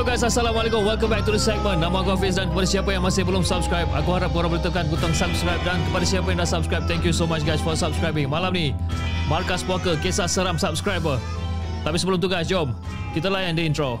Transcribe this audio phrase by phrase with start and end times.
[0.00, 0.80] Hello guys, Assalamualaikum.
[0.80, 1.84] Welcome back to the segment.
[1.84, 4.88] Nama aku Hafiz dan kepada siapa yang masih belum subscribe, aku harap korang boleh tekan
[4.88, 8.24] butang subscribe dan kepada siapa yang dah subscribe, thank you so much guys for subscribing.
[8.24, 8.72] Malam ni,
[9.28, 11.20] Markas Poker, kisah seram subscriber.
[11.84, 12.72] Tapi sebelum tu guys, jom
[13.12, 14.00] kita layan the intro.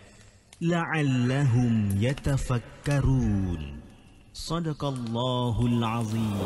[0.61, 3.81] la'allahum yatafakkarun
[4.29, 6.37] sadaqallahul azim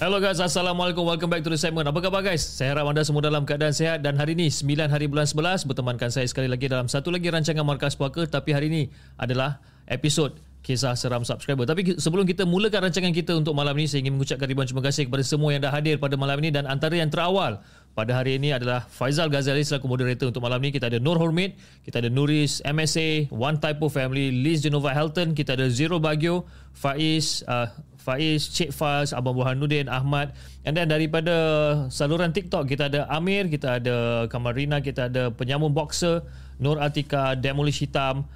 [0.00, 1.04] Hello guys, Assalamualaikum.
[1.04, 1.84] Welcome back to the segment.
[1.84, 2.40] Apa khabar guys?
[2.40, 6.08] Saya harap anda semua dalam keadaan sehat dan hari ini 9 hari bulan 11 bertemankan
[6.08, 8.82] saya sekali lagi dalam satu lagi rancangan Markas Puaka tapi hari ini
[9.20, 11.64] adalah episod kisah seram subscriber.
[11.64, 15.08] Tapi sebelum kita mulakan rancangan kita untuk malam ini, saya ingin mengucapkan ribuan terima kasih
[15.08, 18.54] kepada semua yang dah hadir pada malam ini dan antara yang terawal pada hari ini
[18.54, 20.70] adalah Faizal Ghazali selaku moderator untuk malam ini.
[20.70, 25.58] Kita ada Nur Hormit, kita ada Nuris, MSA, One Typo Family, Liz Genova Helton, kita
[25.58, 27.66] ada Zero Bagio, Faiz, uh,
[27.98, 30.32] Faiz, Cik Faz, Abang Burhanuddin, Ahmad.
[30.62, 31.34] And then daripada
[31.90, 36.22] saluran TikTok, kita ada Amir, kita ada Kamarina, kita ada penyambung boxer,
[36.62, 38.28] Nur Atika, Demolish Hitam,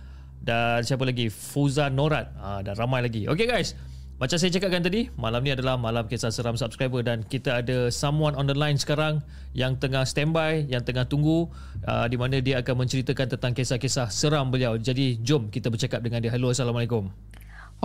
[0.44, 1.32] dan siapa lagi?
[1.32, 2.28] Fuza Norat.
[2.36, 3.24] Ha, dan ramai lagi.
[3.24, 3.72] Okay guys,
[4.14, 8.38] macam saya cakapkan tadi, malam ni adalah malam kisah seram subscriber dan kita ada someone
[8.38, 9.18] on the line sekarang
[9.58, 11.50] yang tengah standby, yang tengah tunggu
[11.88, 14.78] uh, di mana dia akan menceritakan tentang kisah-kisah seram beliau.
[14.78, 16.30] Jadi jom kita bercakap dengan dia.
[16.30, 17.10] Hello, Assalamualaikum.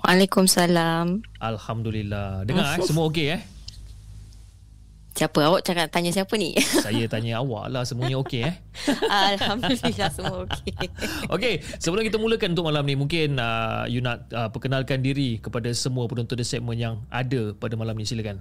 [0.05, 1.25] Waalaikumsalam.
[1.41, 2.45] Alhamdulillah.
[2.45, 3.41] Dengar eh, semua okey eh?
[5.17, 6.53] Siapa awak cakap tanya siapa ni?
[6.85, 8.55] Saya tanya awak lah semuanya okey eh.
[9.33, 10.73] Alhamdulillah semua okey.
[11.35, 15.67] Okey, sebelum kita mulakan untuk malam ni mungkin uh, you nak uh, perkenalkan diri kepada
[15.73, 18.39] semua penonton the segment yang ada pada malam ni silakan.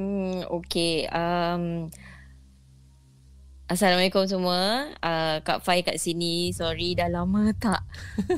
[0.00, 1.06] Hmm okey.
[1.12, 1.92] Um
[3.66, 4.94] Assalamualaikum semua.
[5.02, 6.54] Uh, Kak Fai kat sini.
[6.54, 7.82] Sorry dah lama tak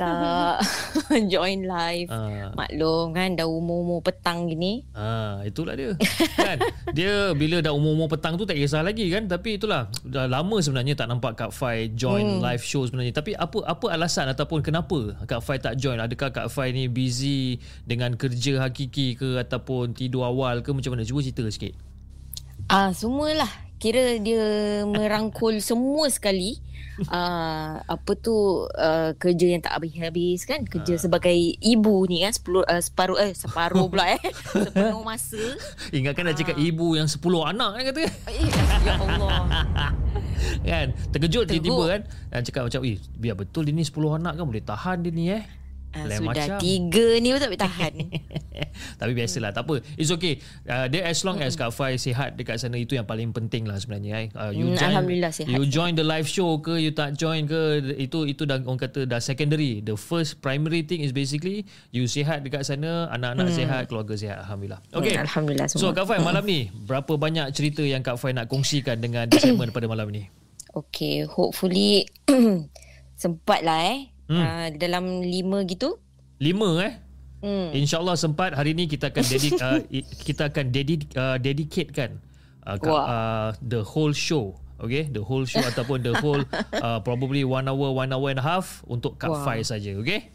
[0.01, 0.65] tak
[1.33, 2.09] join live.
[2.09, 2.57] Ah.
[2.57, 4.89] Maklum kan dah umur-umur petang gini.
[4.97, 5.93] Ah, itulah dia.
[6.33, 6.65] kan?
[6.97, 9.29] Dia bila dah umur-umur petang tu tak kisah lagi kan?
[9.29, 12.41] Tapi itulah dah lama sebenarnya tak nampak Kak Fai join hmm.
[12.41, 13.13] live show sebenarnya.
[13.13, 16.01] Tapi apa apa alasan ataupun kenapa Kak Fai tak join?
[16.01, 21.05] Adakah Kak Fai ni busy dengan kerja hakiki ke ataupun tidur awal ke macam mana?
[21.05, 21.77] Cuba cerita sikit.
[22.73, 23.68] Ah semualah.
[23.79, 24.45] Kira dia
[24.85, 26.59] merangkul semua sekali.
[26.99, 28.35] Uh, apa tu
[28.67, 30.67] uh, kerja yang tak habis-habis kan.
[30.67, 31.31] Kerja sebagai
[31.63, 34.23] ibu ni kan sepuluh uh, separuh eh separuh pula eh.
[34.67, 35.39] Sepenuh masa.
[35.95, 38.01] Ingatkan dah cakap ibu yang 10 anak kan kata.
[38.03, 38.51] eh,
[38.83, 39.39] ya Allah.
[40.59, 40.95] Kan?
[41.11, 41.51] Terkejut Teruk.
[41.51, 42.01] tiba-tiba kan?
[42.31, 45.25] Dan cakap macam eh biar betul dia ni 10 anak kan boleh tahan dia ni
[45.35, 45.43] eh
[45.91, 46.59] uh, Lain sudah macam.
[46.59, 47.93] tiga ni pun tak boleh tahan.
[49.01, 49.81] Tapi biasalah tak apa.
[49.95, 50.39] It's okay.
[50.63, 53.75] Uh, Dia as long as Kak Fai sihat dekat sana Itu yang paling penting lah
[53.75, 54.29] sebenarnya eh.
[54.33, 55.49] uh, you Hmm, Alhamdulillah sihat.
[55.49, 57.61] You join the live show ke You tak join ke
[57.95, 59.81] Itu itu dah orang kata Dah secondary.
[59.81, 64.81] The first primary thing is basically You sihat dekat sana Anak-anak sihat Keluarga sihat Alhamdulillah.
[64.91, 65.15] Okay.
[65.15, 65.95] Hmm, Alhamdulillah So semua.
[65.95, 69.87] Kak Fai malam ni Berapa banyak cerita yang Kak Fai nak kongsikan Dengan segmen pada
[69.87, 70.27] malam ni?
[70.71, 72.05] Okay hopefully
[73.17, 74.39] Sempat lah eh Hmm.
[74.39, 75.97] uh, Dalam lima gitu
[76.37, 76.95] Lima eh
[77.41, 77.73] hmm.
[77.73, 82.21] InsyaAllah sempat hari ni kita akan dedi, uh, i- kita akan dedi, uh, dedicate kan
[82.63, 83.05] uh, ka, Wah.
[83.05, 86.45] uh, the whole show okay the whole show ataupun the whole
[86.77, 89.43] uh, probably one hour one hour and a half untuk Kak Wah.
[89.43, 90.29] Fai saja okay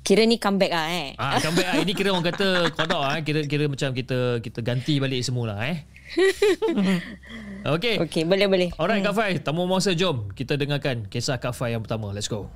[0.00, 1.76] Kira ni comeback lah eh Ah, comeback ah.
[1.76, 3.20] Ini kira orang kata kodok ah.
[3.20, 5.84] Kira kira macam kita kita ganti balik semula eh.
[7.76, 8.00] okay.
[8.00, 11.84] Okay boleh boleh Alright Kak Fai, tamu masa jom kita dengarkan kisah Kak Fai yang
[11.84, 12.16] pertama.
[12.16, 12.48] Let's go.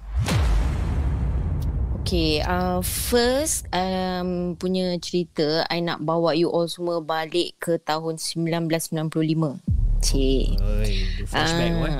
[2.04, 8.20] Okay, uh, first um, punya cerita I nak bawa you all semua balik ke tahun
[8.20, 9.64] 1995.
[10.04, 10.60] Cik.
[10.60, 10.92] Oi,
[11.24, 11.96] flashback eh.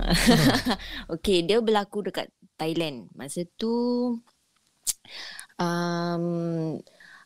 [1.17, 2.29] okay, dia berlaku dekat
[2.61, 3.09] Thailand.
[3.17, 3.73] Masa tu
[5.57, 6.25] um,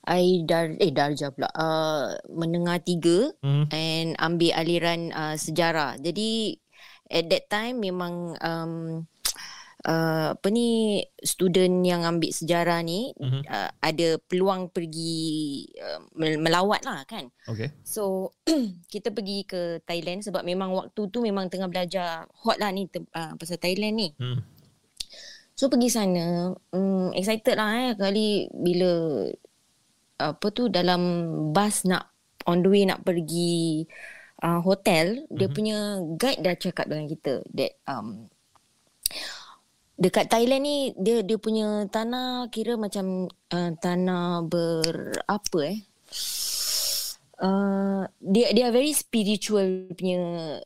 [0.06, 3.66] I dar eh darjah pula uh, menengah tiga Hmm.
[3.74, 5.98] and ambil aliran uh, sejarah.
[5.98, 6.54] Jadi
[7.10, 9.02] at that time memang um,
[9.88, 13.48] uh, apa ni student yang ambil sejarah ni Mhm.
[13.48, 17.32] uh, ada peluang pergi uh, mel- melawat lah kan.
[17.48, 17.72] Okay.
[17.82, 18.36] So
[18.92, 23.08] kita pergi ke Thailand sebab memang waktu tu memang tengah belajar hot lah ni tem-
[23.16, 24.08] uh, pasal Thailand ni.
[24.20, 24.44] Hmm.
[25.58, 29.26] So pergi sana, um, excited lah eh kali bila
[30.18, 31.02] apa tu dalam
[31.50, 32.14] bus nak
[32.46, 33.82] on the way nak pergi
[34.42, 35.34] uh, hotel, mm-hmm.
[35.34, 35.78] dia punya
[36.14, 38.30] guide dah cakap dengan kita that um,
[39.98, 45.78] dekat Thailand ni dia dia punya tanah kira macam uh, tanah ber apa eh
[47.42, 50.18] uh, dia dia very spiritual punya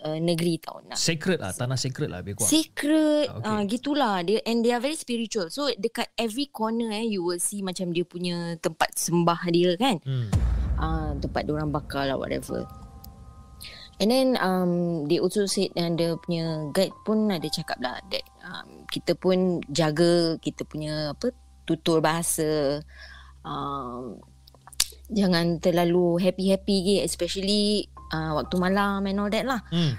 [0.05, 2.49] uh, negeri tau nak Sacred lah, tanah sacred lah lebih kuat.
[2.49, 3.49] secret Ah, ah okay.
[3.57, 7.41] uh, gitulah dia and they are very spiritual so dekat every corner eh you will
[7.41, 10.29] see macam dia punya tempat sembah dia kan Hmm.
[10.77, 12.69] uh, tempat orang bakar lah whatever
[14.01, 18.25] and then um, they also said and dia punya guide pun ada cakap lah that
[18.43, 21.33] um, kita pun jaga kita punya apa
[21.65, 22.85] tutur bahasa
[23.41, 24.21] um,
[25.09, 29.97] jangan terlalu happy-happy ke especially uh, waktu malam and all that lah Hmm.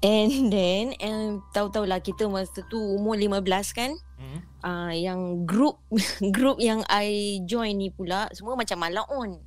[0.00, 3.92] And then um, tahu-tahulah kita masa tu umur 15 kan.
[4.20, 4.40] Hmm.
[4.60, 5.80] Uh, yang group
[6.36, 9.40] group yang I join ni pula semua macam malaun.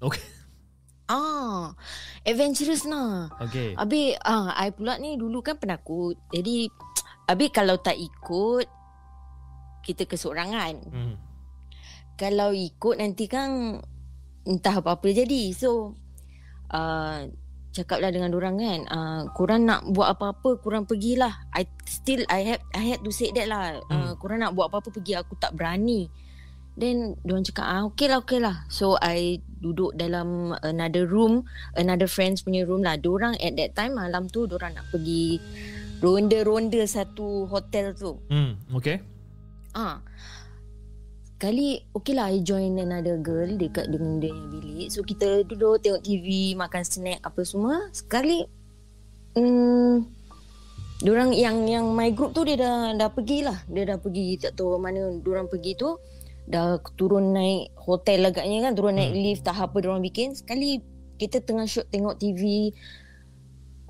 [0.00, 0.24] Okay.
[1.04, 1.76] Ah,
[2.24, 3.28] adventurous lah.
[3.36, 3.76] Okay.
[3.76, 6.16] Habis ah I pula ni dulu kan penakut.
[6.32, 6.72] Jadi
[7.28, 8.66] habis kalau tak ikut
[9.84, 10.74] kita kesorangan.
[10.88, 11.14] Hmm.
[12.16, 13.80] Kalau ikut nanti kan
[14.48, 15.52] entah apa-apa jadi.
[15.52, 15.98] So
[16.72, 17.26] uh,
[17.74, 21.50] cakaplah dengan orang kan, uh, korang nak buat apa-apa, korang pergilah.
[21.50, 23.82] I still I had I had to say that lah.
[23.90, 26.06] Uh, korang nak buat apa-apa pergi, aku tak berani.
[26.74, 28.66] Then diorang cakap, ah okay lah, okay lah.
[28.66, 31.46] So I duduk dalam another room,
[31.78, 32.98] another friends punya room lah.
[32.98, 35.38] Diorang at that time malam tu diorang nak pergi
[36.02, 38.18] ronda-ronda satu hotel tu.
[38.30, 38.58] Hmm.
[38.78, 39.02] Okay.
[39.74, 40.00] Ah.
[41.34, 44.88] Sekali okay lah I join another girl dekat dengan dia yang bilik.
[44.88, 47.92] So kita duduk tengok TV, makan snack apa semua.
[47.92, 48.46] Sekali
[49.36, 50.24] hmm
[51.04, 53.60] Diorang yang yang my group tu dia dah dah pergi lah.
[53.68, 56.00] Dia dah pergi tak tahu mana diorang pergi tu.
[56.48, 60.32] Dah turun naik hotel agaknya kan, turun naik lift tak apa diorang bikin.
[60.32, 60.80] Sekali
[61.20, 62.72] kita tengah shoot tengok TV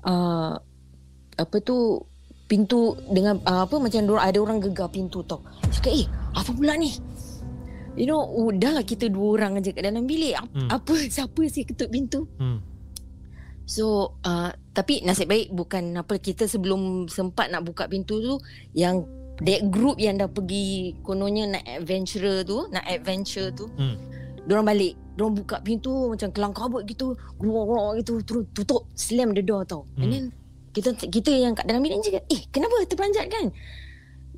[0.03, 0.59] uh,
[1.35, 2.01] apa tu
[2.45, 5.41] pintu dengan uh, apa macam diorang, ada orang gegar pintu tau.
[5.73, 6.93] Cakap eh apa pula ni?
[7.95, 10.35] You know, udahlah kita dua orang aja kat dalam bilik.
[10.35, 10.67] Apa, Hmm.
[10.67, 10.69] hmm.
[10.71, 12.27] apa siapa sih ketuk pintu?
[12.35, 12.59] Hmm.
[13.65, 18.37] So, uh, tapi nasib baik bukan apa kita sebelum sempat nak buka pintu tu
[18.77, 19.01] yang
[19.41, 23.97] that group yang dah pergi kononnya nak adventure tu, nak adventure tu, Hmm.
[24.45, 29.41] Diorang balik Diorang buka pintu Macam kelang kabut gitu Gerok-gerok gitu Terus tutup Slam the
[29.41, 30.01] door tau Hmm.
[30.05, 30.25] And then
[30.75, 33.45] Kita kita yang kat dalam bilik cakap Eh kenapa terperanjat kan?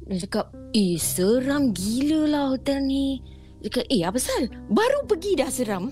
[0.06, 3.17] Dia cakap Eh seram gila lah hotel ni.
[3.65, 5.89] Dia cakap eh apa sal Baru pergi dah seram.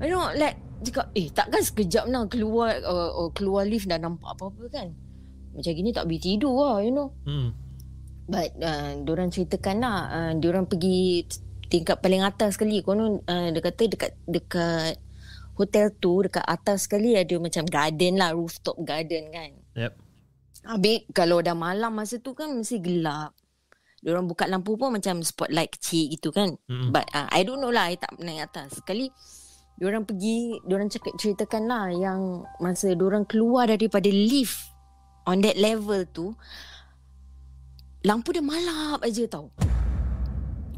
[0.00, 4.32] You know like Cakap eh takkan sekejap nak keluar uh, uh, Keluar lift dah nampak
[4.32, 4.88] apa-apa kan?
[5.52, 7.12] Macam gini tak boleh tidur lah you know.
[7.28, 7.52] Hmm.
[8.24, 11.24] But uh, diorang ceritakan lah uh, Diorang pergi
[11.68, 14.96] tingkat paling atas sekali Konon uh, dia kata dekat dekat
[15.56, 19.92] hotel tu Dekat atas sekali ada macam garden lah Rooftop garden kan Yep.
[20.66, 23.32] Habis kalau dah malam masa tu kan mesti gelap
[24.00, 26.92] Diorang buka lampu pun macam spotlight kecil gitu kan Mm-mm.
[26.92, 29.08] But uh, I don't know lah I tak naik atas Sekali
[29.76, 32.20] Diorang pergi Diorang cakap ceritakan lah Yang
[32.60, 34.72] masa diorang keluar daripada lift
[35.26, 36.32] On that level tu
[38.06, 39.50] Lampu dia malap aja tau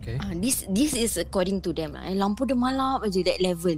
[0.09, 0.17] Okay.
[0.25, 2.09] Ah, this this is according to them lah.
[2.09, 3.77] Eh, lampu dia malap aja that level.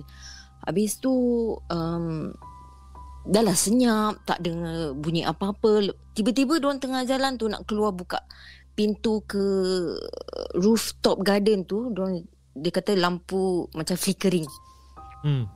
[0.65, 1.13] Habis tu
[1.57, 2.33] um,
[3.25, 5.93] dah lah senyap, tak dengar bunyi apa-apa.
[6.17, 8.21] Tiba-tiba diorang tengah jalan tu nak keluar buka
[8.77, 9.45] pintu ke
[10.57, 12.25] rooftop garden tu, diorang
[12.57, 14.49] dia kata lampu macam flickering.
[15.25, 15.49] Hmm.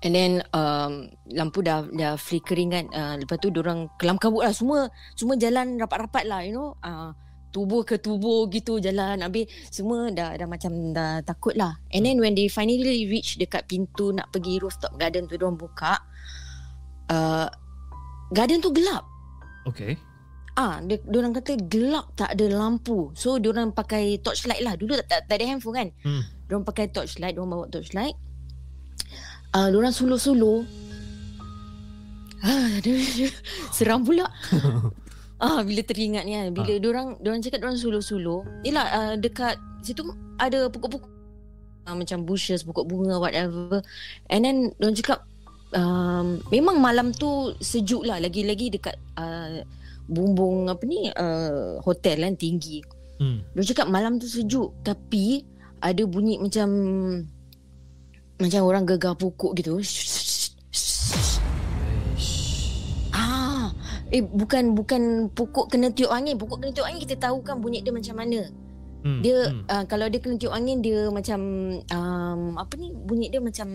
[0.00, 2.84] And then um, lampu dah dah flickering kan.
[2.88, 6.72] Uh, lepas tu diorang kelam kabut lah semua semua jalan rapat-rapat lah you know.
[6.80, 7.12] Uh,
[7.50, 11.78] tubuh ke tubuh gitu jalan habis semua dah dah macam dah takut lah.
[11.90, 15.98] And then when they finally reach dekat pintu nak pergi rooftop garden tu diorang buka
[17.10, 17.46] uh,
[18.30, 19.04] garden tu gelap.
[19.66, 19.98] Okay.
[20.58, 23.14] Ah, dia orang kata gelap tak ada lampu.
[23.14, 24.74] So diorang pakai torchlight lah.
[24.74, 25.88] Dulu tak, tak, tak ada handphone kan.
[26.02, 26.22] Hmm.
[26.50, 28.14] Diorang pakai torchlight, diorang bawa torchlight.
[29.50, 30.90] Ah, uh, diorang suluh-suluh
[32.40, 32.96] Ah, aduh,
[33.68, 34.24] seram pula.
[35.40, 36.52] ah, bila teringat ni kan.
[36.52, 36.76] Bila Ah.
[36.76, 36.80] ah.
[36.80, 38.40] diorang, diorang cakap diorang suluh-suluh.
[38.62, 40.04] Yelah, uh, dekat situ
[40.36, 41.08] ada pokok-pokok.
[41.88, 43.80] Uh, macam bushes, pokok bunga, whatever.
[44.28, 45.24] And then, diorang cakap,
[45.72, 48.20] um, memang malam tu sejuk lah.
[48.20, 49.64] Lagi-lagi dekat uh,
[50.04, 52.84] bumbung apa ni, uh, hotel kan, tinggi.
[53.16, 53.40] Hmm.
[53.56, 54.76] Diorang cakap malam tu sejuk.
[54.84, 55.42] Tapi,
[55.80, 56.68] ada bunyi macam,
[58.36, 59.80] macam orang gegar pokok gitu.
[59.80, 61.39] Ah,
[64.10, 66.36] eh bukan bukan pokok kena tiup angin.
[66.38, 68.50] Pokok kena tiup angin kita tahu kan bunyi dia macam mana.
[69.00, 69.20] Hmm.
[69.24, 69.64] Dia hmm.
[69.70, 71.40] uh, kalau dia kena tiup angin dia macam
[71.80, 73.68] um, apa ni bunyi dia macam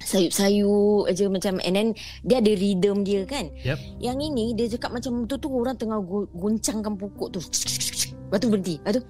[0.00, 1.88] sayup-sayup aja macam and then
[2.24, 3.52] dia ada rhythm dia kan.
[3.62, 3.78] Yep.
[4.00, 6.00] Yang ini dia cakap macam tu tu orang tengah
[6.34, 7.40] goncangkan pokok tu.
[7.40, 8.76] Lepas tu berhenti.
[8.82, 9.02] Lepas tu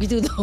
[0.00, 0.40] gitu tu.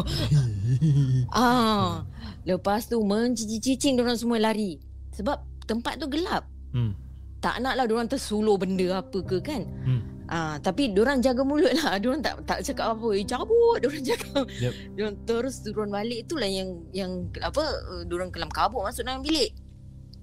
[1.36, 2.08] ah,
[2.48, 4.79] lepas tu mencicing-cicing orang semua lari.
[5.15, 6.48] Sebab tempat tu gelap.
[6.72, 6.96] Hmm.
[7.39, 9.63] Tak nak lah diorang tersulur benda apa ke kan.
[9.63, 10.01] Hmm.
[10.29, 11.98] Ah, tapi diorang jaga mulut lah.
[12.01, 13.08] Diorang tak tak cakap apa.
[13.17, 13.77] Eh, cabut.
[13.81, 14.46] Diorang cakap.
[14.62, 14.74] Yep.
[14.93, 16.29] Diorang terus turun balik.
[16.29, 19.58] Itulah yang yang apa uh, diorang kelam kabut masuk dalam bilik.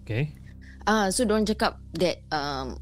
[0.07, 0.31] Okay.
[0.87, 2.79] Ah, so diorang cakap that um,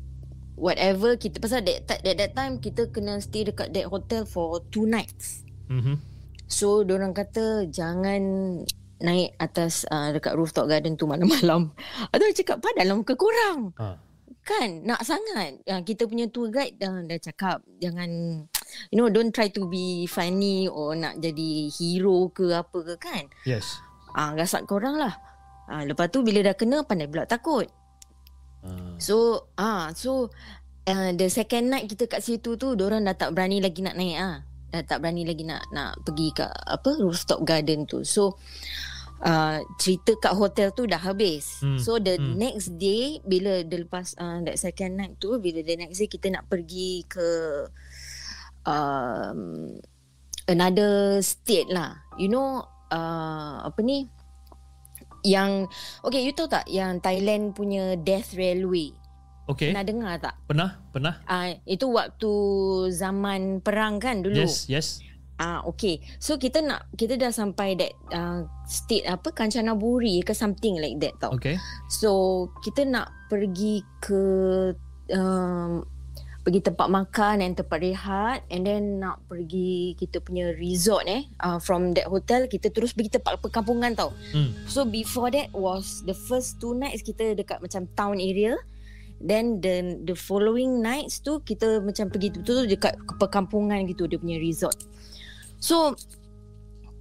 [0.53, 4.61] whatever kita pasal that, that, that, that time kita kena stay dekat that hotel for
[4.69, 5.49] two nights.
[5.73, 5.97] Mm-hmm.
[6.45, 8.23] So diorang kata jangan
[9.01, 11.73] naik atas uh, dekat rooftop garden tu malam-malam.
[12.13, 13.73] Aduh cakap padahal muka korang.
[13.81, 13.97] Ah.
[14.45, 18.11] Kan nak sangat uh, Kita punya tour guide dah, dah cakap Jangan
[18.93, 23.25] You know don't try to be funny Or nak jadi hero ke apa ke kan
[23.49, 23.65] Yes.
[24.13, 25.17] Ah, Gasak korang lah
[25.67, 27.67] ah, Lepas tu bila dah kena Pandai pula takut
[28.65, 28.97] Ah.
[28.97, 30.33] So ah So
[30.89, 34.17] uh, The second night kita kat situ tu Diorang dah tak berani lagi nak naik
[34.21, 34.41] ah.
[34.75, 38.03] Dah tak berani lagi nak nak pergi kat apa rooftop garden tu.
[38.03, 38.35] So
[39.25, 41.65] uh, cerita kat hotel tu dah habis.
[41.65, 41.81] Hmm.
[41.81, 42.37] So the hmm.
[42.37, 46.31] next day bila dia lepas uh, that second night tu bila the next day kita
[46.31, 47.29] nak pergi ke
[48.69, 49.73] um,
[50.47, 52.05] another state lah.
[52.21, 52.63] You know
[52.93, 54.07] uh, apa ni?
[55.25, 55.73] Yang
[56.05, 58.93] okay you tahu tak yang Thailand punya Death Railway?
[59.45, 59.73] Okay.
[59.73, 60.35] Pernah dengar tak?
[60.49, 60.71] Pernah?
[60.93, 61.15] Pernah?
[61.25, 62.33] Ah uh, itu waktu
[62.93, 64.41] zaman perang kan dulu.
[64.41, 65.01] Yes, yes.
[65.35, 65.99] Ah okay.
[66.23, 71.19] So kita nak kita dah sampai that uh, state apa Kanchanaburi ke something like that
[71.19, 71.35] tau.
[71.35, 71.59] Okay.
[71.91, 74.23] So kita nak pergi ke
[75.11, 75.83] um,
[76.45, 81.57] pergi tempat makan and tempat rehat and then nak pergi kita punya resort eh uh,
[81.57, 84.13] from that hotel kita terus pergi tempat perkampungan tau.
[84.31, 84.53] Hmm.
[84.69, 88.55] So before that was the first two nights kita dekat macam town area.
[89.25, 94.37] Then the the following nights tu kita macam pergi betul-betul dekat perkampungan gitu dia punya
[94.37, 94.77] resort.
[95.65, 95.97] So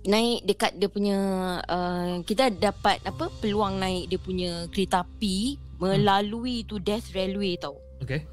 [0.08, 1.20] naik dekat dia punya
[1.68, 7.76] uh, kita dapat apa peluang naik dia punya kereta api melalui tu Death Railway tau.
[8.00, 8.24] Okay.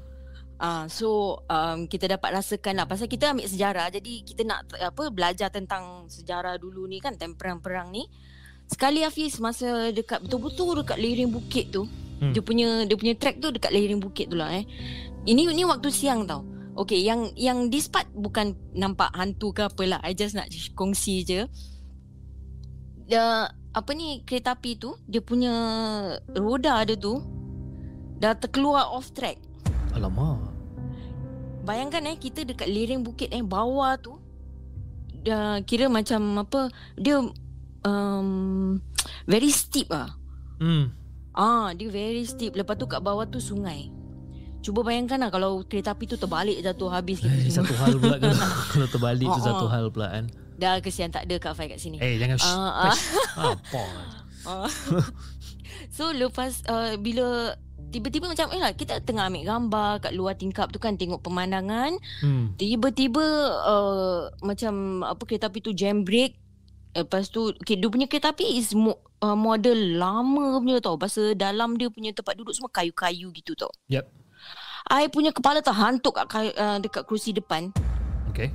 [0.55, 4.71] Ah uh, so um, kita dapat rasakan lah pasal kita ambil sejarah jadi kita nak
[4.79, 8.07] apa belajar tentang sejarah dulu ni kan time perang-perang ni.
[8.71, 11.83] Sekali Hafiz masa dekat betul-betul dekat lereng bukit tu.
[11.83, 12.31] Hmm.
[12.31, 12.31] Hmm.
[12.31, 14.63] Dia punya dia punya track tu dekat lereng bukit tu lah eh.
[15.27, 16.60] Ini ini waktu siang tau.
[16.71, 19.99] Okay, yang yang this part bukan nampak hantu ke apalah.
[20.07, 21.41] I just nak kongsi je.
[23.11, 25.53] Dia apa ni kereta api tu, dia punya
[26.31, 27.19] roda dia tu
[28.23, 29.35] dah terkeluar off track.
[29.91, 30.39] Alamak.
[31.67, 34.17] Bayangkan eh kita dekat lereng bukit eh bawah tu
[35.21, 37.21] dah kira macam apa dia
[37.85, 38.81] um,
[39.29, 40.09] very steep ah.
[40.57, 40.93] Hmm.
[41.31, 42.55] Ah, dia very steep.
[42.55, 43.87] Lepas tu kat bawah tu sungai.
[44.61, 47.65] Cuba bayangkan lah kalau kereta api tu terbalik jatuh habis kita Eh, semua.
[47.65, 48.33] satu hal pula kan.
[48.71, 50.25] Kalau terbalik tu satu hal pula kan.
[50.53, 51.97] Dah kesian tak ada Kak Fai kat sini.
[51.97, 52.37] Eh, jangan.
[52.37, 52.93] ah.
[52.93, 53.01] shh.
[53.41, 53.83] Apa?
[55.89, 57.57] So lepas uh, bila
[57.89, 61.97] tiba-tiba macam eh lah kita tengah ambil gambar kat luar tingkap tu kan tengok pemandangan
[62.21, 62.55] Hmm.
[62.55, 63.25] tiba-tiba
[63.59, 66.37] uh, macam apa kereta api tu jam brake
[66.93, 71.33] lepas tu okay, dia punya kereta api is mo, uh, model lama punya tau pasal
[71.33, 74.07] dalam dia punya tempat duduk semua kayu-kayu gitu tau Yep.
[74.89, 77.69] I punya kepala terhantuk kat uh, dekat kerusi depan.
[78.31, 78.49] Okay.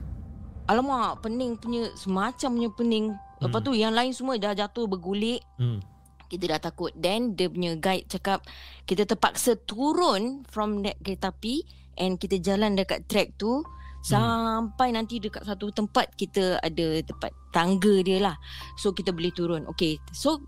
[0.67, 3.07] alamak pening punya semacam punya pening.
[3.39, 3.67] Lepas Hmm.
[3.69, 5.45] tu yang lain semua dah jatuh bergulik.
[5.61, 5.79] Hmm.
[6.27, 6.91] kita dah takut.
[6.99, 8.43] Then dia punya guide cakap
[8.83, 11.63] kita terpaksa turun from that kereta api
[11.95, 13.63] and kita jalan dekat track tu
[14.03, 18.35] sampai nanti dekat satu tempat kita ada tempat tangga dia lah.
[18.75, 19.71] So kita boleh turun.
[19.71, 20.43] Okay so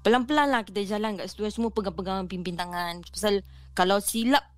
[0.00, 1.44] pelan-pelan lah kita jalan kat situ.
[1.52, 3.04] Semua pegang-pegang pimpin tangan.
[3.12, 3.44] Pasal
[3.76, 4.48] kalau silap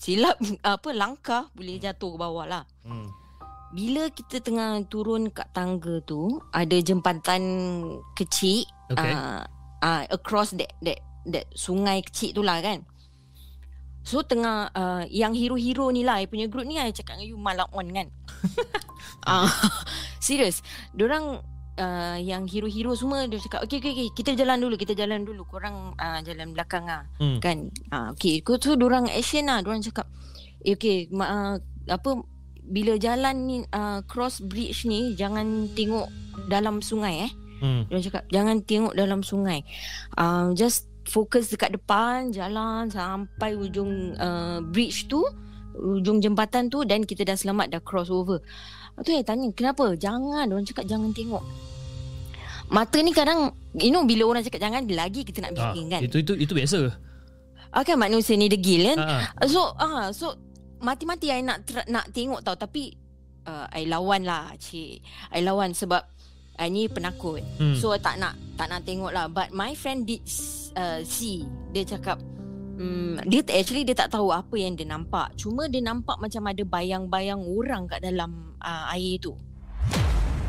[0.00, 3.12] silap apa langkah boleh jatuh ke bawah lah Hmm.
[3.70, 7.42] bila kita tengah turun kat tangga tu ada jembatan
[8.16, 9.14] kecil Okay.
[9.14, 9.46] uh,
[9.78, 12.82] uh, across that that that sungai kecil tu lah kan.
[14.00, 17.38] So tengah uh, Yang hero-hero ni lah I punya group ni I cakap dengan you
[17.38, 18.08] Malam on kan
[19.30, 19.44] uh,
[20.18, 21.44] Serius Diorang
[21.80, 25.42] uh, Yang hero-hero semua Dia cakap Okay okay okay Kita jalan dulu Kita jalan dulu
[25.44, 27.40] Korang uh, jalan belakang lah Hmm.
[27.40, 30.06] Kan uh, Okay So diorang action lah Diorang cakap
[30.60, 31.54] eh, Okay ma- uh,
[31.88, 32.20] Apa
[32.60, 36.06] Bila jalan ni uh, Cross bridge ni Jangan tengok
[36.46, 37.84] Dalam sungai eh Hmm.
[37.92, 39.60] dia cakap jangan tengok dalam sungai.
[40.16, 45.20] Uh, just fokus dekat depan jalan sampai ujung uh, bridge tu,
[45.76, 48.40] ujung jembatan tu dan kita dah selamat dah cross over.
[49.00, 49.94] Tu saya tanya kenapa?
[49.94, 51.40] Jangan orang cakap jangan tengok.
[52.68, 56.00] Mata ni kadang you know bila orang cakap jangan lagi kita nak Ah, bikin kan.
[56.00, 56.86] itu itu itu biasa.
[57.70, 58.98] Ah, kan manusia ni degil kan.
[58.98, 59.46] Ah, ah.
[59.46, 60.38] So ah so
[60.78, 62.94] mati-mati I nak ter- nak tengok tau tapi
[63.44, 65.02] uh, I lawan lah cik.
[65.30, 66.02] I lawan sebab
[66.56, 67.42] I ni penakut.
[67.56, 67.74] Hmm.
[67.74, 70.22] So tak nak tak nak tengok lah but my friend did
[70.76, 71.42] uh, see.
[71.72, 72.20] Dia cakap
[72.80, 75.36] um, dia actually dia tak tahu apa yang dia nampak.
[75.36, 79.36] Cuma dia nampak macam ada bayang-bayang orang kat dalam uh, air tu.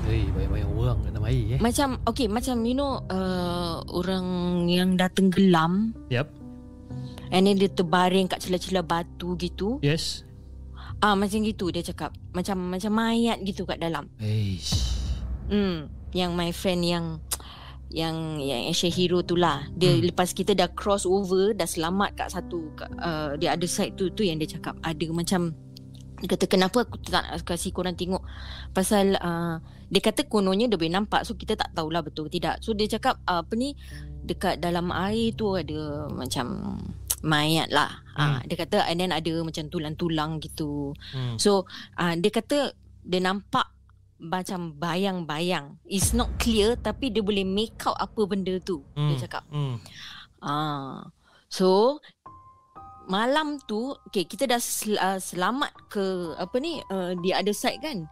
[0.07, 1.59] Hei, banyak-banyak orang kat dalam air eh.
[1.61, 4.25] Macam okay macam you know uh, orang
[4.65, 6.27] yang dah tenggelam Yep.
[7.29, 9.77] and then dia terbaring kat celah-celah batu gitu.
[9.83, 10.25] Yes.
[11.03, 12.15] Ah macam gitu dia cakap.
[12.33, 14.09] Macam macam mayat gitu kat dalam.
[14.17, 14.73] Eish.
[15.51, 17.05] Hmm, yang my friend yang
[17.91, 19.67] yang yang action hero tu lah.
[19.75, 20.07] Dia Hmm.
[20.07, 24.09] lepas kita dah cross over, dah selamat kat satu kat, uh, di ada side tu
[24.15, 25.51] tu yang dia cakap ada macam
[26.21, 28.21] dia kata kenapa aku tak nak kasih korang tengok
[28.77, 29.57] pasal uh,
[29.89, 32.61] dia kata kononnya dia boleh nampak so kita tak tahulah betul tidak.
[32.61, 33.73] So dia cakap uh, apa ni
[34.21, 36.77] dekat dalam air tu ada macam
[37.25, 38.05] mayat lah.
[38.13, 38.37] Hmm.
[38.37, 40.93] Uh, dia kata and then ada macam tulang-tulang gitu.
[41.09, 41.41] Hmm.
[41.41, 41.65] So
[41.97, 43.65] uh, dia kata dia nampak
[44.21, 45.81] macam bayang-bayang.
[45.83, 48.85] It's not clear tapi dia boleh make out apa benda tu.
[48.93, 49.09] Hmm.
[49.09, 49.23] Dia Hmm.
[49.25, 49.43] cakap.
[49.49, 49.75] Hmm.
[50.37, 51.09] Ah.
[51.49, 51.97] So
[53.09, 57.81] malam tu okay kita dah sel- uh, selamat ke apa ni uh, di other side
[57.81, 58.05] kan.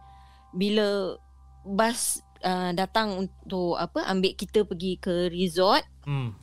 [0.50, 1.14] Bila
[1.62, 5.86] bas uh, datang untuk apa ambil kita pergi ke resort.
[6.02, 6.34] Hmm.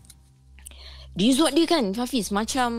[1.17, 2.71] Resort dia kan Hafiz macam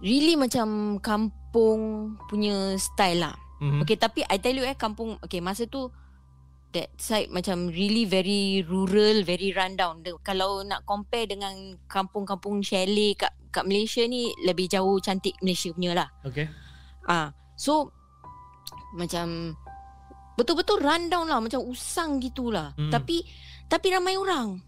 [0.00, 3.36] really macam kampung punya style lah.
[3.60, 3.84] Mhm.
[3.84, 5.92] Okay tapi I tell you eh kampung okay masa tu
[6.70, 10.02] that side macam really very rural, very rundown.
[10.06, 15.74] The, kalau nak compare dengan kampung-kampung chalet kat kat Malaysia ni lebih jauh cantik Malaysia
[15.74, 16.08] punya lah.
[16.22, 16.46] Okay.
[17.10, 17.90] Ah, so
[18.94, 19.58] macam
[20.38, 22.72] betul-betul rundown lah macam usang gitulah.
[22.78, 22.88] Hmm.
[22.88, 22.92] Hmm.
[22.94, 23.26] Tapi
[23.66, 24.62] tapi ramai orang.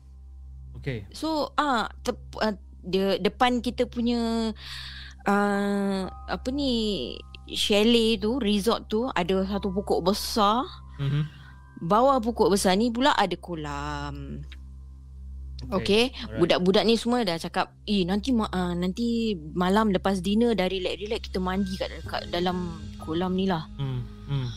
[0.82, 1.06] Okay.
[1.14, 4.50] So ah tep, uh, dia depan kita punya
[5.26, 7.14] uh, apa ni
[7.48, 10.62] chalet tu, resort tu ada satu pokok besar.
[10.98, 11.22] Mhm.
[11.82, 14.46] Bawah pokok besar ni pula ada kolam.
[15.70, 16.38] Okay, okay.
[16.42, 21.30] budak-budak ni semua dah cakap, "Eh, nanti ma- uh, nanti malam lepas dinner dah relax-relax
[21.30, 24.02] kita mandi kat, kat dalam kolam ni lah." Hmm.
[24.26, 24.50] Hmm.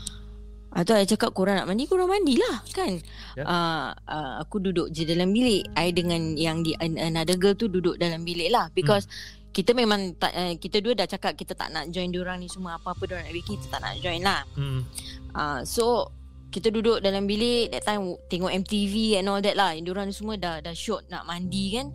[0.75, 2.99] Atau saya cakap korang nak mandi Korang mandilah kan
[3.39, 3.47] Ya.
[3.47, 7.71] uh, uh, Aku duduk je dalam bilik I dengan yang di an- another girl tu
[7.71, 9.07] Duduk dalam bilik lah Because
[9.55, 12.75] Kita memang tak, uh, Kita dua dah cakap Kita tak nak join diorang ni semua
[12.75, 14.83] Apa-apa diorang nak bikin Kita tak nak join lah Hmm.
[15.31, 16.11] uh, So
[16.51, 20.35] Kita duduk dalam bilik That time Tengok MTV and all that lah Diorang ni semua
[20.35, 21.87] dah, dah shoot Nak mandi kan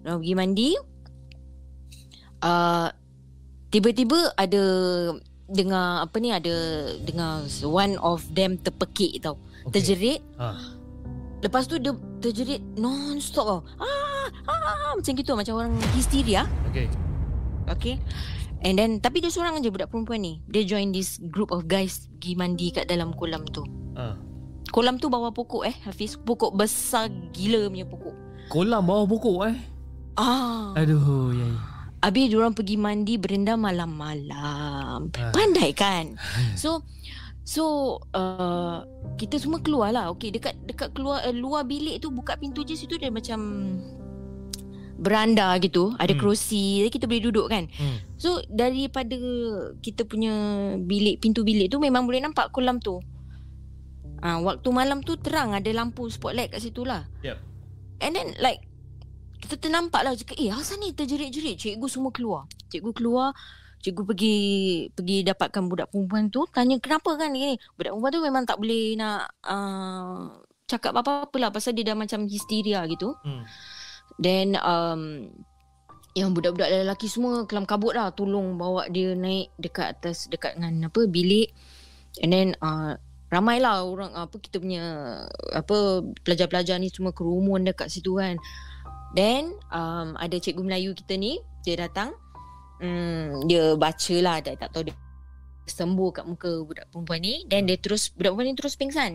[0.00, 0.70] Diorang pergi mandi
[2.40, 2.88] uh,
[3.70, 4.62] Tiba-tiba ada
[5.50, 6.54] dengar apa ni ada
[7.02, 9.34] dengar one of them terpekik tau.
[9.66, 9.78] Okay.
[9.78, 10.20] Terjerit.
[10.38, 10.58] Ah.
[11.40, 13.60] Lepas tu dia terjerit non stop tau.
[13.80, 16.44] Ah, ah, ah, macam gitu macam orang histeria.
[16.68, 16.86] Okay.
[17.68, 17.96] Okay.
[18.60, 20.44] And then tapi dia seorang aja budak perempuan ni.
[20.52, 23.64] Dia join this group of guys pergi mandi kat dalam kolam tu.
[23.96, 24.20] Ah.
[24.68, 26.20] Kolam tu bawah pokok eh Hafiz.
[26.20, 28.14] Pokok besar gila punya pokok.
[28.52, 29.56] Kolam bawah pokok eh.
[30.20, 30.76] Ah.
[30.76, 31.48] Aduh, ya.
[32.00, 35.08] Habis diorang pergi mandi berendam malam-malam.
[35.16, 35.32] Ah.
[35.32, 36.20] Pandai kan?
[36.60, 36.84] So
[37.50, 38.86] so uh,
[39.18, 40.14] kita semua keluar lah.
[40.14, 43.42] Okey dekat dekat keluar uh, luar bilik tu buka pintu je situ dia macam
[45.00, 46.20] beranda gitu, ada Hmm.
[46.20, 47.66] kerusi, kita boleh duduk kan.
[47.72, 48.04] Hmm.
[48.20, 49.16] So daripada
[49.80, 50.32] kita punya
[50.76, 53.00] bilik pintu bilik tu memang boleh nampak kolam tu.
[54.20, 57.08] Ah waktu malam tu terang ada lampu spotlight kat situ lah.
[57.24, 57.40] Yep.
[58.04, 58.60] And then like
[59.40, 62.44] kita ternampak lah cakap eh asal ni terjerit-jerit cikgu semua keluar.
[62.68, 63.32] Cikgu keluar
[63.80, 64.36] Cikgu pergi
[64.92, 68.92] pergi dapatkan budak perempuan tu tanya kenapa kan ni budak perempuan tu memang tak boleh
[69.00, 73.16] nak uh, cakap apa-apa lah pasal dia dah macam histeria gitu.
[73.24, 73.42] Hmm.
[74.20, 75.32] Then um,
[76.14, 80.90] yang budak-budak lelaki semua kelam kabut lah tolong bawa dia naik dekat atas dekat dengan
[80.90, 81.54] apa bilik
[82.18, 82.98] and then uh,
[83.30, 84.82] ramailah orang apa kita punya
[85.54, 88.34] apa pelajar-pelajar ni semua kerumun dekat situ kan
[89.14, 92.10] then um, ada cikgu Melayu kita ni dia datang
[92.80, 94.96] hmm, dia baca lah dia tak tahu dia
[95.70, 99.12] sembuh kat muka budak perempuan ni dan dia terus budak perempuan ni terus pingsan.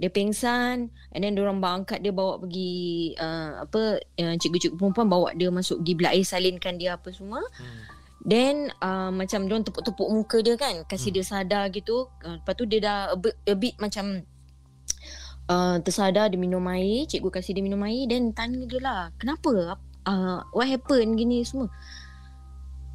[0.00, 5.28] Dia pingsan and then orang angkat dia bawa pergi uh, apa uh, cikgu-cikgu perempuan bawa
[5.36, 7.40] dia masuk pergi bilik air salinkan dia apa semua.
[7.56, 7.98] Hmm.
[8.20, 11.14] then uh, macam dia tepuk-tepuk muka dia kan kasi hmm.
[11.16, 12.10] dia sadar gitu.
[12.20, 14.24] Uh, lepas tu dia dah a bit, a bit macam
[15.48, 19.76] uh, tersadar dia minum air cikgu kasi dia minum air then tanya dia lah kenapa?
[20.08, 21.20] Uh, what happened?
[21.20, 21.68] gini semua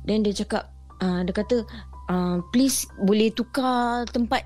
[0.05, 0.69] then dia cakap
[1.01, 1.65] uh, dia kata
[2.09, 4.45] uh, please boleh tukar tempat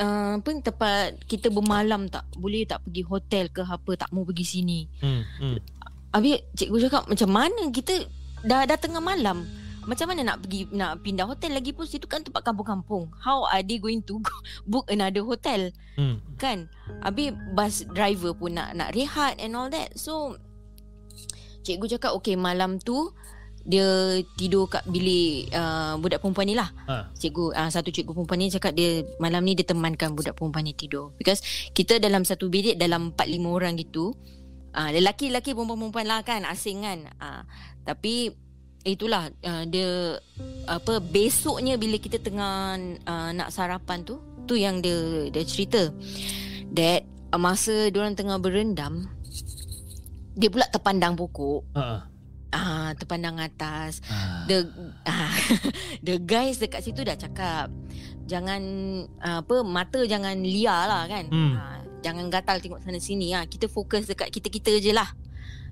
[0.00, 2.24] uh, apa tempat kita bermalam tak?
[2.40, 3.92] Boleh tak pergi hotel ke apa?
[3.96, 4.80] Tak mau pergi sini.
[5.04, 5.56] Hmm, hmm.
[6.10, 7.94] Habis cikgu cakap macam mana kita
[8.42, 9.46] dah dah tengah malam?
[9.80, 11.88] Macam mana nak pergi nak pindah hotel lagi pun?
[11.88, 13.08] Situ kan tempat kampung-kampung.
[13.16, 14.34] How are they going to go,
[14.70, 15.72] book another hotel?
[15.96, 16.20] Hmm.
[16.36, 16.68] kan?
[17.04, 19.92] Habis bus driver pun nak nak rehat and all that.
[19.96, 20.36] So
[21.64, 23.12] cikgu cakap okay malam tu
[23.64, 26.72] dia tidur kat bilik uh, budak perempuan ni lah.
[26.88, 27.12] Ha.
[27.12, 30.72] Cikgu uh, satu cikgu perempuan ni cakap dia malam ni dia temankan budak perempuan ni
[30.72, 31.12] tidur.
[31.20, 31.44] Because
[31.76, 34.16] kita dalam satu bilik dalam 4 5 orang gitu.
[34.70, 37.10] Uh, lelaki-lelaki perempuan-perempuan lah kan asing kan.
[37.18, 37.42] Uh,
[37.84, 38.32] tapi
[38.86, 40.16] itulah uh, dia
[40.64, 44.16] apa besoknya bila kita tengah uh, nak sarapan tu
[44.48, 45.92] tu yang dia dia cerita
[46.72, 49.04] that uh, masa dia orang tengah berendam
[50.40, 51.68] dia pula terpandang pokok.
[51.76, 52.00] Uh-uh.
[52.50, 54.02] Ah, terpandang atas.
[54.10, 54.42] Ah.
[54.50, 54.66] The
[55.06, 55.34] ah,
[56.06, 57.70] the guys dekat situ dah cakap
[58.26, 58.62] jangan
[59.22, 61.30] ah, apa mata jangan liar lah kan.
[61.30, 61.54] Hmm.
[61.54, 63.46] Ah, jangan gatal tengok sana sini ah.
[63.46, 65.06] Kita fokus dekat kita-kita je lah.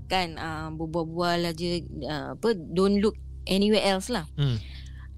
[0.06, 1.70] Kan ah, berbual-bual aja
[2.06, 3.18] ah, apa don't look
[3.50, 4.30] anywhere else lah.
[4.38, 4.62] Hmm.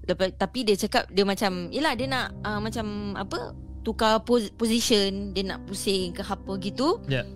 [0.01, 3.53] Lepas, tapi dia cakap dia macam yalah dia nak ah, macam apa
[3.85, 4.21] tukar
[4.57, 6.97] position dia nak pusing ke apa gitu.
[7.05, 7.29] Yeah.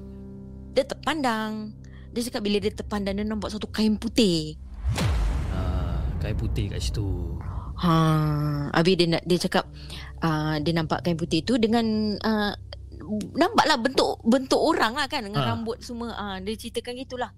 [0.73, 1.77] Dia terpandang
[2.15, 4.55] dia cakap bila dia terpandang dia nampak satu kain putih.
[5.51, 7.35] Ah, kain putih kat situ.
[7.75, 7.91] Ha,
[8.71, 9.67] habis dia dia cakap
[10.23, 12.55] uh, dia nampak kain putih tu dengan uh,
[13.35, 15.47] nampaklah bentuk bentuk orang lah kan dengan ha.
[15.51, 16.15] rambut semua.
[16.15, 17.31] Uh, dia ceritakan gitulah.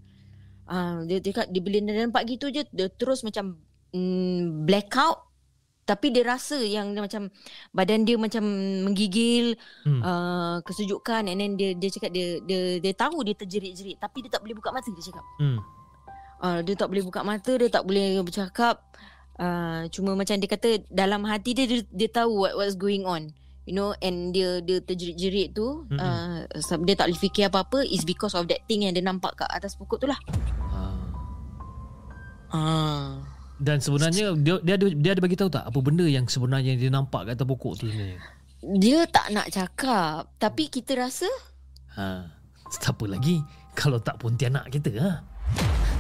[0.69, 3.57] Ah, uh, dia cakap dia bila dia nampak gitu je dia terus macam
[3.97, 5.26] mm, blackout
[5.88, 7.32] tapi dia rasa yang dia macam
[7.71, 8.43] badan dia macam
[8.84, 9.56] menggigil
[9.88, 10.02] hmm.
[10.04, 14.32] uh, kesejukan and then dia dia cakap dia dia dia tahu dia terjerit-jerit tapi dia
[14.36, 15.23] tak boleh buka mata dia cakap.
[15.39, 15.63] Hmm.
[16.38, 18.84] Uh, dia tak boleh buka mata dia tak boleh bercakap
[19.39, 23.34] uh, cuma macam dia kata dalam hati dia dia, dia tahu what what's going on
[23.67, 25.97] you know and dia dia terjerit-jerit tu hmm.
[25.97, 26.45] uh,
[26.84, 29.76] dia tak boleh fikir apa-apa is because of that thing yang dia nampak kat atas
[29.80, 30.19] pokok tu lah.
[30.71, 30.95] Ah.
[32.56, 33.26] Uh.
[33.57, 36.93] Dan sebenarnya dia dia ada dia ada bagi tahu tak apa benda yang sebenarnya dia
[36.93, 38.21] nampak kat atas pokok tu sebenarnya?
[38.77, 41.29] Dia tak nak cakap, tapi kita rasa
[41.97, 42.29] ha.
[42.69, 43.41] Siapa lagi
[43.73, 45.11] kalau tak Pontianak kita ha?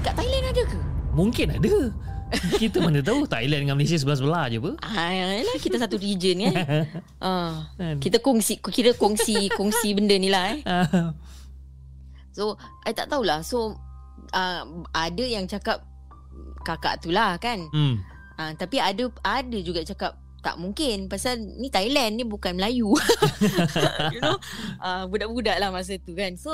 [0.05, 0.79] Kat Thailand ada ke?
[1.17, 1.75] Mungkin ada.
[2.61, 4.71] kita mana tahu Thailand dengan Malaysia sebelah-sebelah je apa?
[4.83, 6.55] Ah, yalah, kita satu region kan.
[7.23, 7.71] ah,
[8.03, 10.59] kita kongsi kita kongsi kongsi benda ni lah eh.
[12.35, 13.41] so, I tak tahulah.
[13.47, 13.79] So,
[14.35, 15.87] uh, ada yang cakap
[16.67, 17.63] kakak tu lah kan.
[17.71, 18.03] Hmm.
[18.35, 22.91] Uh, tapi ada ada juga cakap tak mungkin pasal ni Thailand ni bukan Melayu.
[24.13, 24.37] you know,
[24.83, 26.35] uh, budak-budak lah masa tu kan.
[26.35, 26.51] So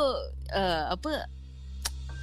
[0.54, 1.12] uh, apa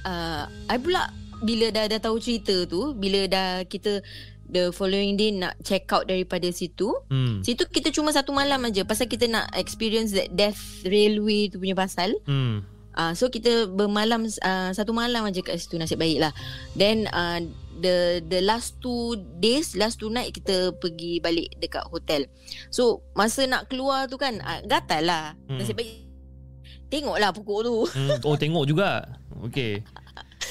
[0.07, 4.01] uh, I pula bila dah dah tahu cerita tu, bila dah kita
[4.51, 6.91] the following day nak check out daripada situ.
[7.07, 7.41] Hmm.
[7.41, 11.73] Situ kita cuma satu malam aja pasal kita nak experience that death railway tu punya
[11.73, 12.13] pasal.
[12.27, 12.67] Hmm.
[12.91, 16.35] Uh, so kita bermalam uh, satu malam aja kat situ nasib baik lah.
[16.75, 17.39] Then uh,
[17.81, 22.29] the the last two days, last two night kita pergi balik dekat hotel.
[22.69, 25.25] So masa nak keluar tu kan uh, gatal lah.
[25.49, 25.57] Hmm.
[25.57, 26.11] Nasib baik
[26.91, 27.75] tengoklah pokok tu.
[27.97, 28.19] Hmm.
[28.27, 29.03] Oh tengok juga.
[29.49, 29.81] Okay.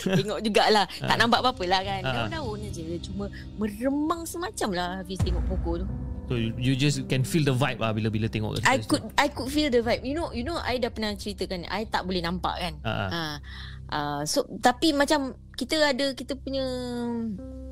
[0.18, 0.88] tengok jugalah.
[0.88, 2.00] tak nampak apa-apa lah kan.
[2.02, 2.96] Daun-daun je.
[3.04, 3.28] Cuma
[3.60, 5.86] meremang semacam lah Hafiz tengok pokok tu.
[6.30, 8.62] So you just can feel the vibe lah bila bila tengok.
[8.62, 10.06] I could I could feel the vibe.
[10.06, 12.74] You know you know I dah pernah ceritakan I tak boleh nampak kan.
[12.86, 13.10] Uh-huh.
[13.10, 13.36] Uh,
[13.90, 16.64] uh, so tapi macam kita ada kita punya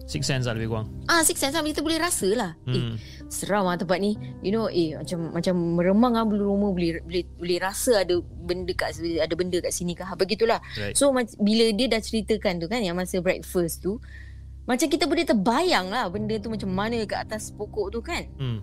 [0.08, 2.72] Six sense lah lebih kurang Ah six sense lah Kita boleh rasa lah hmm.
[2.72, 2.88] Eh
[3.28, 7.28] seram lah tempat ni You know eh Macam macam meremang lah Bulu rumah boleh, boleh,
[7.36, 10.96] boleh rasa ada benda kat Ada benda kat sini kah Begitulah right.
[10.96, 14.00] So bila dia dah ceritakan tu kan Yang masa breakfast tu
[14.68, 18.28] macam kita boleh terbayang lah benda tu macam mana kat atas pokok tu kan.
[18.36, 18.60] Hmm.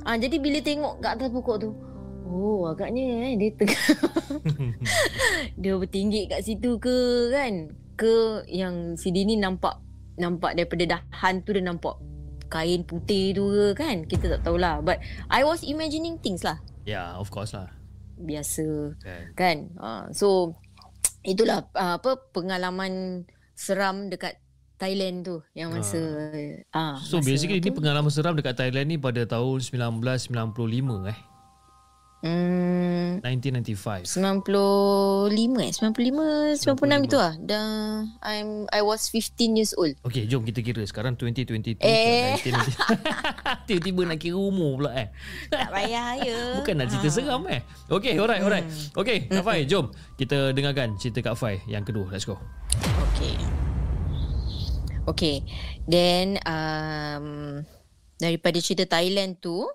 [0.00, 1.70] Ah, jadi bila tengok kat atas pokok tu,
[2.24, 3.84] oh agaknya eh, dia tengah
[5.60, 7.68] dia bertinggi kat situ ke kan?
[8.02, 9.78] Ke yang si Dini nampak
[10.18, 12.02] nampak daripada dahan tu dia nampak
[12.50, 14.02] kain putih tu ke kan?
[14.10, 14.82] Kita tak tahulah.
[14.82, 14.98] But
[15.30, 16.58] I was imagining things lah.
[16.82, 17.70] Yeah, of course lah.
[18.18, 18.98] Biasa.
[18.98, 19.22] Okay.
[19.38, 19.78] Kan?
[19.78, 20.58] Uh, so
[21.22, 23.22] itulah uh, apa pengalaman
[23.54, 24.42] seram dekat
[24.82, 26.02] Thailand tu yang masa
[26.74, 27.70] ah, So masa basically apa?
[27.70, 31.18] ni pengalaman seram dekat Thailand ni pada tahun 1995 eh.
[32.22, 34.06] Hmm, 1995.
[34.06, 40.46] 95 eh 95 96 itu ah dah I'm I was 15 years old Okay, jom
[40.46, 40.82] kita kira.
[40.86, 41.82] Sekarang 2022.
[41.82, 42.38] Eh.
[42.38, 42.62] 1990.
[43.68, 45.08] Tiba-tiba nak kira umur pula eh.
[45.50, 47.60] tak payah ya Bukan nak cerita seram eh.
[47.90, 48.66] Okay, alright, alright.
[48.96, 49.90] Okay, Kak Fai, jom.
[50.16, 52.08] Kita dengarkan cerita Kak Fai yang kedua.
[52.10, 52.38] Let's go.
[53.12, 53.34] Okay.
[55.06, 55.36] Okay.
[55.84, 57.60] Then um,
[58.18, 59.66] daripada cerita Thailand tu,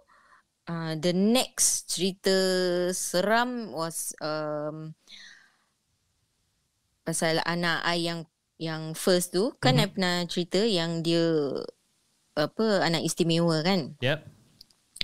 [0.67, 2.35] uh, the next cerita
[2.91, 4.93] seram was um,
[7.07, 8.27] pasal anak I yang
[8.59, 9.89] yang first tu kan mm-hmm.
[9.89, 11.55] I pernah cerita yang dia
[12.37, 13.97] apa anak istimewa kan.
[14.03, 14.19] Yep.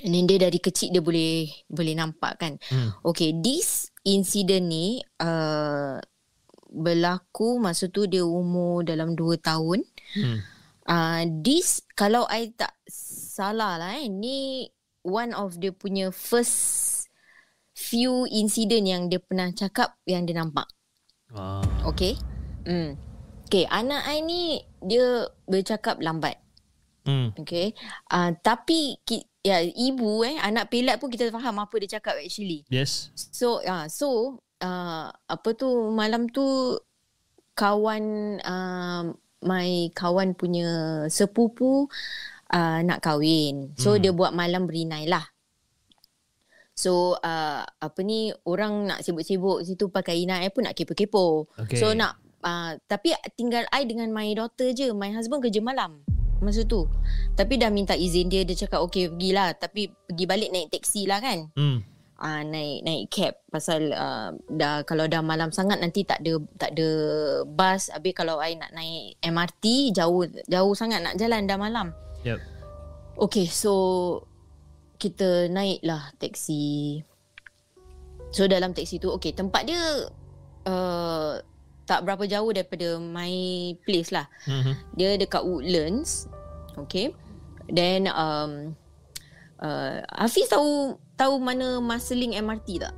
[0.04, 2.54] And then dia dari kecil dia boleh boleh nampak kan.
[2.70, 2.92] Hmm.
[3.08, 5.98] Okay, this incident ni uh,
[6.74, 9.86] berlaku masa tu dia umur dalam 2 tahun.
[10.18, 10.38] Hmm.
[10.84, 14.68] Uh, this kalau I tak salah lah eh, ni
[15.04, 17.06] one of dia punya first
[17.76, 20.66] few incident yang dia pernah cakap yang dia nampak.
[21.36, 21.64] Ah.
[21.88, 22.18] Okay.
[22.64, 22.96] Hmm.
[23.46, 26.40] Okay, anak I ni dia bercakap lambat.
[27.04, 27.36] Hmm.
[27.36, 27.76] Okay.
[28.08, 32.64] Uh, tapi ki, ya ibu eh anak pelat pun kita faham apa dia cakap actually.
[32.72, 33.12] Yes.
[33.14, 36.80] So ah uh, so uh, apa tu malam tu
[37.54, 39.12] kawan uh,
[39.44, 41.92] my kawan punya sepupu
[42.54, 43.74] uh, nak kahwin.
[43.76, 44.02] So Hmm.
[44.06, 45.26] dia buat malam berinai lah.
[46.74, 51.50] So uh, apa ni orang nak sibuk-sibuk situ pakai inai pun nak kepo-kepo.
[51.58, 51.78] Okay.
[51.78, 54.90] So nak uh, tapi tinggal I dengan my daughter je.
[54.94, 56.06] My husband kerja malam
[56.44, 56.90] masa tu.
[57.40, 61.20] Tapi dah minta izin dia dia cakap okey pergilah tapi pergi balik naik teksi lah
[61.22, 61.50] kan.
[61.56, 61.80] Hmm.
[62.24, 66.72] uh, naik naik cab pasal uh, dah kalau dah malam sangat nanti tak ada tak
[66.74, 66.90] ada
[67.48, 71.94] bas habis kalau I nak naik MRT jauh jauh sangat nak jalan dah malam.
[72.24, 72.40] Yep.
[73.30, 73.74] Okay so
[74.98, 77.04] kita naiklah teksi.
[78.34, 79.82] So dalam teksi tu okay tempat dia
[80.66, 81.38] uh,
[81.84, 83.34] tak berapa jauh daripada my
[83.84, 84.26] place lah.
[84.48, 84.74] Mhm.
[84.96, 86.32] Dia dekat Woodlands.
[86.88, 87.12] Okay.
[87.70, 88.74] Then um,
[89.60, 92.96] uh, Hafiz tahu tahu mana Marsiling MRT tak?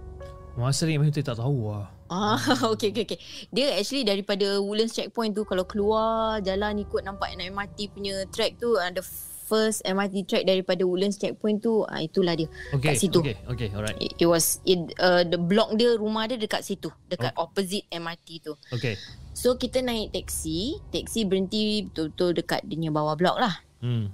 [0.56, 1.95] Macam tu tak tahu lah.
[2.06, 2.38] Ah,
[2.74, 3.20] okay, okay, okay.
[3.50, 8.78] Dia actually daripada Woodlands checkpoint tu kalau keluar jalan ikut nampak MRT punya track tu
[8.78, 9.02] ada
[9.46, 12.94] first MRT track daripada Woodlands checkpoint tu ah, itulah dia Okay.
[12.94, 13.22] kat situ.
[13.22, 13.38] Okay.
[13.50, 13.70] Okay.
[13.74, 13.98] Alright.
[13.98, 18.42] It, it was it, uh, the block dia rumah dia dekat situ dekat opposite MRT
[18.42, 18.54] tu.
[18.74, 18.98] Okay.
[19.36, 23.54] So kita naik teksi, teksi berhenti betul-betul dekat dia punya bawah blok lah.
[23.82, 24.14] Hmm.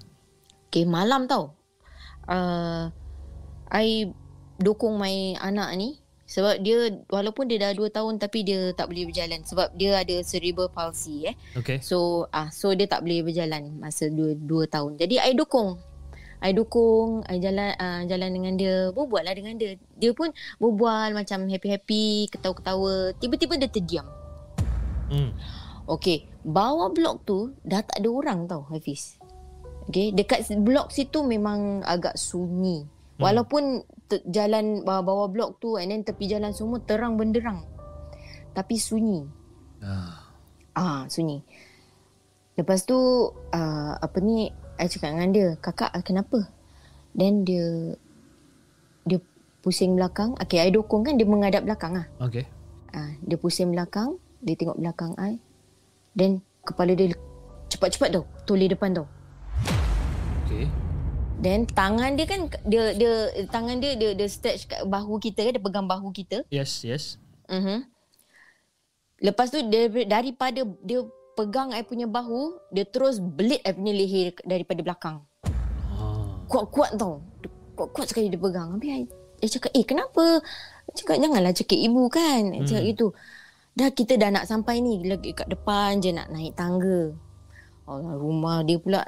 [0.72, 1.56] Okay, malam tau.
[2.28, 2.88] Uh,
[3.72, 4.08] I
[4.60, 6.01] dukung my anak ni
[6.32, 10.16] sebab dia walaupun dia dah 2 tahun tapi dia tak boleh berjalan sebab dia ada
[10.24, 11.36] cerebral palsy eh.
[11.60, 11.84] Okay.
[11.84, 14.96] So ah so dia tak boleh berjalan masa 2 2 tahun.
[14.96, 15.84] Jadi I dukung.
[16.42, 19.78] I dukung, I jalan uh, jalan dengan dia, berbual lah dengan dia.
[19.94, 23.14] Dia pun berbual macam happy-happy, ketawa-ketawa.
[23.22, 24.08] Tiba-tiba dia terdiam.
[25.14, 25.38] Hmm.
[25.86, 29.22] Okay, bawah blok tu dah tak ada orang tau Hafiz.
[29.86, 32.90] Okay, dekat blok situ memang agak sunyi.
[33.22, 33.30] Hmm.
[33.30, 37.62] Walaupun te- jalan bawah-bawah blok tu and then tepi jalan semua terang benderang.
[38.58, 39.30] Tapi sunyi.
[39.78, 40.26] Ah.
[40.74, 41.46] Ah, sunyi.
[42.58, 42.98] Lepas tu
[43.30, 44.50] uh, apa ni
[44.82, 46.50] I cakap dengan dia, "Kakak ah, kenapa?"
[47.14, 47.94] Then dia
[49.06, 49.22] dia
[49.62, 50.34] pusing belakang.
[50.42, 52.06] Okay, I dukung kan dia menghadap belakang ah.
[52.26, 52.50] Okay.
[52.90, 55.38] Ah, dia pusing belakang, dia tengok belakang I.
[56.18, 57.14] Then kepala dia
[57.70, 59.08] cepat-cepat tau, toleh depan tau.
[61.42, 63.14] Then tangan dia kan dia dia
[63.50, 66.46] tangan dia dia dia stretch kat bahu kita kan, dia pegang bahu kita.
[66.54, 66.86] Yes.
[66.86, 67.18] Yes.
[67.50, 67.90] Mhm.
[69.22, 71.02] Lepas tu dia daripada dia
[71.34, 75.18] pegang I punya bahu, dia terus belit I punya leher daripada belakang.
[75.98, 76.38] Ah.
[76.46, 77.26] Kuat-kuat tau.
[77.42, 78.78] Dia Kuat-kuat sekali dia pegang.
[78.78, 79.04] Habis I,
[79.42, 80.46] I cakap, "Eh, kenapa?"
[80.86, 82.92] I cakap, "Janganlah cakap ibu kan." I cakap Hmm.
[82.94, 83.08] gitu.
[83.74, 87.16] Dah kita dah nak sampai ni lagi kat depan je nak naik tangga.
[87.88, 89.02] Allah rumah dia pula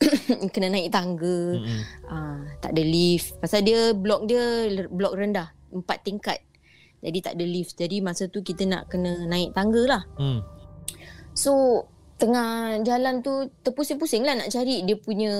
[0.52, 1.60] kena naik tangga.
[1.60, 1.80] Mm-mm.
[2.08, 3.36] Ah, tak ada lift.
[3.38, 6.40] Pasal dia blok dia blok rendah, empat tingkat.
[7.00, 7.76] Jadi tak ada lift.
[7.76, 10.02] Jadi masa tu kita nak kena naik tangga lah.
[10.16, 10.40] Hmm.
[11.32, 11.84] So
[12.20, 15.32] tengah jalan tu terpusing-pusing lah nak cari dia punya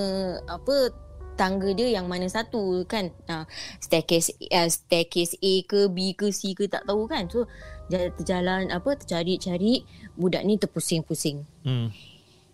[0.49, 0.89] apa
[1.37, 3.13] tangga dia yang mana satu kan.
[3.29, 3.45] Uh,
[3.81, 7.29] staircase uh, staircase A ke B ke C ke tak tahu kan.
[7.29, 7.45] So
[7.89, 9.85] jalan terjalan apa tercari-cari
[10.17, 11.45] budak ni terpusing-pusing.
[11.65, 11.93] Hmm.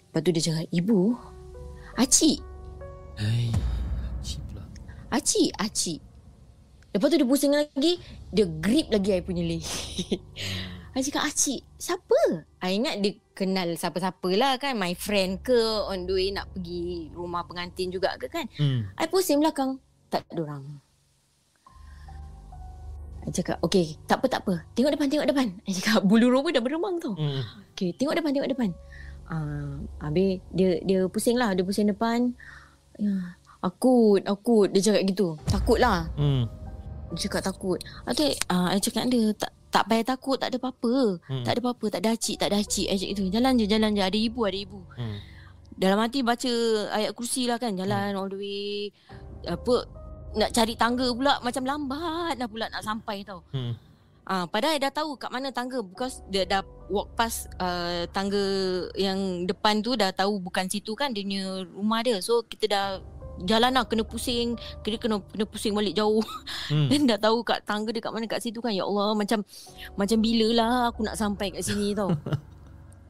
[0.07, 0.99] Lepas tu dia cakap, "Ibu,
[1.97, 2.39] acik,
[3.17, 3.49] Hai.
[4.21, 4.63] Cip pula.
[5.09, 5.99] acik, acik."
[6.93, 9.65] Lepas tu dia pusing lagi, dia grip lagi I punya leher.
[10.97, 15.53] I cakap Acik Siapa I ingat dia kenal siapa-siapa lah kan My friend ke
[15.85, 18.89] On the way nak pergi Rumah pengantin juga ke kan Hmm.
[18.97, 19.77] I pusing belakang
[20.09, 20.81] Tak ada orang
[23.21, 26.49] I cakap Okay tak apa tak apa Tengok depan tengok depan I cakap bulu roma
[26.49, 27.45] dah beremang tau Hmm.
[27.77, 28.69] Okay tengok depan tengok depan
[29.29, 32.31] uh, Habis dia dia pusing lah Dia pusing depan
[32.97, 36.45] ya, Akut akut Dia cakap gitu Takut lah Hmm.
[37.15, 37.79] dia cakap takut.
[38.03, 41.19] Ada uh, I cakap dia tak tak payah takut, tak ada apa-apa.
[41.23, 41.39] Hmm.
[41.39, 41.43] Hmm.
[41.47, 42.87] Tak ada apa-apa, tak ada acik, tak ada acik.
[42.87, 43.23] I cakap itu.
[43.31, 44.03] Jalan je, jalan je.
[44.03, 44.79] Ada ibu, ada ibu.
[44.95, 45.17] Hmm.
[45.77, 46.51] Dalam hati baca
[46.91, 47.79] ayat kursi lah kan.
[47.79, 48.91] Jalan all the way.
[49.47, 49.87] Apa,
[50.35, 53.39] nak cari tangga pula macam lambat dah pula nak sampai tau.
[53.55, 53.71] Hmm.
[54.27, 56.59] Ah, padahal I dah tahu kat mana tangga because dia dah
[56.91, 58.43] walk past uh, tangga
[58.99, 62.19] yang depan tu dah tahu bukan situ kan dia punya rumah dia.
[62.19, 62.85] So kita dah
[63.47, 66.19] jalan lah kena pusing, kena kena kena pusing balik jauh.
[66.67, 66.91] Hmm.
[66.91, 68.75] Dan dah tahu kat tangga dia kat mana kat situ kan.
[68.75, 69.39] Ya Allah macam
[69.95, 72.11] macam bila lah aku nak sampai kat sini tau.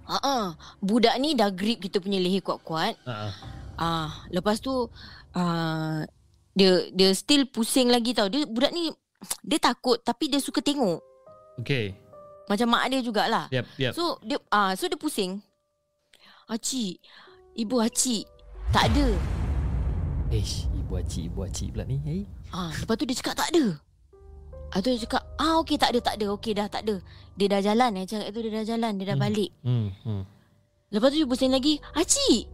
[0.07, 0.45] Ah, uh
[0.79, 2.95] budak ni dah grip kita punya leher kuat-kuat.
[3.03, 3.33] Ah.
[3.75, 4.87] Ah, lepas tu
[5.33, 6.05] ah
[6.53, 8.29] dia dia still pusing lagi tau.
[8.29, 8.93] Dia budak ni
[9.41, 11.06] dia takut tapi dia suka tengok.
[11.57, 11.97] Okay.
[12.47, 13.45] Macam mak dia jugalah.
[13.51, 13.91] Yep, yep.
[13.91, 15.41] So dia ah so dia pusing.
[16.47, 17.03] Acik,
[17.53, 18.23] ibu acik
[18.71, 19.07] tak ada.
[20.31, 21.99] Ish, ibu acik, ibu acik pula ni.
[22.03, 22.21] Hey.
[22.51, 23.65] Ah, lepas tu dia cakap tak ada.
[24.71, 26.25] Ah tu dia cakap, ah okey tak ada tak ada.
[26.35, 26.99] Okey dah tak ada.
[27.35, 29.25] Dia dah jalan eh cakap tu dia dah jalan, dia dah Hmm.
[29.27, 29.51] balik.
[29.63, 29.87] Hmm.
[30.03, 30.23] Hmm.
[30.87, 32.47] Lepas tu dia pusing lagi, acik.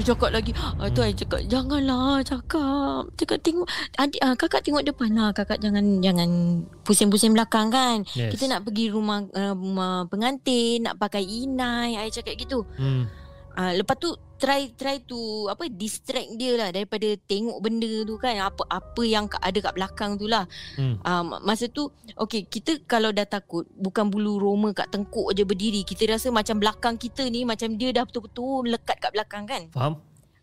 [0.00, 3.12] Dia cakap lagi, ah tu I cakap janganlah cakap.
[3.20, 3.68] Cakap tengok
[4.00, 5.28] adik ah, kakak tengok depan lah.
[5.36, 8.08] Kakak jangan jangan pusing-pusing belakang kan.
[8.16, 8.32] Yes.
[8.32, 12.00] Kita nak pergi rumah uh, rumah pengantin, nak pakai inai.
[12.00, 12.64] I cakap gitu.
[12.80, 13.12] Hmm.
[13.52, 18.40] Ah, lepas tu try try to apa distract dia lah daripada tengok benda tu kan
[18.40, 20.46] apa apa yang ada kat belakang tu lah.
[20.74, 20.96] Hmm.
[21.02, 25.82] Ma- masa tu okey kita kalau dah takut bukan bulu roma kat tengkuk je berdiri
[25.82, 29.66] kita rasa macam belakang kita ni macam dia dah betul-betul lekat kat belakang kan.
[29.74, 29.94] Faham?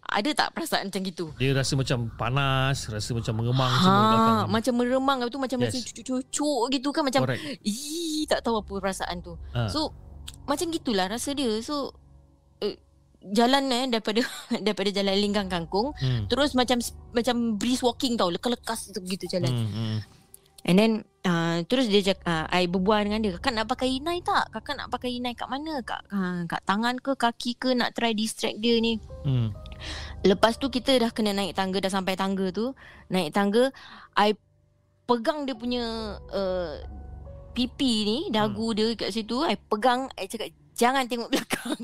[0.08, 1.26] Ada tak perasaan macam gitu?
[1.36, 4.38] Dia rasa macam panas, rasa macam mengemang semua belakang.
[4.40, 5.68] Ha, macam meremang tu macam Yes.
[5.68, 7.44] macam cucuk-cucuk gitu kan macam Correct.
[7.60, 9.36] ih tak tahu apa perasaan tu.
[9.52, 9.68] Ah.
[9.68, 9.92] So
[10.48, 11.52] macam gitulah rasa dia.
[11.60, 11.92] So
[12.64, 12.76] uh,
[13.34, 14.22] jalan eh daripada
[14.66, 16.28] daripada jalan lingkang kangkung Hmm.
[16.30, 16.78] terus macam
[17.16, 19.50] macam breeze walking tau lekas-lekas tu gitu jalan.
[19.50, 19.72] Hmm.
[19.74, 19.98] Hmm.
[20.68, 20.92] And then
[21.24, 24.52] uh, terus dia cakap uh, I berbual dengan dia kakak nak pakai inai tak?
[24.52, 25.80] Kakak nak pakai inai kat mana?
[25.80, 29.00] Kat uh, kat tangan ke kaki ke nak try distract dia ni.
[29.24, 29.56] Hmm.
[30.28, 32.76] Lepas tu kita dah kena naik tangga dah sampai tangga tu.
[33.08, 33.72] Naik tangga
[34.20, 34.36] I
[35.08, 36.84] pegang dia punya uh,
[37.56, 41.82] pipi ni dagu dia kat situ I pegang I cakap jangan tengok belakang.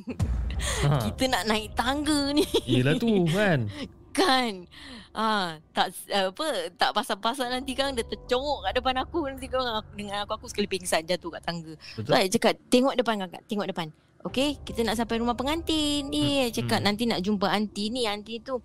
[0.86, 1.02] Ha.
[1.10, 3.68] kita nak naik tangga ni Yelah tu kan.
[4.20, 4.70] kan.
[5.14, 9.62] Ah, tak apa tak pasal-pasal nanti kan dia tercongok kat depan aku nanti kan
[9.94, 11.74] dengan aku aku sekali pingsan jatuh kat tangga.
[11.98, 12.18] Betul.
[12.18, 13.90] I cakap tengok depan kakak, tengok depan.
[14.24, 16.48] Okay, kita nak sampai rumah pengantin ni.
[16.48, 16.88] Hmm, cakap hmm.
[16.88, 18.58] nanti nak jumpa aunty ni, aunty tu.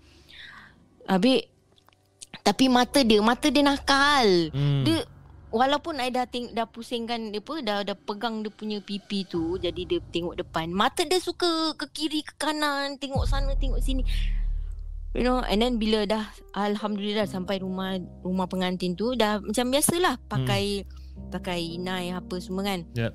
[1.04, 1.50] Habis
[2.46, 4.54] tapi mata dia, mata dia nakal.
[4.54, 4.86] Hmm.
[4.86, 5.04] Dia
[5.48, 9.56] walaupun I dah teng- dah pusingkan dia apa dah dah pegang dia punya pipi tu
[9.56, 10.68] jadi dia tengok depan.
[10.72, 14.04] Mata dia suka ke kiri ke kanan, tengok sana tengok sini.
[15.16, 20.20] You know and then bila dah alhamdulillah sampai rumah rumah pengantin tu dah macam biasalah
[20.28, 20.84] pakai
[21.32, 22.84] pakai inai apa semua kan.
[22.92, 23.12] Yep.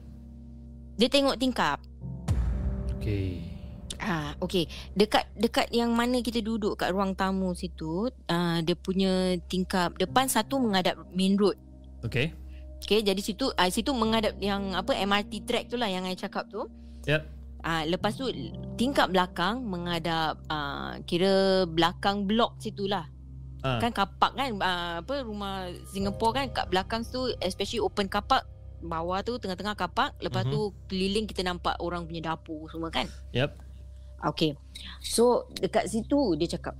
[0.97, 1.77] Dia tengok tingkap.
[2.97, 3.53] Okay.
[4.03, 4.67] Ah, okey.
[4.97, 10.27] Dekat dekat yang mana kita duduk kat ruang tamu situ, ah dia punya tingkap depan
[10.27, 11.55] satu menghadap main road.
[12.03, 12.35] Okay.
[12.83, 16.51] Okay, jadi situ ah situ menghadap yang apa MRT track tu lah yang I cakap
[16.51, 16.67] tu.
[17.07, 17.23] Yep.
[17.63, 18.27] Ah lepas tu
[18.75, 23.07] tingkap belakang menghadap ah kira belakang blok situ lah.
[23.63, 23.79] Ah.
[23.79, 28.43] Kan kapak kan ah, apa rumah Singapore kan kat belakang tu especially open kapak
[28.83, 30.51] bawah tu tengah-tengah kapak lepas Mhm.
[30.51, 30.59] tu
[30.91, 33.07] keliling kita nampak orang punya dapur semua kan.
[33.31, 33.55] Yep.
[34.35, 34.59] Okay.
[34.99, 36.75] So dekat situ dia cakap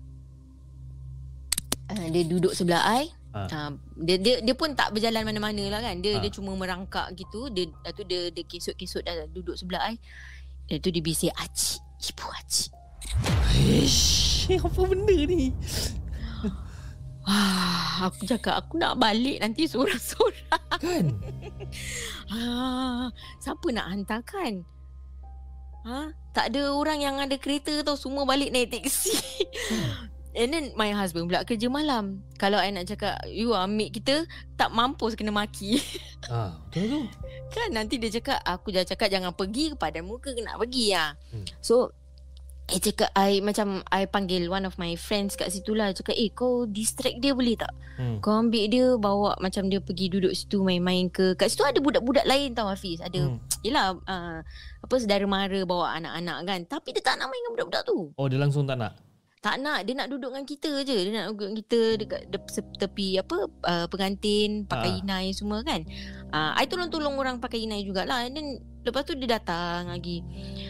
[1.96, 3.23] uh, dia duduk sebelah I.
[3.34, 3.50] Ah.
[3.50, 5.98] Uh, dia, dia dia pun tak berjalan mana-mana lah kan.
[6.00, 6.22] Dia Ah.
[6.22, 7.50] dia cuma merangkak gitu.
[7.50, 9.98] Dia lepas tu dia dia kesut-kesut dah duduk sebelah I.
[10.70, 11.82] Lepas tu dia bisik Acik,
[12.14, 12.72] ibu Acik.
[13.58, 15.50] Ish, apa benda ni?
[17.24, 20.68] Ah, aku cakap aku nak balik nanti sorang-sorang.
[20.78, 21.06] Kan?
[22.34, 24.66] Ah, siapa nak hantarkan?
[25.84, 26.10] Ha?
[26.32, 29.14] Tak ada orang yang ada kereta tau Semua balik naik teksi
[30.34, 32.26] And then my husband pula kerja malam.
[32.42, 34.26] Kalau I nak cakap You ambil kita
[34.58, 35.78] Tak mampus kena maki.
[36.32, 37.02] Ah, betul tu.
[37.52, 37.70] Kan?
[37.76, 40.96] Nanti dia cakap Aku dah cakap jangan pergi Pada muka nak pergi.
[40.96, 41.46] Lah Hmm.
[41.62, 41.94] So
[42.64, 45.92] I cakap I macam I panggil one of my friends kat situ lah.
[45.92, 47.76] Cakap eh kau distract dia boleh tak?
[48.00, 48.18] Hmm.
[48.24, 51.36] kau ambil dia bawa macam dia pergi duduk situ main-main ke.
[51.36, 53.04] Kat situ ada budak-budak lain tau Hafiz.
[53.04, 53.38] Ada Hmm.
[53.62, 54.40] yelah uh,
[54.80, 56.60] apa saudara mara bawa anak-anak kan.
[56.66, 57.98] Tapi dia tak nak main dengan budak-budak tu.
[58.16, 58.96] Oh dia langsung tak nak.
[59.44, 60.96] Tak nak dia nak duduk dengan kita je.
[60.96, 65.00] Dia nak duduk dengan kita dekat de- se- tepi apa uh, pengantin pakai Ah.
[65.04, 65.84] inai semua kan.
[66.32, 68.24] Uh, I tolong-tolong orang pakai inai jugalah.
[68.24, 68.48] And then
[68.82, 70.24] lepas tu dia datang lagi.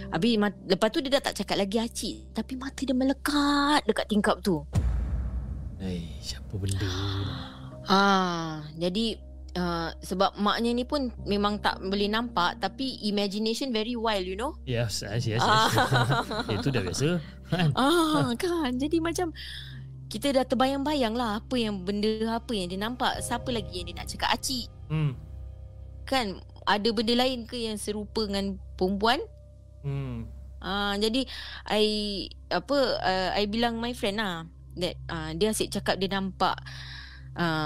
[0.09, 4.05] Habis mat- lepas tu dia dah tak cakap lagi acik tapi mata dia melekat dekat
[4.07, 4.65] tingkap tu.
[5.77, 6.89] Eh, siapa benda ni?
[7.85, 9.19] Ah, jadi
[9.53, 14.57] uh, sebab maknya ni pun memang tak boleh nampak tapi imagination very wild you know.
[14.65, 15.41] Yes, yes, yes.
[15.41, 15.73] yes.
[16.49, 17.21] Itu dah biasa.
[17.49, 17.69] Kan?
[17.77, 19.29] Ah kan Jadi macam
[20.09, 24.01] Kita dah terbayang-bayang lah Apa yang benda Apa yang dia nampak Siapa lagi yang dia
[24.01, 25.13] nak cakap Acik Hmm.
[26.09, 29.21] Kan Ada benda lain ke Yang serupa dengan Perempuan
[29.85, 30.25] Hmm.
[30.65, 31.29] ah, Jadi
[31.69, 31.85] I
[32.49, 36.92] Apa uh, I bilang my friend lah That uh, Dia asyik cakap Dia nampak uh,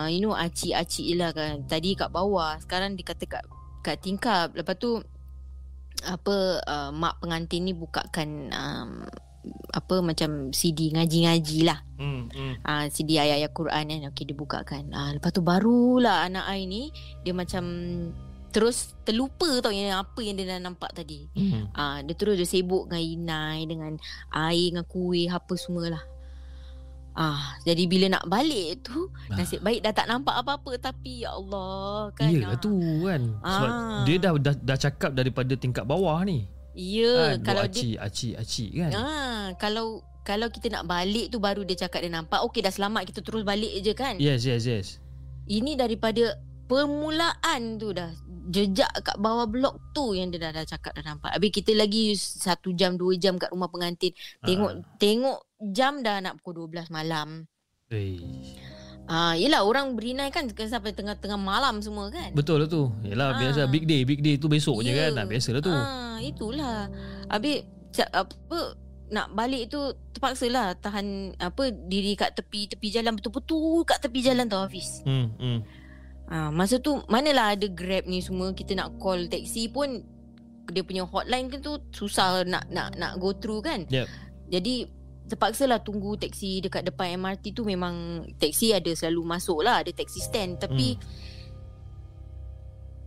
[0.07, 3.43] You know Acik-acik lah kan Tadi kat bawah Sekarang dia kata kat
[3.83, 4.99] Kat tingkap Lepas tu
[6.05, 9.01] apa uh, mak pengantin ni bukakan um,
[9.73, 12.29] apa macam CD ngaji-ngaji lah Hmm.
[12.29, 12.61] hmm.
[12.61, 16.93] uh, CD ayat-ayat Quran kan Okey dia bukakan uh, Lepas tu barulah anak I ni
[17.25, 17.65] Dia macam
[18.53, 21.73] Terus terlupa tau yang apa yang dia dah nampak tadi Hmm.
[21.73, 23.97] uh, Dia terus dia sibuk dengan inai Dengan
[24.29, 26.05] air dengan kuih apa semualah
[27.17, 29.35] Ah, jadi bila nak balik tu Ah.
[29.35, 32.29] nasib baik dah tak nampak apa-apa tapi ya Allah kan.
[32.29, 32.61] Iyalah ah.
[32.61, 33.21] tu kan.
[33.41, 34.01] Sebab Ah.
[34.05, 36.45] dia dah, dah dah cakap daripada tingkat bawah ni.
[36.77, 37.41] Ya, kan?
[37.41, 38.91] kalau Buat dia acik, acik kan.
[38.93, 39.85] ah, kalau
[40.21, 43.41] kalau kita nak balik tu baru dia cakap dia nampak okey dah selamat kita terus
[43.41, 44.13] balik je kan.
[44.17, 44.87] Yes, yes, yes.
[45.43, 46.37] Ini daripada
[46.67, 48.11] permulaan tu dah
[48.47, 51.31] jejak kat bawah blok tu yang dia dah, dah cakap dah nampak.
[51.31, 54.11] Habis kita lagi satu jam dua jam kat rumah pengantin.
[54.39, 54.83] Tengok Ah.
[54.95, 57.45] tengok jam dah nak pukul 12 malam.
[57.89, 58.19] Eh.
[59.07, 62.35] Ah, yelah orang berinai kan sampai tengah-tengah malam semua kan.
[62.35, 62.91] Betul lah tu.
[63.01, 63.39] Yalah Ah.
[63.39, 65.07] biasa big day, big day tu besok je Ya.
[65.07, 65.11] kan.
[65.15, 65.71] Nah, biasalah tu.
[65.71, 66.91] Ah, itulah.
[67.25, 67.63] Habis
[68.11, 68.59] apa
[69.07, 69.79] nak balik tu
[70.11, 74.99] terpaksa lah tahan apa diri kat tepi tepi jalan betul-betul kat tepi jalan tau Hafiz.
[75.07, 75.59] Hmm, hmm.
[76.27, 80.03] Ah, masa tu manalah ada Grab ni semua kita nak call taxi pun
[80.67, 83.87] dia punya hotline kan tu susah nak nak nak go through kan.
[83.87, 84.11] Yep.
[84.51, 84.91] Jadi
[85.27, 89.91] terpaksa lah tunggu taxi dekat depan MRT tu memang taxi ada selalu masuk lah ada
[89.91, 90.95] taxi stand tapi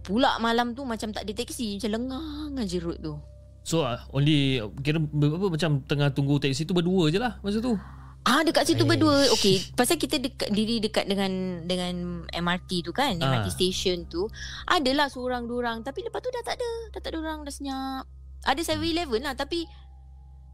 [0.00, 3.14] pula malam tu macam tak ada taxi macam lengang aja road tu.
[3.60, 7.76] So uh, only kira apa macam tengah tunggu taksi tu berdua je lah masa tu.
[8.20, 8.90] Ah dekat situ Aish.
[8.96, 9.16] berdua.
[9.32, 13.32] Okey, pasal kita dekat diri dekat dengan dengan MRT tu kan, Ah.
[13.32, 14.28] MRT station tu.
[14.68, 16.70] Adalah seorang dua orang tapi lepas tu dah tak ada.
[16.92, 18.04] Dah tak ada orang dah senyap.
[18.40, 19.64] Ada 7-Eleven lah tapi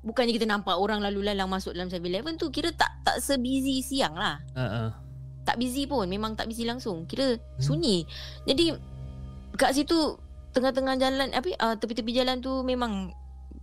[0.03, 4.15] bukannya kita nampak orang lalu lalang masuk dalam 7-Eleven tu kira tak tak sebusy siang
[4.17, 4.43] lah.
[4.57, 4.91] Ha uh,
[5.47, 7.07] Tak busy pun, memang tak busy langsung.
[7.07, 7.63] Kira Hmm.
[7.63, 8.03] sunyi.
[8.45, 8.75] Jadi
[9.55, 10.19] kat situ
[10.51, 13.15] tengah-tengah jalan apa uh, tepi-tepi jalan tu memang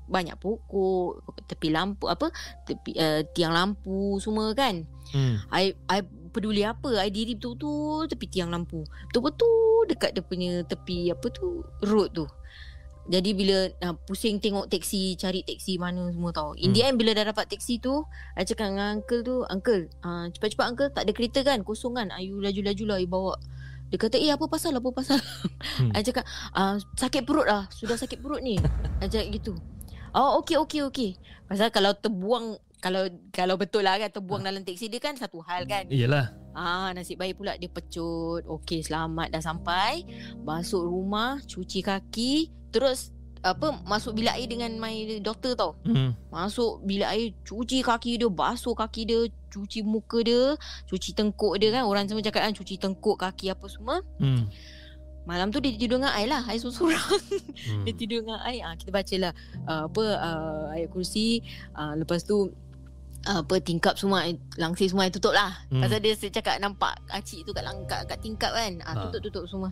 [0.07, 2.29] banyak pokok, tepi lampu apa
[2.67, 4.87] tepi uh, tiang lampu semua kan.
[5.11, 5.43] Hmm.
[5.51, 5.99] I I
[6.33, 8.81] peduli apa I diri betul-betul tepi tiang lampu
[9.13, 12.25] Betul-betul dekat dia punya tepi apa tu Road tu
[13.03, 16.55] Jadi bila uh, pusing tengok teksi Cari teksi mana semua tau.
[16.55, 18.07] In the end bila dah dapat teksi tu
[18.39, 21.67] I cakap dengan uncle tu Uncle uh, cepat-cepat uncle tak ada kereta kan?
[21.67, 22.07] Kosong kan?
[22.15, 23.35] Ayu laju-laju lah I bawa.
[23.91, 24.79] Dia kata eh apa pasal?
[24.79, 25.19] Apa pasal?
[25.79, 25.91] Hmm.
[25.97, 26.23] I cakap
[26.55, 27.67] uh, sakit perut lah.
[27.75, 28.55] Sudah sakit perut ni.
[29.03, 29.53] I cakap gitu.
[30.13, 31.11] Oh okey okey okey
[31.49, 35.67] Pasal kalau terbuang kalau kalau betul lah kan terbuang dalam teksi dia kan satu hal
[35.67, 35.91] kan.
[35.91, 36.31] Iyalah.
[36.55, 38.47] Ah nasib baik pula dia pecut.
[38.47, 40.07] Okey selamat dah sampai.
[40.43, 43.13] Masuk rumah, cuci kaki, terus
[43.43, 45.71] apa masuk bilik air dengan my doktor tau.
[45.83, 46.15] Hmm.
[46.31, 49.19] Masuk bilik air, cuci kaki dia, basuh kaki dia,
[49.51, 50.55] cuci muka dia,
[50.87, 51.83] cuci tengkuk dia kan.
[51.83, 53.99] Orang semua cakap kan cuci tengkuk, kaki apa semua.
[54.17, 54.47] Hmm.
[55.27, 56.43] Malam tu dia tidur dengan I lah.
[56.47, 57.83] I seorang hmm.
[57.87, 58.63] dia tidur dengan I.
[58.63, 59.31] Ah kita bacalah
[59.67, 61.43] uh, apa uh, ayat kursi.
[61.75, 62.51] Uh, lepas tu
[63.23, 64.27] apa tingkap semua
[64.59, 65.51] langsir semua tutup lah.
[65.71, 65.83] Hmm.
[65.83, 68.79] Pasal dia cakap nampak acik tu kat lang- kat, tingkap kan.
[68.83, 68.95] Ah Ah.
[69.07, 69.71] tutup-tutup semua.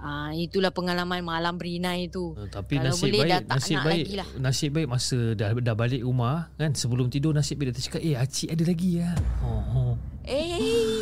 [0.00, 2.32] Ah itulah pengalaman malam berinai tu.
[2.32, 4.28] Uh, Tapi Kalau nasib boleh baik tak nasib baik lah.
[4.34, 8.14] nasib baik masa dah dah balik rumah kan sebelum tidur nasib baik dia cakap eh
[8.14, 9.12] acik ada lagi ya.
[9.40, 9.60] Oh.
[9.70, 9.92] oh.
[10.22, 10.56] Eh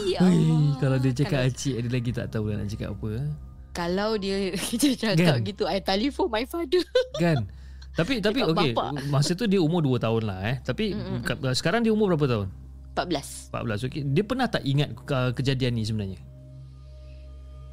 [0.09, 0.75] ya Allah.
[0.77, 3.09] kalau dia cakap kalau, acik ada lagi tak tahu lah nak cakap apa.
[3.15, 3.27] eh.
[3.71, 4.37] kalau dia
[4.81, 5.47] dia cakap Kan?
[5.47, 6.83] gitu I telefon my father.
[7.23, 7.47] Kan?
[7.95, 8.75] Tapi tapi okey
[9.07, 10.57] masa tu dia umur 2 tahun lah eh.
[10.61, 12.49] Tapi Mm, mm, ka- sekarang dia umur berapa tahun?
[12.93, 13.51] 14.
[13.51, 13.87] 14.
[13.87, 14.03] Okey.
[14.09, 16.19] Dia pernah tak ingat ke- kejadian ni sebenarnya?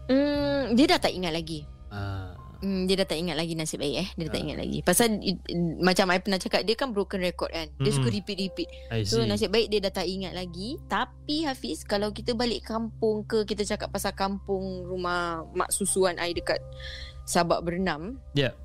[0.05, 1.61] Hmm dia dah tak ingat lagi.
[1.87, 2.33] Ah.
[2.55, 4.07] Hmm, dia dah tak ingat lagi nasib baik eh.
[4.15, 4.45] Dia dah tak Ah.
[4.47, 4.79] ingat lagi.
[4.81, 5.43] Pasal i-
[5.77, 7.67] macam I pernah cakap dia kan broken record kan.
[7.69, 7.93] Dia Mm-mm.
[7.93, 8.69] suka repeat-repeat.
[8.89, 10.81] I So nasib baik dia dah tak ingat lagi.
[10.87, 16.31] Tapi Hafiz kalau kita balik kampung ke kita cakap pasal kampung rumah mak susuan I
[16.31, 16.57] dekat
[17.23, 18.17] Sabak Bernam.
[18.33, 18.55] Ya.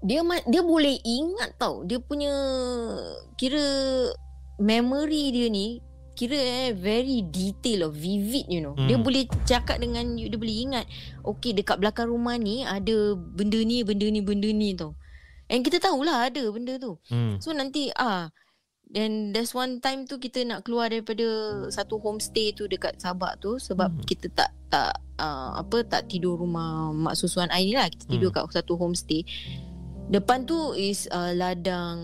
[0.00, 1.82] Dia ma- dia boleh ingat tau.
[1.82, 2.32] Dia punya
[3.34, 3.60] kira
[4.56, 5.82] memory dia ni
[6.12, 8.76] kira eh very detail or vivid you know.
[8.76, 8.86] Hmm.
[8.86, 10.84] Dia boleh cakap dengan you dia boleh ingat
[11.24, 14.92] okey dekat belakang rumah ni ada benda ni benda ni benda ni tau.
[15.48, 16.96] And kita tahulah ada benda tu.
[17.08, 17.36] Hmm.
[17.40, 18.28] So nanti ah
[18.88, 21.24] then there's one time tu kita nak keluar daripada
[21.72, 24.04] satu homestay tu dekat Sabak tu sebab Hmm.
[24.04, 28.28] kita tak tak uh, apa tak tidur rumah mak susuan air ni lah kita tidur
[28.28, 28.44] Hmm.
[28.44, 29.24] kat satu homestay.
[30.08, 31.96] Depan tu is uh, ladang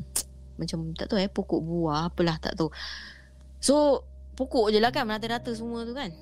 [0.60, 2.72] macam tak tahu eh pokok buah apalah tak tahu.
[3.64, 4.04] So
[4.36, 6.12] pokok je lah kan merata-rata semua tu kan.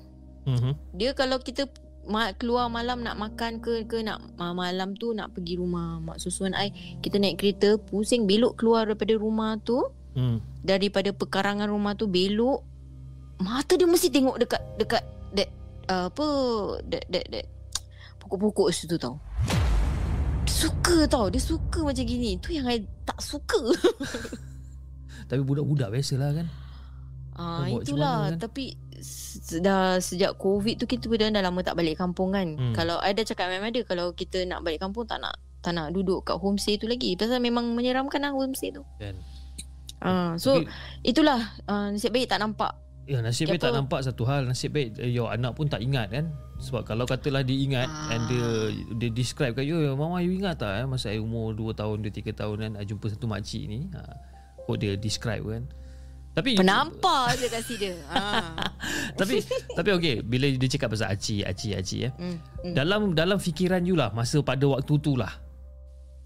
[0.45, 0.95] Mhm.
[0.95, 1.67] Dia kalau kita
[2.03, 6.19] ma- keluar malam nak makan ke ke nak ma- malam tu nak pergi rumah mak
[6.19, 9.79] susuan ai kita naik kereta pusing belok keluar daripada rumah tu
[10.13, 10.37] Hmm.
[10.61, 12.61] daripada pekarangan rumah tu belok
[13.39, 15.01] mata dia mesti tengok dekat dekat
[15.33, 15.49] that
[15.89, 16.27] uh, apa
[16.85, 17.45] that that, that
[18.19, 19.17] pokok-pokok situ tau
[20.43, 23.57] dia suka tau dia suka macam gini tu yang I tak suka
[25.29, 26.47] Tapi budak-budak biasalah kan.
[27.33, 28.39] Ah macam itulah mana, kan?
[28.41, 28.63] tapi
[28.97, 32.47] se- dah sejak covid tu kita dah, dah lama tak balik kampung kan.
[32.53, 32.71] Hmm.
[32.71, 36.21] Kalau ada cakap memang ada kalau kita nak balik kampung tak nak tak nak duduk
[36.21, 38.83] kat homestay tu lagi pasal memang menyeramkan lah homestay tu.
[38.97, 39.15] Kan.
[39.99, 40.67] Ah so Tapi,
[41.01, 42.75] itulah uh, nasib baik tak nampak.
[43.03, 44.43] ya nasib baik tak nampak satu hal.
[44.43, 46.27] Nasib baik eh, your anak pun tak ingat kan.
[46.59, 48.11] Sebab kalau katalah dia ingat Ah.
[48.11, 48.47] and dia
[48.93, 52.11] dia describe kat you, mama you ingat tak eh masa I umur 2 tahun, 2
[52.13, 53.87] 3 tahun kan I jumpa satu makcik ni.
[53.91, 53.99] Ha.
[54.63, 55.63] Kok dia describe kan.
[56.33, 57.93] Tapi Penampak je kasi dia.
[58.09, 58.57] Ah.
[59.15, 59.39] tapi
[59.77, 62.11] tapi okey bila dia cakap pasal aci aci aci eh.
[62.17, 62.41] Hmm.
[62.65, 62.73] Hmm.
[62.73, 65.29] Dalam dalam fikiran you lah masa pada waktu tu lah.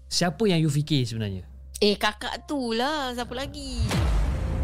[0.08, 1.44] Siapa yang you fikir sebenarnya?
[1.84, 3.84] Eh kakak tu lah siapa lagi?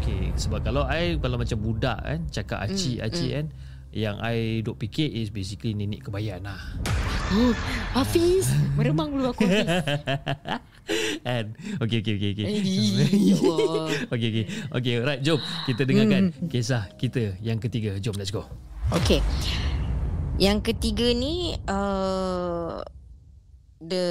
[0.01, 3.45] Okay, sebab kalau I kalau macam budak kan cakap aci Hmm, aci kan
[3.95, 6.59] yang I duk fikir is basically nenek kebayan lah.
[7.31, 7.55] Oh,
[7.95, 9.65] Hafiz, meremang dulu aku Hafiz.
[11.25, 11.45] kan?
[11.79, 12.31] Okay, okay, okay.
[12.35, 12.45] okay.
[13.31, 13.87] Ya Allah.
[14.11, 14.45] okay, okay.
[14.75, 15.21] Okay, right.
[15.23, 16.51] Jom kita dengarkan Hmm.
[16.51, 17.95] kisah kita yang ketiga.
[18.03, 18.43] Jom, let's go.
[18.91, 19.23] Okay.
[20.35, 22.83] Yang ketiga ni uh,
[23.79, 24.05] the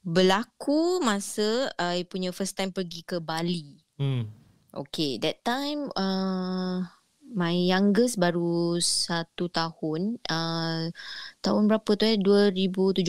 [0.00, 3.84] berlaku masa I punya first time pergi ke Bali.
[4.00, 4.32] Hmm.
[4.72, 6.88] Okay, that time uh,
[7.30, 10.18] my youngest baru satu tahun.
[10.26, 10.90] Uh,
[11.40, 12.18] tahun berapa tu eh?
[12.18, 13.06] 2017.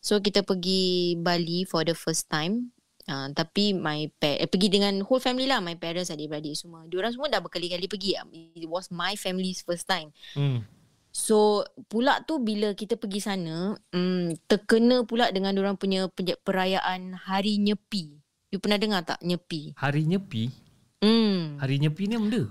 [0.00, 2.72] So kita pergi Bali for the first time.
[3.08, 7.08] Uh, tapi my pa- eh, pergi dengan whole family lah my parents adik-beradik semua diorang
[7.08, 8.20] semua dah berkali-kali pergi
[8.52, 10.60] it was my family's first time Hmm.
[11.08, 16.04] So pula tu bila kita pergi sana mm, terkena pula dengan orang punya
[16.44, 18.12] perayaan Hari Nyepi.
[18.52, 19.72] You pernah dengar tak Nyepi?
[19.76, 20.52] Hari nyepi.
[21.00, 21.56] Hmm.
[21.64, 22.42] Hari nyepi ni benda.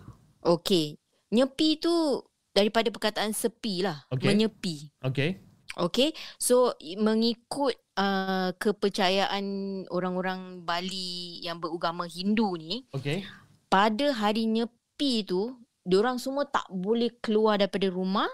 [0.47, 0.95] Okay.
[1.35, 2.23] Nyepi tu
[2.55, 4.07] daripada perkataan sepi lah.
[4.07, 4.31] Okay.
[4.31, 4.89] Menyepi.
[5.03, 5.43] Okay.
[5.75, 6.15] Okay.
[6.39, 9.43] So mengikut uh, kepercayaan
[9.91, 13.27] orang-orang Bali yang beragama Hindu ni, Okay.
[13.67, 18.31] pada hari Nyepi tu, diorang semua tak boleh keluar daripada rumah.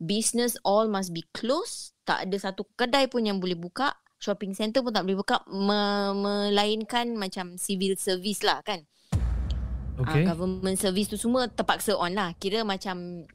[0.00, 1.92] Business all must be closed.
[2.08, 3.92] Tak ada satu kedai pun yang boleh buka.
[4.16, 5.44] Shopping center pun tak boleh buka.
[5.52, 8.88] Me- melainkan macam civil service lah kan.
[10.00, 10.24] Okay.
[10.24, 12.32] Uh, government service tu semua terpaksa on lah.
[12.40, 13.28] Kira macam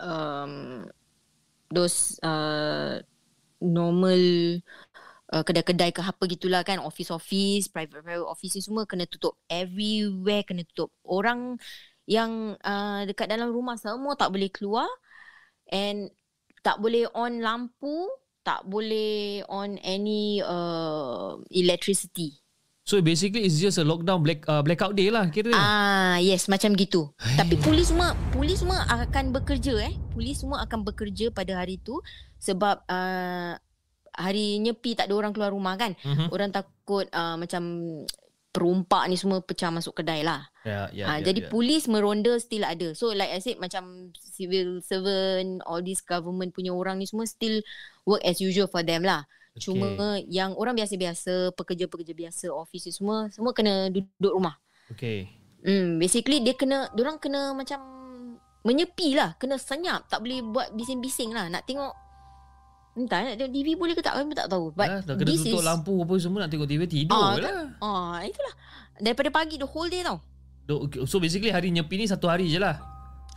[0.00, 0.52] um,
[1.68, 3.04] those uh,
[3.60, 4.20] normal
[5.28, 6.80] uh, kedai-kedai ke apa gitulah kan.
[6.80, 9.36] Office-office, private-private office ni semua kena tutup.
[9.52, 10.88] Everywhere kena tutup.
[11.04, 11.60] Orang
[12.08, 14.88] yang uh, dekat dalam rumah semua tak boleh keluar.
[15.68, 16.08] And
[16.64, 18.08] tak boleh on lampu.
[18.40, 22.39] Tak boleh on any uh, electricity.
[22.88, 25.52] So basically it's just a lockdown black uh, blackout day lah kira.
[25.54, 27.12] Ah, yes, macam gitu.
[27.20, 27.38] Hai.
[27.38, 29.94] Tapi polis semua polis semua akan bekerja eh.
[30.16, 32.00] Polis semua akan bekerja pada hari tu
[32.40, 33.54] sebab uh,
[34.16, 35.94] hari nyepi tak ada orang keluar rumah kan.
[36.02, 36.32] Mhm.
[36.34, 37.62] Orang takut uh, macam
[38.50, 40.42] perompak ni semua pecah masuk kedai lah.
[40.66, 41.48] Ya, ya, Ah, ya, jadi ya.
[41.54, 42.90] polis meronda still ada.
[42.98, 47.62] So like I said macam civil servant, all these government punya orang ni semua still
[48.02, 49.22] work as usual for them lah.
[49.50, 49.66] Okay.
[49.66, 49.86] Cuma
[50.30, 54.54] yang orang biasa-biasa, pekerja-pekerja biasa, office semua, semua kena duduk rumah.
[54.94, 55.26] Okay.
[55.60, 57.78] Hmm, basically dia kena, orang kena macam
[58.62, 61.50] menyepi lah, kena senyap, tak boleh buat bising-bising lah.
[61.50, 61.92] Nak tengok
[62.90, 65.62] Entah nak tengok TV boleh ke tak Kami tak tahu But dah, dah kena tutup
[65.62, 67.70] is lampu apa semua nak tengok TV tidur Ah, lah.
[67.78, 68.54] Ah, itulah
[68.98, 70.18] Daripada pagi the whole day tau
[71.06, 72.82] So basically hari nyepi ni satu hari je lah.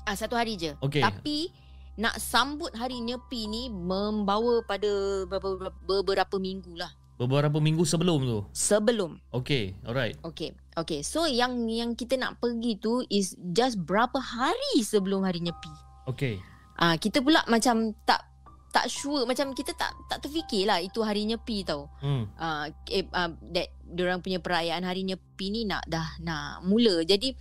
[0.10, 1.06] Ah Satu hari je Okay.
[1.06, 1.54] Tapi
[1.94, 8.40] nak sambut hari nyepi ni membawa pada beberapa, beberapa minggu lah Beberapa minggu sebelum tu.
[8.52, 9.22] sebelum.
[9.30, 10.18] Okay, alright.
[10.26, 10.58] Okay.
[10.74, 11.06] Okay.
[11.06, 15.72] So yang yang kita nak pergi tu is just berapa hari sebelum hari nyepi.
[16.10, 16.42] Okay.
[16.74, 18.26] Ah kita pula macam tak
[18.74, 21.86] tak sure macam kita tak tak terfikir lah itu hari nyepi tau.
[22.02, 22.26] Hmm.
[22.34, 27.06] Ah eh, uh, that orang punya perayaan hari nyepi ni nak dah nak mula.
[27.06, 27.38] Jadi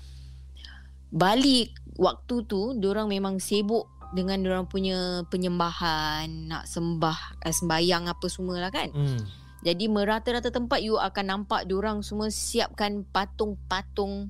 [1.08, 8.26] balik waktu tu orang memang sibuk dengan orang punya penyembahan, nak sembah eh, sembayang apa
[8.28, 8.92] semua lah kan.
[8.92, 9.20] Hmm.
[9.62, 14.28] Jadi merata-rata tempat you akan nampak diorang semua siapkan patung-patung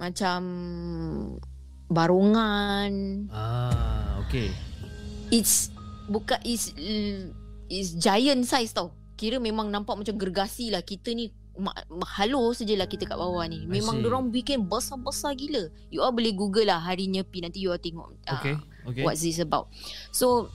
[0.00, 0.40] macam
[1.92, 2.92] barongan.
[3.28, 4.48] Ah, okay.
[5.28, 5.68] It's
[6.08, 6.72] bukan is
[7.68, 8.96] is giant size tau.
[9.20, 10.80] Kira memang nampak macam gergasi lah.
[10.80, 11.28] Kita ni
[12.16, 13.68] halo sajalah kita kat bawah ni.
[13.68, 15.68] Memang diorang bikin besar-besar gila.
[15.92, 18.16] You all boleh google lah hari nyepi nanti you all tengok.
[18.24, 18.56] ah, Okay.
[18.86, 19.02] Okay.
[19.04, 19.68] what's this about.
[20.12, 20.48] So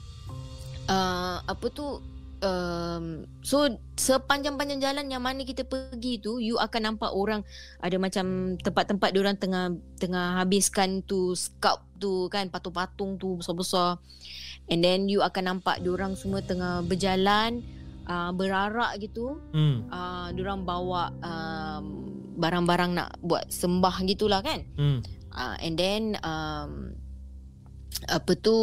[0.88, 2.00] uh, apa tu
[2.42, 3.04] um,
[3.40, 3.66] so
[3.96, 7.42] sepanjang-panjang jalan yang mana kita pergi tu you akan nampak orang
[7.80, 9.64] ada macam tempat-tempat dia orang tengah
[9.96, 13.96] tengah habiskan tu sculpt tu kan patung-patung tu besar-besar
[14.68, 17.64] and then you akan nampak dia orang semua tengah berjalan
[18.04, 19.88] uh, berarak gitu Hmm.
[19.88, 21.84] uh, dia orang bawa um,
[22.36, 25.00] barang-barang nak buat sembah gitulah kan Hmm.
[25.32, 26.92] uh, and then um,
[28.04, 28.56] apa tu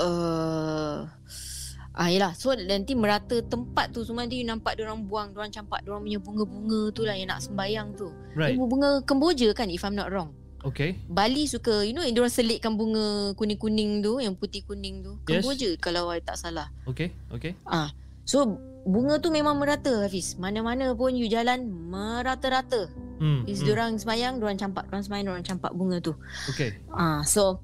[0.00, 1.04] uh,
[1.94, 5.38] Ah yalah so nanti merata tempat tu semua nanti you nampak dia orang buang dia
[5.46, 8.10] orang campak dia orang punya bunga-bunga tu lah yang nak sembayang tu.
[8.34, 8.58] Right.
[8.58, 10.34] Bunga kemboja kan if I'm not wrong.
[10.66, 10.98] Okay.
[11.06, 15.22] Bali suka you know dia orang selitkan bunga kuning-kuning tu yang putih kuning tu.
[15.30, 15.46] Yes.
[15.46, 16.66] Kemboja kalau I tak salah.
[16.90, 17.14] Okay.
[17.30, 17.54] Okay.
[17.62, 17.94] Ah
[18.26, 20.34] so bunga tu memang merata Hafiz.
[20.34, 22.90] Mana-mana pun you jalan merata-rata.
[23.22, 23.46] Hmm.
[23.46, 23.70] Is hmm.
[23.70, 23.74] hmm.
[23.78, 26.12] orang sembayang, dia orang campak, dia orang sembayang, dia orang campak bunga tu.
[26.50, 26.74] Okay.
[26.90, 27.62] Ah, so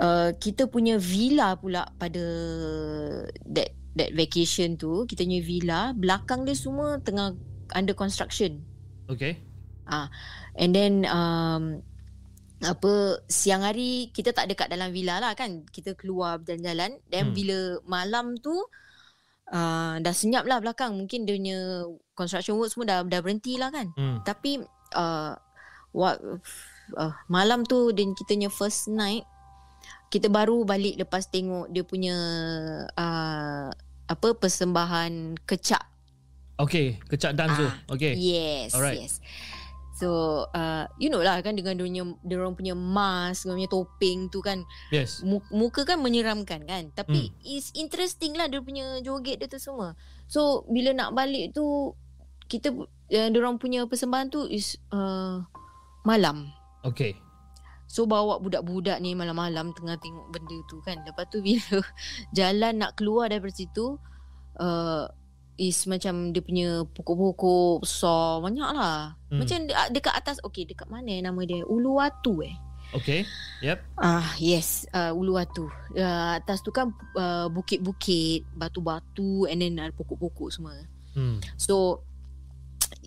[0.00, 2.24] uh, kita punya villa pula pada
[3.46, 7.34] that that vacation tu, kita punya villa belakang dia semua tengah
[7.74, 8.62] under construction.
[9.10, 9.38] Okay.
[9.84, 10.08] Ah,
[10.56, 11.84] and then um,
[12.64, 17.34] apa siang hari kita tak dekat dalam villa lah kan kita keluar berjalan-jalan dan hmm.
[17.36, 18.56] bila malam tu
[19.52, 21.58] uh, dah senyap lah belakang mungkin dia punya
[22.16, 24.24] construction work semua dah dah berhenti lah kan Hmm.
[24.24, 24.64] tapi
[24.96, 25.36] uh,
[25.92, 26.16] what,
[26.96, 29.28] uh, malam tu dan kita punya first night
[30.14, 32.14] kita baru balik lepas tengok dia punya
[32.94, 33.66] uh,
[34.06, 35.82] apa persembahan kecak.
[36.54, 37.02] Okay.
[37.10, 37.66] Kecak dance tu.
[37.66, 38.14] Ah, Okay.
[38.14, 39.10] Yes, Alright.
[39.10, 39.18] yes.
[39.98, 40.10] So
[40.54, 41.86] uh, you know lah kan dengan dia
[42.22, 44.62] dia orang punya mask, dia punya topeng tu kan
[44.94, 45.22] Yes.
[45.22, 47.58] mu- muka kan menyeramkan kan tapi hmm.
[47.58, 49.98] is interesting lah dia punya joget dia tu semua.
[50.30, 51.94] So bila nak balik tu
[52.46, 55.42] kita uh, dia orang punya persembahan tu is uh,
[56.06, 56.54] malam.
[56.86, 57.18] Okay.
[57.94, 60.98] So bawa budak-budak ni malam-malam tengah tengok benda tu kan.
[61.06, 61.78] Lepas tu bila
[62.38, 63.94] jalan nak keluar daripada situ
[64.58, 65.06] uh,
[65.54, 69.14] is macam dia punya pokok-pokok besar banyak lah.
[69.30, 69.38] Hmm.
[69.38, 71.62] Macam de- dekat atas okay dekat mana eh nama dia?
[71.62, 72.58] Uluwatu eh.
[72.98, 73.22] Okay.
[73.62, 73.78] Yep.
[74.02, 75.70] Ah yes, uh, Uluwatu.
[75.94, 80.74] Uh, atas tu kan uh, bukit-bukit, batu-batu and then ada pokok-pokok semua.
[81.14, 81.38] Hmm.
[81.54, 82.02] So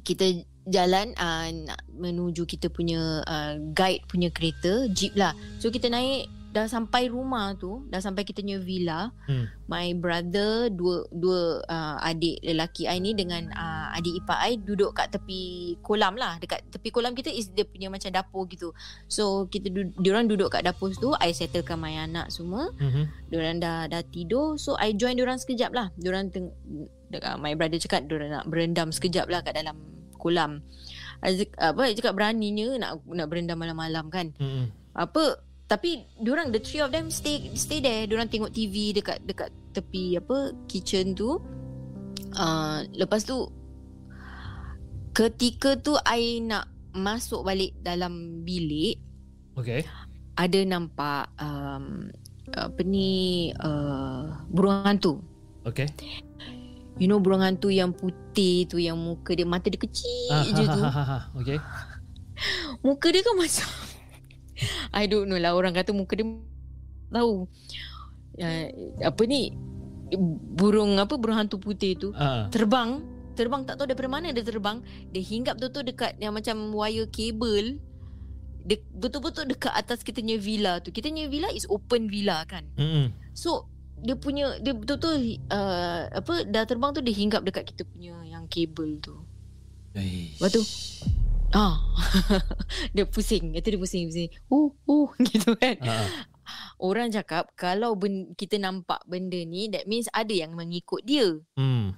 [0.08, 5.32] kita jalan uh, nak menuju kita punya uh, guide punya kereta jeep lah.
[5.58, 9.14] So kita naik dah sampai rumah tu, dah sampai kita punya villa.
[9.30, 9.46] Hmm.
[9.70, 14.96] My brother dua dua uh, adik lelaki I ni dengan uh, adik ipar I duduk
[14.96, 16.40] kat tepi kolam lah.
[16.42, 18.74] Dekat tepi kolam kita is dia punya macam dapur gitu.
[19.06, 22.74] So kita du- diorang duduk kat dapur tu, I settlekan my anak semua.
[22.80, 23.06] Mm-hmm.
[23.28, 26.56] Diorang dah dah tidur So I join diorang sekejap lah Diorang teng-
[27.44, 30.60] My brother cakap Diorang nak berendam sekejap lah Kat dalam kolam
[31.22, 34.66] cak- apa I cakap beraninya Nak nak berendam malam-malam kan Mm-hmm.
[34.94, 39.50] Apa Tapi diorang The three of them Stay stay there Diorang tengok TV Dekat dekat
[39.74, 41.42] tepi Apa Kitchen tu
[42.34, 43.50] uh, Lepas tu
[45.12, 48.98] Ketika tu I nak Masuk balik dalam bilik
[49.58, 49.82] Okay.
[50.38, 52.14] ada nampak um,
[52.54, 55.18] apa ni uh, burung hantu.
[55.66, 55.90] Okay.
[56.98, 60.64] You know burung hantu yang putih tu yang muka dia mata dia kecil Ah, je
[60.64, 60.82] ha, tu.
[60.82, 61.18] ha, ha, ha.
[61.36, 61.58] Okay.
[62.86, 63.68] Muka dia kan macam
[65.00, 66.26] I don't know lah orang kata muka dia
[67.08, 67.46] tahu.
[68.34, 68.66] Uh,
[69.00, 69.54] apa ni
[70.52, 72.46] burung apa burung hantu putih tu Ah.
[72.48, 73.02] terbang
[73.34, 77.78] terbang tak tahu daripada mana dia terbang dia hinggap betul-betul dekat yang macam wire kabel
[78.60, 82.66] de- betul-betul dekat atas kita punya villa tu kita punya villa is open villa kan
[82.74, 83.10] Mm-mm.
[83.32, 83.66] So
[83.98, 88.46] dia punya dia betul-betul uh, apa dah terbang tu dia hinggap dekat kita punya yang
[88.46, 89.16] kabel tu.
[89.98, 90.38] Eish.
[90.38, 90.64] Lepas tu
[91.56, 91.80] ah
[92.96, 94.30] dia pusing, kata dia pusing pusing.
[94.52, 95.80] Uh uh gitu kan.
[95.82, 96.08] Ah.
[96.80, 101.42] orang cakap kalau ben, kita nampak benda ni that means ada yang mengikut dia.
[101.58, 101.98] Hmm.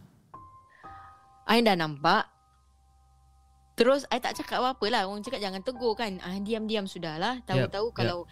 [1.50, 2.30] I dah nampak.
[3.74, 5.02] Terus I tak cakap apa-apa lah.
[5.08, 6.20] Orang cakap jangan tegur kan.
[6.20, 7.42] Ah diam-diam sudahlah.
[7.48, 8.28] Tahu-tahu Yep, kalau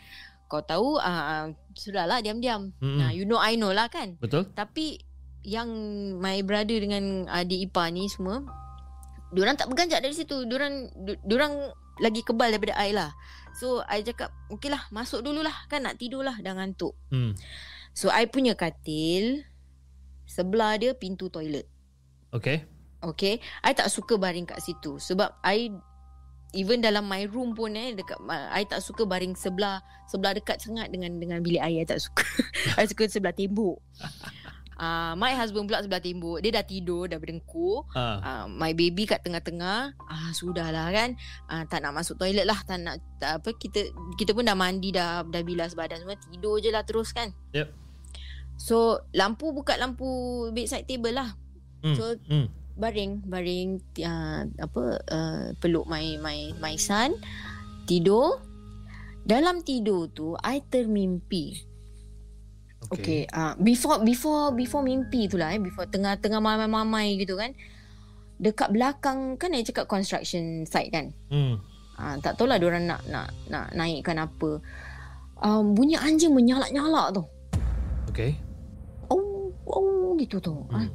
[0.48, 2.72] kau tahu ah sudahlah diam-diam.
[2.80, 2.98] Mm-mm.
[3.00, 4.16] Nah, you know I know lah kan.
[4.18, 4.48] Betul?
[4.56, 5.04] Tapi
[5.48, 5.70] yang
[6.20, 8.44] my brother dengan adik ipar ni semua
[9.32, 10.48] diorang tak berganjak dari situ.
[10.48, 11.54] Diorang di- diorang
[12.00, 13.12] lagi kebal daripada I lah.
[13.58, 16.96] So I cakap okey lah masuk dululah kan nak tidur lah dah ngantuk.
[17.12, 17.36] Hmm.
[17.92, 19.44] So I punya katil
[20.28, 21.68] sebelah dia pintu toilet.
[22.32, 22.68] Okay.
[22.98, 25.70] Okay I tak suka baring kat situ Sebab I
[26.56, 30.88] Even dalam my room pun eh dekat I tak suka baring sebelah sebelah dekat sangat
[30.88, 32.24] dengan dengan bilik I, I tak suka.
[32.80, 33.84] I suka sebelah tembok.
[34.78, 36.40] Ah uh, my husband pula sebelah tembok.
[36.40, 37.84] Dia dah tidur dah berdengkur.
[37.98, 38.22] Ah.
[38.22, 39.92] Uh, my baby kat tengah-tengah.
[39.98, 41.18] Ah sudahlah kan.
[41.52, 44.94] Ah tak nak masuk toilet lah, tak nak tak, apa kita kita pun dah mandi
[44.94, 47.34] dah dah bilas badan semua tidur je lah terus kan.
[47.58, 47.74] Yep.
[48.58, 50.08] So lampu buka lampu
[50.54, 51.36] bedside table lah.
[51.82, 51.96] Hmm.
[51.98, 52.67] So hmm.
[52.78, 57.18] Baring baring uh, apa uh, peluk my my my son
[57.90, 58.40] tidur.
[59.28, 61.60] Dalam tidur tu I termimpi.
[62.88, 67.52] Okay, okay uh, before before before mimpi tu lah eh before tengah-tengah mamai-mamai gitu kan.
[68.40, 71.12] Dekat belakang kan I cakap construction site kan?
[71.28, 71.60] Hmm.
[72.00, 74.64] uh, tak tahulah diorang nak nak nak naikkan apa.
[75.44, 77.24] Um, bunyi anjing menyalak-nyalak tu.
[78.14, 78.40] Okay.
[79.12, 80.56] oh oh gitu tu.
[80.72, 80.88] Hmm.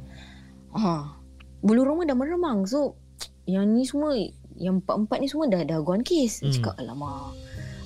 [0.73, 1.22] ha
[1.63, 2.99] bulu roma dah meremang so
[3.47, 4.13] yang ni semua
[4.59, 6.51] yang empat-empat ni semua dah dah gone case Hmm.
[6.51, 6.53] hmm.
[6.59, 7.33] cakap alamak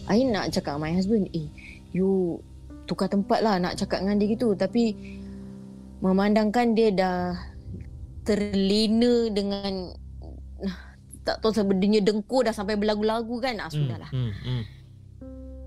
[0.07, 1.47] I nak cakap dengan my husband eh
[1.93, 2.41] you
[2.89, 4.95] tukar tempat lah nak cakap dengan dia gitu tapi
[6.01, 7.36] memandangkan dia dah
[8.23, 9.93] terlena dengan
[11.28, 14.32] tak tahu sebenarnya dengkur dah sampai berlagu-lagu kan ah sudahlah Hmm.
[14.32, 14.63] Hmm.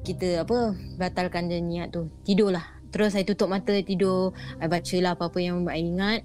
[0.00, 5.12] kita apa batalkan je niat tu tidurlah terus saya tutup mata tidur I baca lah
[5.12, 6.20] apa-apa yang I ingat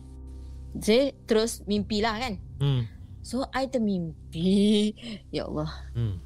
[0.78, 2.84] saya terus mimpi lah kan Hmm.
[3.20, 4.92] so I termimpi
[5.30, 6.20] ya Allah Hmm.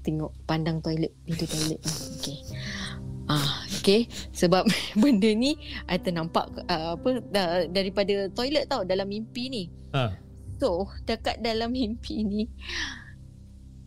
[0.00, 2.38] tengok pandang toilet pintu toilet okey
[3.26, 3.42] ah
[3.74, 4.62] okey sebab
[5.00, 10.14] benda ni I ternampak uh, apa da, daripada toilet tau dalam mimpi ni Ah.
[10.56, 12.46] so dekat dalam mimpi ni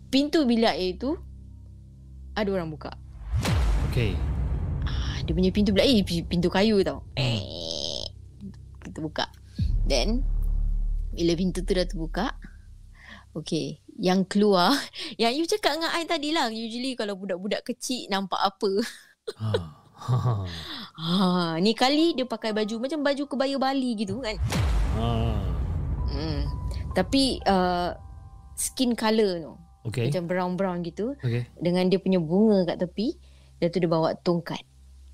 [0.09, 1.15] pintu bilik air tu
[2.33, 2.91] ada orang buka
[3.89, 4.13] Okay.
[4.85, 7.01] Ah, dia punya pintu bilik air pi- pintu kayu tau.
[7.15, 8.05] Eh.
[8.79, 9.25] Kita buka.
[9.89, 10.21] Then
[11.09, 12.37] bila pintu tu dah terbuka,
[13.33, 14.71] okay, yang keluar,
[15.21, 18.71] yang you cakap dengan I tadi lah, usually kalau budak-budak kecil nampak apa.
[19.41, 19.65] Ah.
[20.99, 24.39] Ha, ni kali dia pakai baju macam baju kebaya Bali gitu kan.
[24.95, 25.43] ah.
[26.07, 26.47] Hmm.
[26.95, 27.95] Tapi uh,
[28.55, 29.53] skin colour tu.
[29.91, 30.07] Okay.
[30.07, 31.19] Macam brown-brown gitu.
[31.19, 31.47] Okay.
[31.59, 33.15] Dengan dia punya bunga kat tepi.
[33.59, 34.63] Dia tu dia bawa tongkat.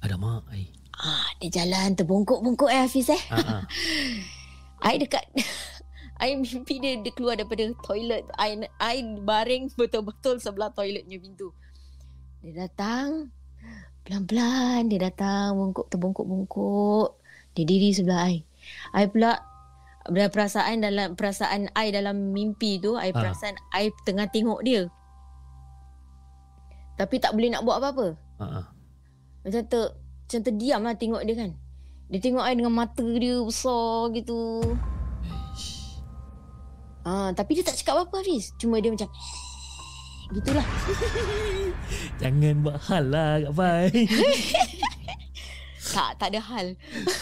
[0.02, 0.46] Ada mak.
[0.54, 0.70] Ai.
[0.96, 3.22] Ah, dia jalan terbongkok-bongkok eh Hafiz eh.
[3.30, 3.64] Ah, ah.
[4.84, 5.24] I dekat
[6.24, 8.24] I mimpi dia dia keluar daripada toilet.
[8.40, 11.52] I I baring betul-betul sebelah toiletnya pintu.
[12.40, 13.36] Dia datang
[14.08, 17.20] pelan-pelan dia datang bongkok terbongkok-bongkok.
[17.56, 18.48] Dia diri sebelah I.
[18.96, 19.44] I pula
[20.06, 23.16] ada perasaan dalam perasaan I dalam mimpi tu, I Ah.
[23.16, 24.88] perasan I tengah tengok dia.
[26.96, 28.08] Tapi tak boleh nak buat apa-apa.
[28.40, 28.66] Ah, ah.
[29.44, 31.52] Macam ter macam terdiam lah tengok dia kan.
[32.06, 34.62] Dia tengok I dengan mata dia besar gitu.
[37.06, 38.54] Ah, tapi dia tak cakap apa-apa Hafiz.
[38.58, 39.10] Cuma dia macam
[40.34, 40.66] gitulah.
[42.22, 43.90] Jangan buat hal lah Kak Fai.
[45.96, 46.68] tak, tak ada hal.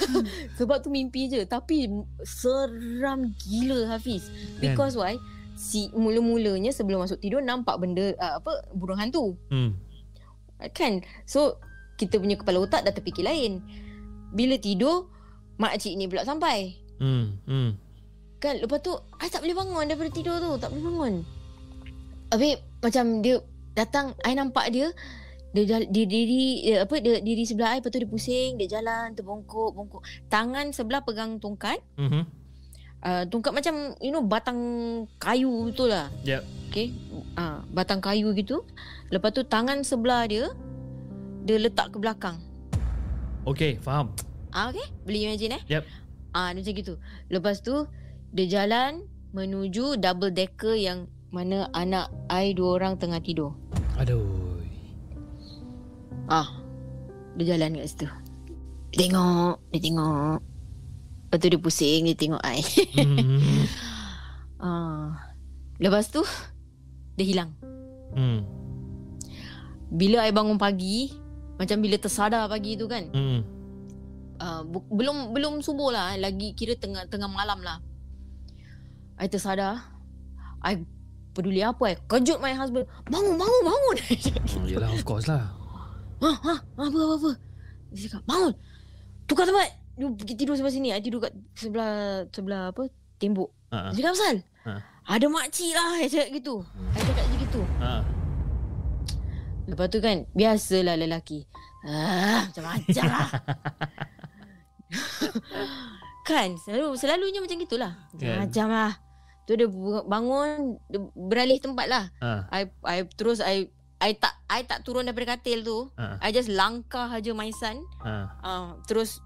[0.60, 1.44] Sebab tu mimpi je.
[1.44, 1.92] Tapi
[2.24, 4.32] seram gila Hafiz.
[4.60, 5.20] Because why?
[5.60, 9.36] Si mula-mulanya sebelum masuk tidur nampak benda uh, apa burung hantu.
[9.52, 9.76] hmm.
[10.72, 11.04] Kan?
[11.28, 11.60] So
[12.00, 13.60] kita punya kepala otak dah terfikir lain.
[14.34, 15.08] Bila tidur
[15.56, 16.74] mak cik ni pula sampai.
[16.98, 17.38] Hmm.
[17.46, 17.78] Hmm.
[18.38, 21.14] Kan lepas tu I tak boleh bangun daripada tidur tu Tak boleh bangun
[22.28, 23.40] Habis macam dia
[23.72, 24.92] datang I nampak dia
[25.54, 29.14] dia, dia diri dia, apa dia diri sebelah I lepas tu dia pusing dia jalan
[29.14, 32.26] terbongkok bongkok tangan sebelah pegang tongkat Mhm.
[33.00, 34.60] uh, tongkat macam you know batang
[35.18, 36.42] kayu tu lah Yep.
[36.68, 36.90] okay
[37.38, 38.66] uh, batang kayu gitu
[39.08, 40.50] lepas tu tangan sebelah dia
[41.46, 42.42] dia letak ke belakang
[43.44, 44.16] Okay, faham.
[44.54, 45.84] ah okay boleh imagine eh Yep.
[46.34, 46.94] Ah dia macam gitu.
[47.30, 47.86] Lepas tu
[48.34, 53.54] dia jalan menuju double decker yang mana anak I dua orang tengah tidur.
[53.98, 54.62] Aduh.
[56.30, 56.50] Ah.
[57.34, 58.08] Dia jalan kat situ.
[58.94, 60.38] Dia tengok, dia tengok.
[61.26, 62.62] Lepas tu dia pusing, dia tengok I.
[62.94, 63.66] Hmm.
[64.66, 65.10] ah.
[65.82, 66.22] Lepas tu
[67.18, 67.52] dia hilang.
[68.14, 68.46] hmm.
[69.94, 71.14] Bila I bangun pagi,
[71.64, 73.08] macam bila tersadar pagi tu kan.
[73.16, 73.40] Hmm.
[74.36, 77.80] Uh, bu- belum belum subuh lah, lagi kira tengah tengah malam lah.
[79.16, 79.80] I tersadar.
[80.60, 80.84] I
[81.32, 82.84] peduli apa I kejut my husband.
[83.08, 83.96] Bangun, bangun, bangun.
[84.60, 85.48] Oh, yelah of course lah.
[86.20, 87.32] ha, ha, apa, apa, apa.
[87.96, 88.54] Dia cakap, bangun.
[89.24, 89.72] Tukar tempat.
[89.96, 90.92] You pergi tidur sebelah sini.
[90.92, 92.90] I tidur kat sebelah, sebelah apa,
[93.22, 93.50] tembok.
[93.72, 93.96] Ha.
[93.96, 94.36] Dia cakap pasal?
[94.68, 94.72] Ha.
[95.04, 95.90] Ada makcik lah.
[96.02, 96.56] I cakap gitu.
[96.96, 97.62] I cakap je gitu.
[97.80, 98.02] Ha.
[99.68, 101.48] Lepas tu kan, biasalah lelaki.
[101.84, 103.30] Ah, macam-macam lah.
[106.30, 107.92] kan, selalu selalunya macam gitulah.
[108.16, 108.20] Kan.
[108.20, 108.92] Macam-macam lah.
[109.44, 109.68] Tu dia
[110.08, 112.06] bangun, dia beralih tempat lah.
[112.24, 112.48] Ha.
[112.52, 113.68] I, I terus I
[114.00, 115.92] I tak I tak turun daripada katil tu.
[116.00, 116.20] Ha.
[116.24, 117.84] I just langkah aja my son.
[118.04, 118.40] Ha.
[118.40, 119.20] Uh, terus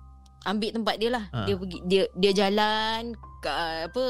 [0.45, 1.29] ambil tempat dia lah.
[1.33, 1.45] Ha.
[1.45, 3.49] Dia pergi dia dia jalan ke,
[3.89, 4.03] apa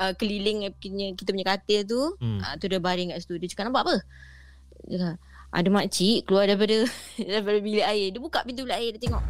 [0.00, 2.02] uh, keliling punya kita punya katil tu.
[2.20, 2.40] Hmm.
[2.40, 3.36] Ah, tu dia baring kat situ.
[3.36, 3.96] Dia cakap nampak apa?
[4.88, 5.18] Dia cakap,
[5.50, 6.86] ada makcik keluar daripada
[7.30, 8.14] daripada bilik air.
[8.14, 9.24] Dia buka pintu bilik air, dia tengok.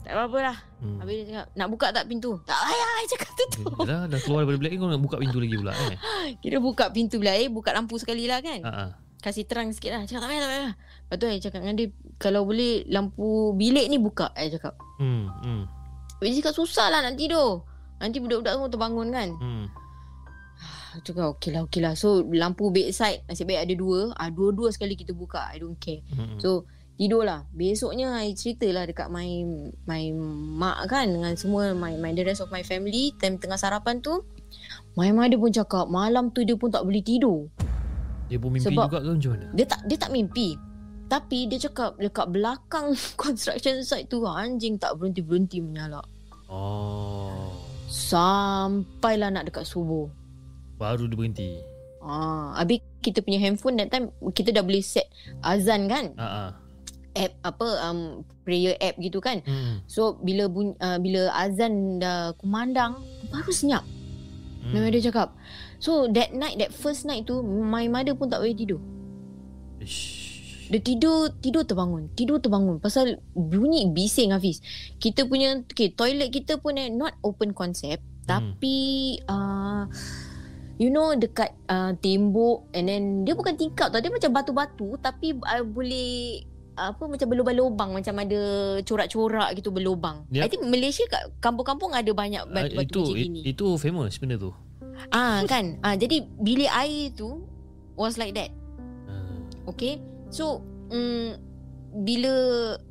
[0.00, 0.56] Tak apa-apa lah.
[0.80, 0.96] Hmm.
[1.00, 2.30] Habis dia cakap, nak buka tak pintu?
[2.48, 3.84] Tak payah, I cakap tutup.
[3.84, 5.98] Dah, dah keluar daripada bilik kau nak buka pintu lagi pula eh.
[6.42, 8.60] Kira buka pintu bilik air, buka lampu sekali lah kan.
[8.64, 8.96] Ha.
[9.20, 10.02] Kasih terang sikit lah.
[10.08, 10.72] Cakap tak payah, tak payah.
[10.72, 11.86] Lepas tu I cakap dengan dia,
[12.16, 14.32] kalau boleh lampu bilik ni buka.
[14.36, 14.74] I cakap.
[14.96, 15.28] Hmm.
[15.44, 15.62] Hmm.
[16.20, 17.64] Dia cakap susah lah nak tidur.
[18.00, 19.28] Nanti budak-budak semua terbangun kan.
[19.36, 19.64] Hmm.
[20.90, 21.94] Aku cakap okey lah, okey lah.
[21.94, 24.10] So lampu bedside, nasib baik ada dua.
[24.14, 25.46] Ah, dua-dua sekali kita buka.
[25.50, 26.02] I don't care.
[26.10, 26.38] Hmm.
[26.42, 26.66] So
[27.00, 29.24] tidur lah Besoknya I cerita lah Dekat my
[29.88, 30.12] My
[30.60, 34.20] mak kan Dengan semua My, my the rest of my family Time tengah sarapan tu
[35.00, 37.48] My mother pun cakap Malam tu dia pun tak boleh tidur
[38.28, 39.46] Dia pun mimpi Sebab- juga ke macam mana?
[39.56, 40.60] Dia tak dia tak mimpi
[41.08, 42.92] Tapi dia cakap Dekat belakang
[43.24, 46.04] Construction site tu Anjing tak berhenti-berhenti menyalak
[46.50, 47.54] Oh.
[47.86, 50.10] Sampailah nak dekat subuh
[50.80, 51.60] Baru dia berhenti.
[52.00, 55.04] Ah, habis kita punya handphone that time kita dah boleh set
[55.44, 56.50] azan kan Ha ah.
[57.12, 59.84] app apa um, prayer app gitu kan Hmm.
[59.84, 63.84] So bila bunyi, uh, bila azan dah kumandang baru senyap.
[64.64, 64.80] Hmm.
[64.80, 64.88] Hmm.
[64.88, 65.36] dia cakap.
[65.76, 68.80] So that night that first night tu my mother pun tak boleh tidur.
[69.84, 70.32] Ish.
[70.72, 74.64] Dia tidur tidur terbangun, tidur terbangun pasal bunyi bising Hafiz.
[74.96, 78.00] Kita punya okay, toilet kita pun eh, not open concept
[78.30, 78.54] Hmm.
[78.54, 78.76] tapi
[79.26, 79.90] uh,
[80.80, 85.36] you know dekat uh, tembok and then dia bukan tingkap tau dia macam batu-batu tapi
[85.36, 86.40] uh, boleh
[86.72, 88.40] apa macam berlubang-lubang macam ada
[88.80, 90.24] corak-corak gitu berlubang.
[90.32, 90.40] Yep.
[90.40, 93.40] I think Malaysia kat kampung-kampung ada banyak Ah, batu-batu itu macam i- gini.
[93.44, 94.50] itu famous benda tu.
[95.08, 95.76] Ah kan.
[95.80, 97.44] Ah jadi bilik air tu
[97.92, 98.48] was like that.
[99.04, 99.44] Ah.
[99.68, 100.00] Okay.
[100.32, 101.36] So mm,
[102.00, 102.32] bila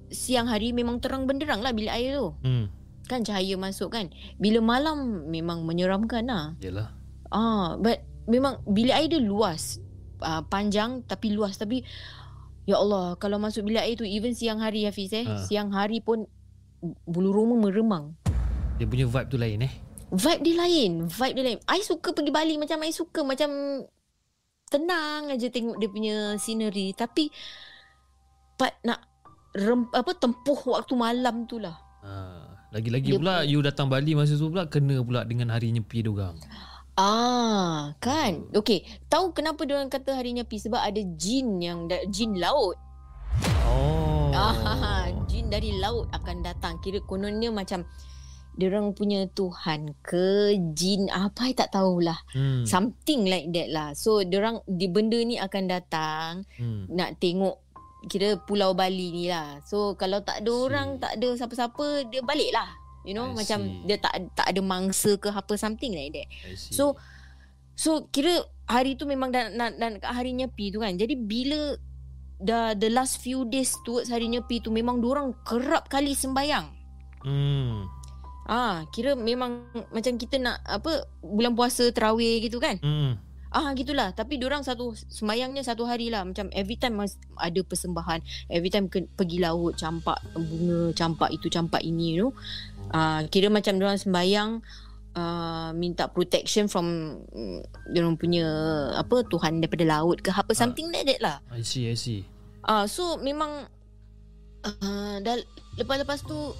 [0.08, 2.30] siang hari memang terang benderang lah bilik air tu.
[2.42, 2.70] Hmm.
[3.06, 4.14] Kan cahaya masuk kan.
[4.38, 6.54] Bila malam memang menyeramkan lah.
[6.62, 6.94] Yalah.
[7.30, 9.78] Ah, but memang bilik air dia luas.
[10.20, 11.82] Ah, panjang tapi luas tapi
[12.68, 15.40] ya Allah kalau masuk bilik air tu even siang hari Hafiz eh, Ah.
[15.42, 16.28] siang hari pun
[17.06, 18.14] bulu roma meremang.
[18.78, 19.74] Dia punya vibe tu lain eh.
[20.10, 21.60] Vibe dia lain, vibe dia lain.
[21.70, 23.50] I suka pergi Bali macam I suka macam
[24.70, 27.34] tenang aja tengok dia punya scenery tapi
[28.54, 29.02] part nak
[29.58, 31.74] rem, apa tempuh waktu malam tu lah.
[32.06, 32.14] Ha.
[32.70, 36.12] Lagi-lagi Dia pula you datang Bali masa tu pula kena pula dengan hari nyepi dia
[36.14, 36.38] orang.
[37.00, 38.43] Ah, kan.
[38.52, 42.76] Okey, tahu kenapa dia orang kata hari nyepi sebab ada jin yang da- jin laut.
[43.72, 44.36] Oh.
[44.36, 46.76] Ah, jin dari laut akan datang.
[46.84, 47.88] Kira kononnya macam
[48.60, 52.20] dia orang punya Tuhan ke jin apa tak tahulah.
[52.36, 52.68] Hmm.
[52.68, 53.89] Something like that lah.
[53.95, 56.84] So dia orang di benda ni akan datang Hmm.
[56.91, 57.64] nak tengok
[58.08, 59.64] kira pulau Bali ni lah.
[59.64, 62.68] So kalau tak ada orang, tak ada siapa-siapa, dia balik lah.
[63.08, 63.84] You know, I macam see.
[63.88, 66.28] dia tak tak ada mangsa ke apa something like that.
[66.58, 67.00] So
[67.74, 70.93] so kira hari tu memang nak nak kat hari nyepi tu kan.
[71.00, 71.80] Jadi bila
[72.39, 76.68] dah the last few days towards hari nyepi tu memang orang kerap kali sembayang.
[77.24, 78.00] hmm.
[78.50, 82.82] Ah, kira memang macam kita nak apa bulan puasa terawih gitu kan.
[82.82, 83.22] Hmm.
[83.50, 88.22] Ah gitulah tapi orang satu sembayangnya satu hari lah macam every time mas, ada persembahan
[88.45, 92.32] every time ke, pergi laut campak bunga campak itu campak ini you know
[92.94, 94.50] ah kira macam orang sembayang
[95.16, 97.66] uh, minta protection from mm,
[97.96, 98.46] orang punya
[98.98, 101.38] apa Tuhan daripada laut ke apa something like that lah.
[101.54, 102.26] I see, I see.
[102.68, 103.66] ah so memang
[104.68, 105.40] uh, dah
[105.80, 106.54] lepas-lepas tu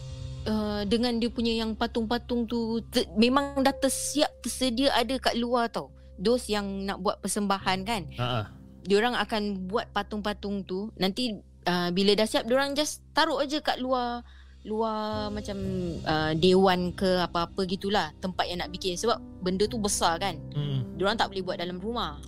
[0.48, 5.68] uh, dengan dia punya yang patung-patung tu ter, memang dah tersiap tersedia ada kat luar
[5.70, 5.92] tau.
[6.20, 8.04] Those yang nak buat persembahan kan.
[8.20, 8.46] Ha ah.
[8.84, 10.92] diorang akan buat patung-patung tu.
[11.00, 11.36] Nanti
[11.68, 14.24] uh, bila dah siap diorang just taruh aja kat luar
[14.70, 15.58] luar macam
[16.02, 20.86] uh, dewan ke apa-apa gitulah tempat yang nak bikin sebab benda tu besar kan Hmm.
[20.94, 22.22] diorang tak boleh buat dalam rumah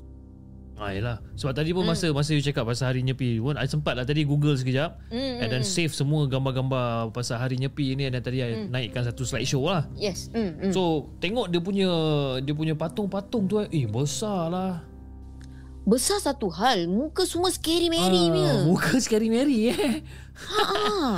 [0.81, 1.21] Ah, yelah.
[1.37, 4.25] Sebab tadi pun masa masa you cakap pasal hari nyepi pun I sempat lah tadi
[4.25, 8.65] google sekejap Mm, and then save semua gambar-gambar pasal hari nyepi ni dan tadi I
[8.65, 9.85] naikkan satu slideshow lah.
[9.93, 10.33] Yes.
[10.33, 10.71] Mm, mm.
[10.73, 11.85] So tengok dia punya
[12.41, 14.81] dia punya patung-patung tu eh, besar lah.
[15.85, 18.49] Besar satu hal, muka semua scary Mary punya.
[18.49, 20.01] Ah, muka scary Mary eh.
[20.33, 20.65] Ha.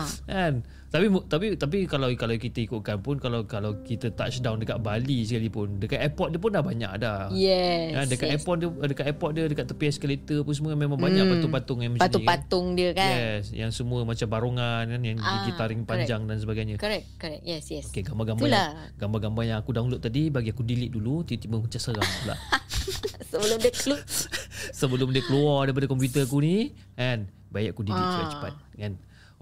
[0.27, 0.59] kan
[0.93, 5.81] tapi tapi tapi kalau kalau kita ikutkan pun kalau kalau kita touchdown dekat Bali sekalipun
[5.81, 7.97] dekat airport dia pun dah banyak dah Yes.
[7.97, 8.33] Ha, dekat yes.
[8.37, 12.05] airport dia dekat airport dia dekat tepi eskalator apa semua memang banyak patung-patung yang macam
[12.05, 12.05] ni.
[12.05, 13.09] Patung-patung dia Kan?
[13.09, 16.77] Yes, yang semua macam barongan kan yang Ah, gigi taring panjang dan sebagainya.
[16.77, 17.41] Correct, correct.
[17.41, 17.89] Yes, yes.
[17.89, 18.61] Okey, gambar-gambar Itulah.
[18.69, 22.35] yang, gambar-gambar yang aku download tadi bagi aku delete dulu tiba-tiba macam seram pula.
[23.33, 24.01] Sebelum dia keluar.
[24.77, 28.13] Sebelum dia keluar daripada komputer aku ni kan baik aku delete Ah.
[28.13, 28.93] cepat-cepat kan.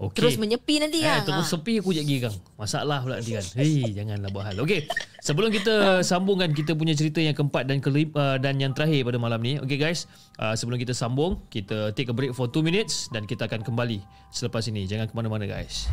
[0.02, 0.18] Okey.
[0.18, 1.22] Terus menyepi nanti Eh, kan.
[1.22, 1.52] terus Ha.
[1.54, 2.34] sepi aku jadi gang.
[2.58, 3.46] Masalah pula nanti kan.
[3.54, 4.56] Hei, janganlah buat hal.
[4.58, 4.90] Okey.
[5.18, 9.16] Sebelum kita sambungkan kita punya cerita yang keempat dan kelip, uh, dan yang terakhir pada
[9.16, 9.62] malam ni.
[9.62, 13.46] Okey guys, uh, sebelum kita sambung, kita take a break for 2 minutes dan kita
[13.46, 14.84] akan kembali selepas ini.
[14.84, 15.86] Jangan ke mana-mana guys.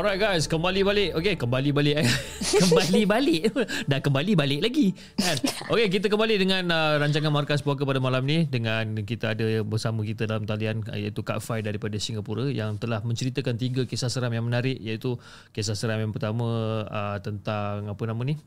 [0.00, 1.10] Alright guys, kembali balik.
[1.12, 2.00] Okay, kembali balik.
[2.00, 2.08] eh.
[2.64, 3.52] kembali balik.
[3.92, 4.96] Dah kembali balik lagi.
[4.96, 5.36] Kan?
[5.68, 8.48] Okay, kita kembali dengan uh, rancangan Markas Puaka pada malam ni.
[8.48, 13.60] Dengan kita ada bersama kita dalam talian iaitu Kak Fai daripada Singapura yang telah menceritakan
[13.60, 15.20] tiga kisah seram yang menarik iaitu
[15.52, 16.48] kisah seram yang pertama
[16.88, 18.40] uh, tentang apa nama ni?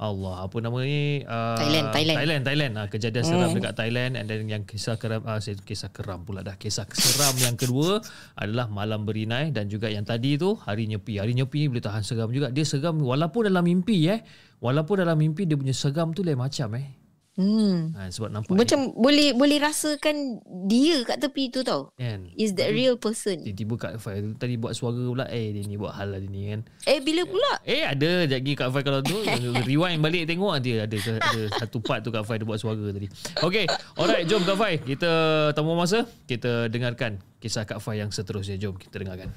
[0.00, 1.20] Allah apa nama ni?
[1.28, 2.16] Uh, Thailand, Thailand.
[2.16, 2.72] Thailand Thailand.
[2.80, 6.56] Uh, kejadian seram dekat Thailand and then yang kisah keram uh, kisah keram pula dah.
[6.56, 8.00] Kisah seram yang kedua
[8.40, 11.20] adalah malam berinai dan juga yang tadi tu hari nyepi.
[11.20, 12.48] Hari nyepi boleh tahan seram juga.
[12.48, 14.24] Dia seram walaupun dalam mimpi eh.
[14.60, 16.99] Walaupun dalam mimpi dia punya seram tu lain macam eh
[17.38, 17.94] Hmm.
[17.94, 21.94] ha, sebab nampak Macam boleh boleh rasakan dia kat tepi tu tau.
[21.94, 23.40] dia, kan Is that real person?
[23.46, 26.26] tiba-tiba Kak Fai tu tadi buat suara pula eh dia ni buat hal lah dia
[26.26, 26.60] ni kan
[26.90, 27.62] Eh bila pula?
[27.62, 29.14] Eh ada Sekejap lagi Kak Fai kalau tu
[29.70, 33.06] Rewind balik tengok nanti ada, ada satu part tu Kak Fai dia buat suara tadi
[33.40, 33.64] Okay
[33.94, 35.10] Alright jom Kak Fai Kita
[35.54, 39.30] tanpa masa Kita dengarkan Kisah Kak Fai yang seterusnya Jom kita dengarkan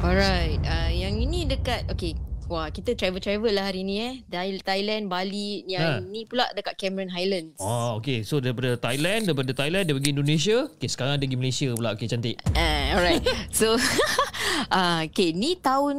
[0.00, 2.12] Alright, uh, yang ini dekat okay.
[2.46, 4.14] Wah, kita travel-travel lah hari ni eh.
[4.24, 6.06] Thai- Thailand, Bali, yang Ha.
[6.06, 7.58] ni pula dekat Cameron Highlands.
[7.58, 11.68] Oh okay So daripada Thailand Daripada Thailand Dia pergi Indonesia Okay sekarang dia pergi Malaysia
[11.74, 13.22] pula Okay cantik Uh, alright.
[13.50, 13.74] so,
[14.70, 15.96] uh, okay, ni tahun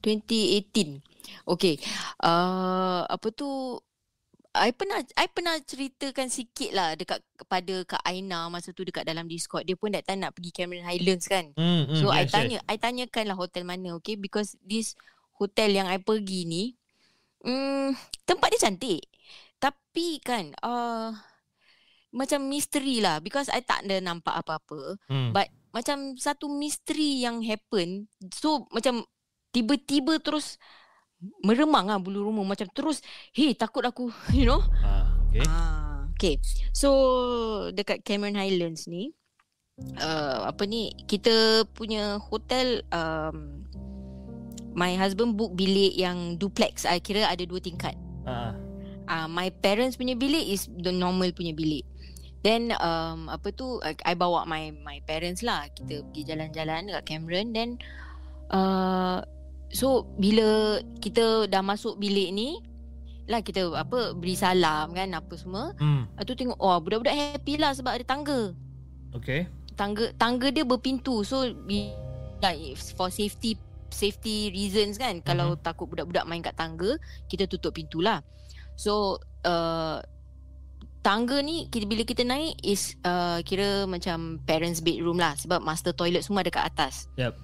[0.00, 1.04] 2018.
[1.44, 1.76] Okay,
[2.24, 3.76] uh, apa tu?
[4.50, 9.30] I pernah I pernah ceritakan sikit lah dekat kepada Kak Aina masa tu dekat dalam
[9.30, 9.62] Discord.
[9.62, 11.54] Dia pun that time nak pergi Cameron Highlands kan.
[11.54, 14.18] hmm, hmm, So I yes, tanya, I tanyakan lah hotel mana, okay?
[14.18, 14.98] Because this
[15.38, 16.74] hotel yang I pergi ni,
[17.46, 17.94] hmm,
[18.26, 19.06] tempat dia cantik.
[19.62, 21.14] Tapi kan, uh,
[22.10, 23.22] macam misteri lah.
[23.22, 24.98] Because I tak ada nampak apa-apa.
[25.06, 25.30] Hmm.
[25.30, 28.10] But macam satu misteri yang happen.
[28.34, 29.06] So macam
[29.54, 30.58] tiba-tiba terus
[31.44, 33.04] meremang lah bulu rumah macam terus
[33.36, 35.44] hey takut aku you know Ah, okay.
[35.46, 36.34] Ah, okay.
[36.72, 36.88] So
[37.72, 39.12] dekat Cameron Highlands ni
[40.00, 43.64] uh, apa ni kita punya hotel um,
[44.72, 46.86] my husband book bilik yang duplex.
[46.86, 47.96] I kira ada dua tingkat.
[48.24, 48.56] Ah,
[49.10, 51.82] Uh, my parents punya bilik is the normal punya bilik.
[52.46, 55.66] Then um, apa tu I, I bawa my my parents lah.
[55.74, 57.70] Kita pergi jalan-jalan dekat Cameron then
[58.54, 59.18] uh,
[59.70, 62.58] so bila kita dah masuk bilik ni
[63.30, 65.70] lah kita apa beri salam kan apa semua.
[65.78, 66.18] hmm.
[66.18, 68.50] Lepas tu tengok oh budak-budak happy lah sebab ada tangga.
[69.14, 69.46] Okay.
[69.78, 71.22] Tangga tangga dia berpintu.
[71.22, 71.94] So we,
[72.42, 73.54] like for safety
[73.94, 75.22] safety reasons kan.
[75.22, 75.28] Mm-hmm.
[75.30, 76.98] Kalau takut budak-budak main kat tangga,
[77.30, 78.22] kita tutup pintu lah.
[78.74, 80.02] So uh,
[81.06, 85.94] tangga ni kita bila kita naik is uh, kira macam parents bedroom lah sebab master
[85.94, 87.06] toilet semua dekat atas.
[87.14, 87.38] Yep.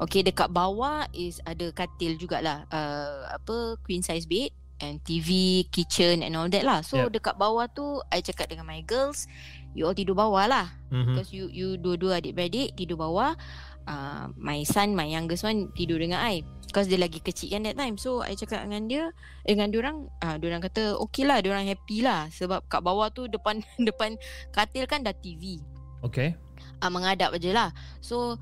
[0.00, 6.26] Okay dekat bawah is ada katil jugalah uh, apa queen size bed and TV, kitchen
[6.26, 6.82] and all that lah.
[6.82, 7.22] So Yep.
[7.22, 9.30] dekat bawah tu I cakap dengan my girls,
[9.78, 10.74] you all tidur bawah lah.
[10.90, 11.14] Mm-hmm.
[11.14, 13.38] Because you you dua-dua adik-beradik tidur bawah.
[13.82, 16.42] Uh, my son, my youngest one tidur dengan I.
[16.66, 17.94] Because dia lagi kecil kan that time.
[17.94, 19.04] So I cakap dengan dia,
[19.46, 22.30] dengan diorang, uh, diorang kata okay lah, diorang happy lah.
[22.34, 24.18] Sebab kat bawah tu depan depan
[24.50, 25.62] katil kan dah TV.
[26.02, 26.34] Okay.
[26.82, 27.70] uh, menghadap aje lah.
[28.02, 28.38] So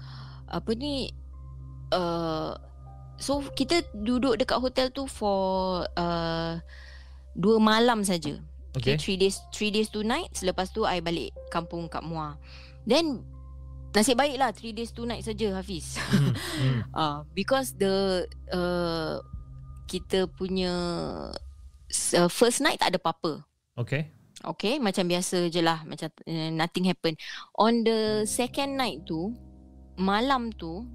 [0.48, 1.12] apa ni
[1.93, 2.55] uh,
[3.21, 6.59] so kita duduk dekat hotel tu for uh,
[7.37, 8.41] dua malam saja.
[8.71, 8.95] Okay.
[8.95, 10.47] Okay, three days three days two nights.
[10.47, 12.39] Lepas tu I balik kampung kat Muar.
[12.87, 13.27] Then
[13.91, 15.99] nasib baik lah three days two nights saja Hafiz.
[16.11, 16.35] Hmm.
[16.35, 16.81] Hmm.
[16.95, 19.19] uh, because the uh,
[19.91, 20.73] kita punya
[22.15, 23.43] uh, first night tak ada apa-apa.
[23.75, 24.15] Okay.
[24.41, 25.85] Okay, macam biasa je lah.
[25.85, 27.12] Macam uh, nothing happen.
[27.61, 29.37] On the second night tu,
[30.01, 30.89] malam tu,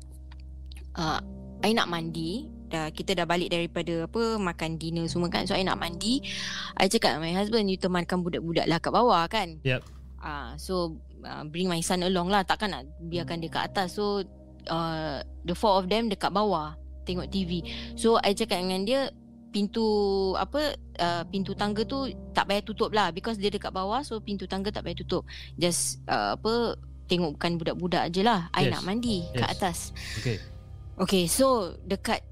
[0.95, 1.19] uh,
[1.63, 2.51] I nak mandi.
[2.65, 5.45] Dah, kita dah balik daripada apa makan dinner semua kan.
[5.45, 6.19] So, I nak mandi.
[6.75, 9.61] I cakap my husband, you temankan budak-budak lah kat bawah kan.
[9.61, 9.85] Yep.
[10.19, 12.41] Uh, so, uh, bring my son along lah.
[12.41, 13.95] Takkan nak biarkan dia kat atas.
[13.95, 14.25] So,
[14.67, 16.73] uh, the four of them dekat bawah.
[17.05, 17.61] Tengok TV.
[17.93, 19.13] So, I cakap dengan dia,
[19.55, 19.87] pintu
[20.35, 24.43] apa uh, pintu tangga tu tak payah tutup lah because dia dekat bawah so pintu
[24.51, 25.23] tangga tak payah tutup
[25.55, 26.75] just uh, apa
[27.07, 28.71] tengokkan budak-budak je lah I Yes.
[28.75, 29.55] nak mandi kat Yes.
[29.55, 29.77] atas
[30.19, 30.43] Okay.
[30.99, 32.23] Okay so dekat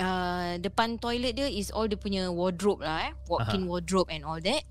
[0.00, 4.40] uh, depan toilet dia is all dia punya wardrobe lah eh walk-in wardrobe and all
[4.40, 4.64] that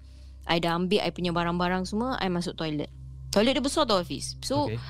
[0.49, 2.89] I dah ambil I punya barang-barang semua I masuk toilet
[3.29, 4.81] toilet dia besar tau Hafiz so okay.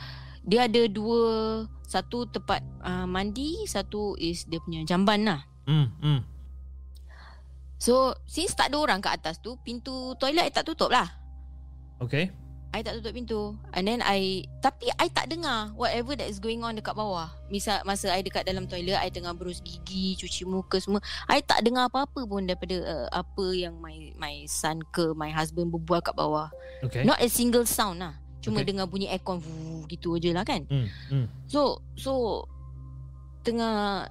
[0.48, 1.22] dia ada dua
[1.90, 5.86] satu tempat uh, mandi satu is dia punya jamban lah Hmm.
[6.02, 6.26] Hmm.
[7.78, 11.06] So since tak ada orang kat atas tu Pintu toilet I tak tutup lah
[12.02, 12.34] Okay.
[12.70, 16.62] I tak tutup pintu And then I Tapi I tak dengar Whatever that is going
[16.62, 20.78] on Dekat bawah Misal masa I dekat dalam toilet I tengah berus gigi Cuci muka
[20.78, 25.34] semua I tak dengar apa-apa pun Daripada uh, Apa yang my My son ke My
[25.34, 26.54] husband berbual kat bawah
[26.86, 27.02] Okay.
[27.02, 28.70] Not a single sound lah Cuma Okay.
[28.72, 30.86] dengar bunyi aircon vuh, Gitu je lah kan Hmm.
[31.10, 31.26] Hmm.
[31.50, 32.46] So So
[33.42, 34.06] Tengah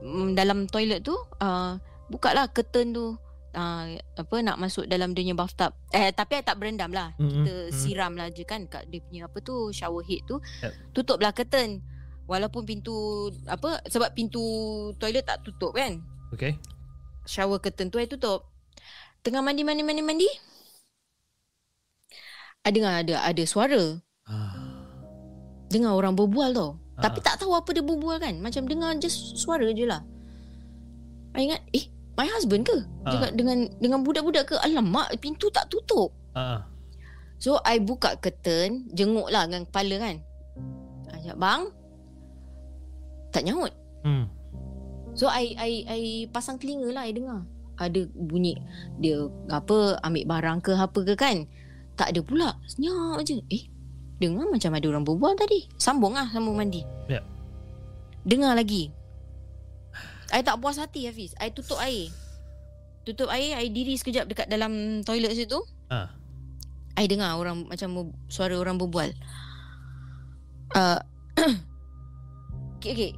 [0.00, 1.12] mm, Dalam toilet tu
[1.44, 1.76] uh,
[2.08, 3.20] Buka lah curtain tu
[3.58, 5.74] uh, Apa nak masuk dalam dia punya bathtub.
[5.90, 7.12] Eh tapi I tak berendam lah.
[7.18, 7.74] Mm-mm, Kita mm-mm.
[7.74, 10.38] siram lah je kan Kat dia punya apa tu Shower head tu.
[10.62, 10.72] Yep.
[10.94, 11.82] Tutup lah curtain.
[12.30, 14.40] Walaupun pintu Apa Sebab pintu
[15.02, 15.98] toilet tak tutup kan.
[16.30, 16.54] Okay.
[17.26, 18.46] Shower curtain tu I tutup.
[19.26, 20.28] Tengah mandi mandi mandi mandi.
[22.62, 23.98] I dengar ada ada suara.
[24.28, 24.86] Ah.
[25.68, 26.80] Dengar orang berbual tau.
[26.96, 27.08] Ah.
[27.08, 28.38] Tapi tak tahu apa dia berbual kan.
[28.40, 30.04] Macam dengar just suara je lah.
[31.36, 32.74] I ingat Eh my husband ke?
[33.06, 33.14] Ah.
[33.14, 34.56] Cakap dengan dengan budak-budak ke?
[34.58, 36.10] Alamak pintu tak tutup.
[36.34, 36.66] Ah.
[37.38, 40.16] So I buka curtain Jenguk lah dengan kepala kan.
[41.06, 41.62] Cakap bang
[43.30, 43.72] Tak nyaut
[44.06, 44.30] Hmm.
[45.18, 46.00] So I I I
[46.30, 47.42] pasang telinga lah I dengar.
[47.78, 48.58] Ada bunyi
[48.98, 51.46] Dia apa Ambil barang ke apa ke kan.
[51.94, 52.50] Tak ada pula.
[52.66, 53.70] Senyap je Eh
[54.18, 55.70] Dengar macam ada orang berbual tadi.
[55.78, 56.82] Sambung lah Sambung mandi.
[57.06, 57.22] Ya.
[58.26, 58.90] Dengar lagi
[60.28, 62.12] I tak puas hati Hafiz I tutup air
[63.08, 65.56] Tutup air I diri sekejap dekat dalam toilet situ
[65.88, 66.12] Ah.
[67.00, 69.08] I dengar orang Macam suara orang berbual
[70.76, 71.00] uh,
[72.76, 73.12] okay, okay.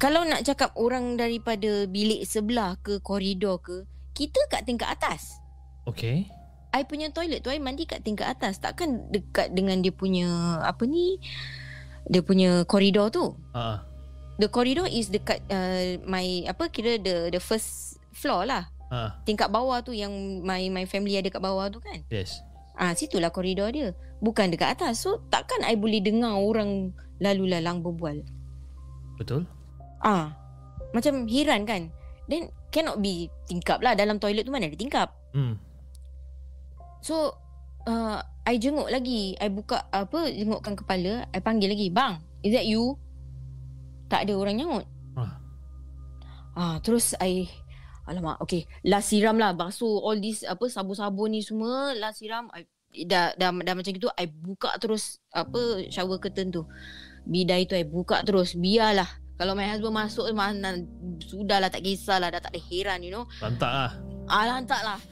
[0.00, 3.84] Kalau nak cakap orang daripada bilik sebelah ke koridor ke
[4.16, 5.36] Kita kat tingkat atas
[5.86, 6.26] Okay.
[6.74, 10.88] I punya toilet tu I mandi kat tingkat atas Takkan dekat dengan dia punya Apa
[10.88, 11.20] ni
[12.08, 13.84] Dia punya koridor tu Ah.
[14.36, 19.18] The corridor is dekat uh, My Apa kira the the first floor lah Ah.
[19.26, 22.38] Tingkat bawah tu Yang my my family ada kat bawah tu kan Yes.
[22.76, 23.96] Ah, situlah koridor dia.
[24.20, 25.00] Bukan dekat atas.
[25.00, 26.92] So takkan I boleh dengar orang
[27.24, 28.20] lalu lalang berbual.
[29.16, 29.48] Betul?
[30.04, 30.36] Ah,
[30.92, 31.88] macam heran kan.
[32.28, 35.08] Then cannot be tingkap lah dalam toilet tu mana ada tingkap.
[35.32, 35.56] Hmm.
[37.00, 37.32] So
[37.88, 39.40] uh, I jenguk lagi.
[39.40, 41.24] I buka apa jengukkan kepala.
[41.32, 41.88] I panggil lagi.
[41.88, 43.00] Bang, is that you?
[44.06, 44.86] Tak ada orang nyangut.
[45.18, 45.40] Ah.
[46.56, 47.50] Ah, terus I
[48.06, 48.70] Alamak, okay.
[48.86, 49.50] Last siram lah.
[49.50, 51.90] Basuh all this apa sabun-sabun ni semua.
[51.98, 52.46] Last siram.
[52.54, 52.62] I,
[53.02, 54.06] dah, dah, dah macam gitu.
[54.14, 56.62] I buka terus apa shower curtain tu.
[57.26, 58.54] Bidai tu I buka terus.
[58.54, 59.10] Biarlah.
[59.36, 60.80] Kalau my husband masuk mana
[61.20, 63.26] sudahlah tak kisahlah dah tak ada heran you know.
[63.42, 63.90] Lantak lah.
[64.30, 65.02] Ah lantak lah.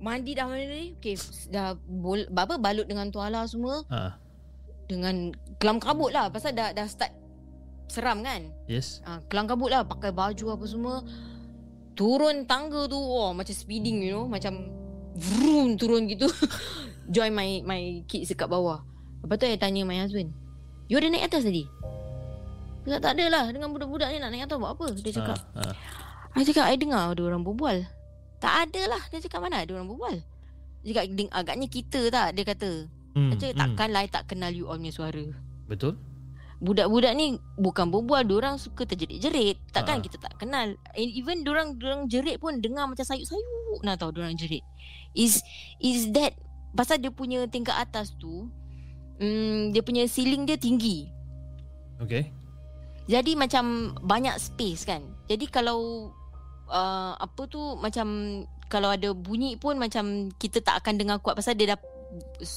[0.00, 0.96] Mandi dah mana ni?
[0.96, 1.16] Okay,
[1.50, 4.16] dah bol, apa balut dengan tuala semua Ha.
[4.86, 7.08] dengan kelam kabut lah pasal dah dah start
[7.86, 8.50] seram kan.
[8.66, 9.00] Yes.
[9.02, 10.96] Ah kelam kabut lah pakai baju apa semua.
[11.92, 14.68] Turun tangga tu oh macam speeding you know macam
[15.14, 16.28] vroom turun gitu.
[17.08, 18.84] Join my my kids dekat bawah.
[19.20, 20.30] Lepas tu saya tanya my husband.
[20.86, 21.66] You ada naik atas tadi?
[22.86, 25.34] Dia kata, tak ada lah Dengan budak-budak ni nak naik atas buat apa Dia cakap
[25.58, 25.62] Ha.
[25.66, 26.38] ha.
[26.38, 27.82] I cakap I dengar ada orang berbual
[28.38, 30.22] Tak ada lah Dia cakap mana ada orang berbual
[30.86, 32.86] Dia cakap "Ding- agaknya kita tak Dia kata
[33.18, 33.34] Hmm.
[33.34, 35.24] Dia cakap takkan lah I tak kenal you all punya suara
[35.66, 35.98] Betul?
[36.56, 40.04] Budak-budak ni bukan berbual Diorang suka terjerit-jerit Takkan Ha.
[40.04, 44.36] kita tak kenal And even diorang diorang jerit pun Dengar macam sayuk-sayuk Nak tahu diorang
[44.36, 44.64] jerit
[45.12, 45.44] Is
[45.80, 46.32] is that
[46.72, 48.48] Pasal dia punya tingkat atas tu
[49.20, 51.12] mm, Dia punya ceiling dia tinggi
[51.96, 52.28] Okay.
[53.08, 55.00] Jadi macam banyak space kan.
[55.30, 56.10] Jadi kalau
[56.68, 61.54] uh, apa tu macam kalau ada bunyi pun macam kita tak akan dengar kuat pasal
[61.54, 61.78] dia dah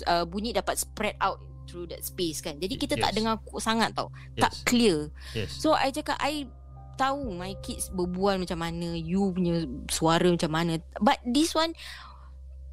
[0.10, 1.38] uh, bunyi dapat spread out
[1.70, 2.58] through that space kan.
[2.58, 3.18] Jadi kita tak Yes.
[3.22, 4.10] dengar ku- sangat tau.
[4.34, 4.42] Yes.
[4.50, 5.14] Tak clear.
[5.38, 5.54] Yes.
[5.54, 6.50] So I cakap I
[6.98, 10.82] tahu my kids berbual macam mana, you punya suara macam mana.
[10.98, 11.78] But this one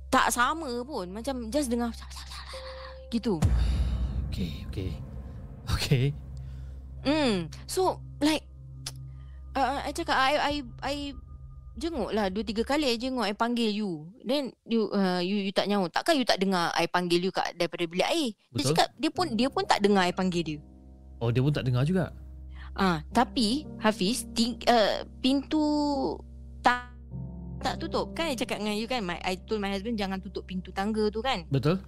[0.09, 1.13] tak sama pun.
[1.13, 1.93] Macam just dengar
[3.13, 3.37] gitu.
[4.33, 4.65] Okay.
[4.73, 4.91] Okay.
[5.69, 6.07] Okay.
[7.05, 7.47] Hmm.
[7.67, 8.43] So like
[9.55, 10.95] uh, I cakap I I I
[11.77, 14.09] jenguk lah dua tiga kali I jenguk I panggil you.
[14.25, 15.93] Then you uh, you you tak nyaut.
[15.93, 18.33] Takkan you tak dengar I panggil you kat daripada bilik air.
[18.33, 18.69] Dia Betul.
[18.73, 20.59] cakap dia pun dia pun tak dengar I panggil dia.
[21.21, 22.13] Oh, dia pun tak dengar juga.
[22.77, 25.65] Ah, tapi Hafiz ting, uh, pintu
[26.61, 26.93] tak
[27.65, 30.45] tak tutup kan I cakap dengan you kan my, I told my husband jangan tutup
[30.45, 31.81] pintu tangga tu kan Betul?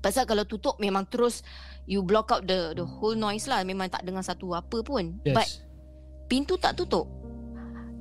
[0.00, 1.44] pasal kalau tutup memang terus
[1.84, 5.36] you block out the the whole noise lah memang tak dengar satu apa pun Yes.
[5.36, 5.48] but
[6.32, 7.04] pintu tak tutup.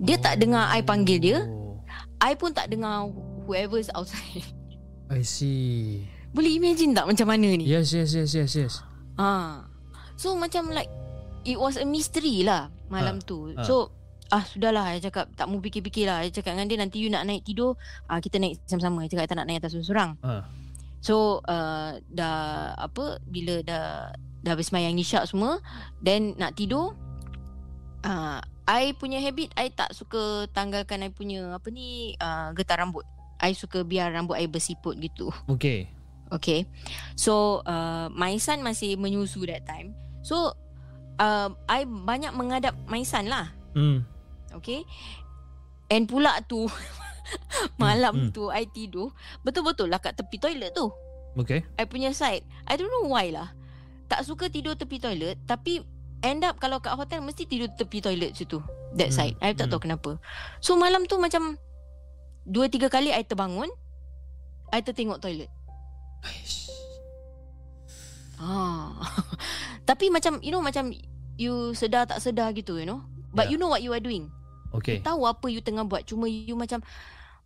[0.01, 1.37] Dia tak dengar I panggil dia.
[1.45, 1.77] Oh,
[2.17, 3.05] I pun tak dengar
[3.45, 4.41] whoever is outside.
[5.13, 6.05] I see.
[6.31, 7.67] Boleh imagine tak macam mana ni?
[7.67, 8.73] Yes, yes, yes, yes, yes.
[9.19, 9.61] Ha.
[10.17, 10.89] So macam like
[11.43, 13.51] it was a mystery lah malam Ha, tu.
[13.53, 13.61] ha.
[13.61, 13.91] So
[14.31, 16.23] ah sudahlah saya cakap tak mau fikir-fikir lah.
[16.23, 17.75] Saya cakap dengan dia nanti you nak naik tidur,
[18.07, 19.03] ah kita naik sama-sama.
[19.05, 20.15] Saya cakap tak nak naik atas seorang.
[20.23, 20.41] Ha.
[21.01, 22.37] So uh, dah
[22.73, 25.57] apa bila dah dah habis sembahyang isyak semua
[25.99, 26.93] then nak tidur
[28.05, 28.39] uh,
[28.71, 33.03] I punya habit I tak suka tanggalkan I punya apa ni uh, getah rambut.
[33.43, 35.27] I suka biar rambut I bersiput gitu.
[35.51, 35.91] Okay.
[36.31, 36.63] Okay.
[37.19, 39.91] So uh, my son masih menyusu that time.
[40.23, 40.55] So
[41.19, 43.51] uh, I banyak mengadap my son lah.
[43.75, 44.07] Hmm.
[44.55, 44.87] Okay.
[45.91, 46.71] And pula tu
[47.83, 48.31] malam hmm.
[48.31, 49.11] tu I tidur
[49.43, 50.87] betul-betul lah kat tepi toilet tu.
[51.35, 51.63] Okay.
[51.79, 53.55] I punya side I don't know why lah
[54.11, 55.79] Tak suka tidur tepi toilet Tapi
[56.21, 58.61] End up kalau kat hotel Mesti tidur tepi toilet situ.
[58.93, 59.35] That Hmm, side.
[59.41, 59.71] I tak hmm.
[59.73, 60.11] tahu kenapa.
[60.61, 61.57] So malam tu macam
[62.45, 63.69] Dua tiga kali I terbangun
[64.71, 65.51] I tertengok toilet.
[68.41, 68.95] Ah.
[69.89, 70.89] Tapi macam You know macam
[71.37, 73.05] You sedar tak sedar gitu you know?
[73.31, 73.55] But Yeah.
[73.55, 74.27] you know what you are doing.
[74.71, 74.99] Okay.
[74.99, 76.07] You tahu apa you tengah buat.
[76.07, 76.81] Cuma you macam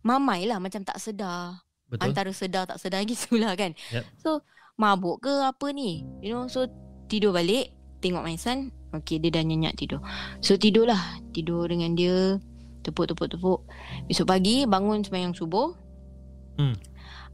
[0.06, 1.62] Mamai lah Macam tak sedar.
[1.86, 2.02] Betul.
[2.10, 3.76] Antara sedar tak sedar gitulah kan.
[3.92, 4.04] Yep.
[4.18, 4.42] So
[4.76, 6.04] mabuk ke apa ni?
[6.22, 6.66] You know So
[7.06, 7.75] tidur balik
[8.06, 9.98] Tengok my son Okay dia dah nyenyak tidur.
[10.38, 12.38] So tidur lah Tidur dengan dia
[12.86, 13.66] Tepuk-tepuk-tepuk.
[14.06, 15.74] Besok pagi bangun sembahyang subuh.
[16.54, 16.78] Hmm.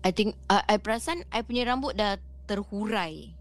[0.00, 2.16] I think uh, I perasan I punya rambut dah
[2.48, 3.36] terhurai.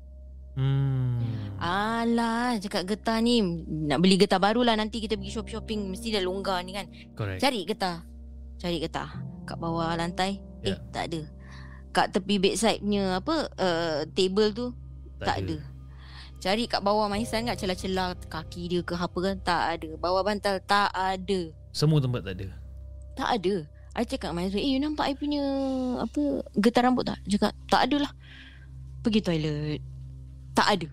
[0.60, 1.24] Hmm.
[1.56, 3.40] Alah Cakap getah ni.
[3.88, 6.92] Nak beli getah baru lah Nanti kita pergi shopping-shopping Mesti dah longgar ni kan.
[7.16, 7.40] Correct.
[7.40, 8.04] Cari getah.
[8.60, 9.10] Cari getah.
[9.48, 10.44] Kat bawah lantai.
[10.68, 10.84] Eh Ya.
[10.92, 11.22] tak ada.
[11.96, 14.76] Kat tepi bedside punya Apa uh, Table tu
[15.24, 15.71] Tak, ada.
[16.42, 19.90] Cari kat bawah Maisan kat celah-celah Kaki dia ke apa kan Tak ada.
[20.02, 21.40] Bawah bantal Tak ada.
[21.70, 22.50] Semua tempat tak ada.
[23.14, 23.56] Tak ada.
[23.94, 25.44] I cakap dengan Maisan Eh you nampak I punya
[26.02, 27.22] Apa Getah rambut tak?
[27.30, 28.12] Dia Cakap tak ada lah.
[29.06, 29.82] Pergi toilet.
[30.58, 30.90] Tak ada.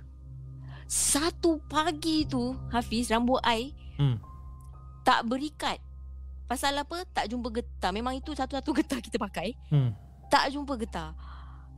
[0.84, 4.14] Satu pagi tu Hafiz rambut I Hmm.
[5.02, 5.82] Tak berikat.
[6.46, 7.02] Pasal apa?
[7.10, 9.56] Tak jumpa getah Memang itu satu-satu getah kita pakai.
[9.72, 9.96] Hmm.
[10.28, 11.16] Tak jumpa getah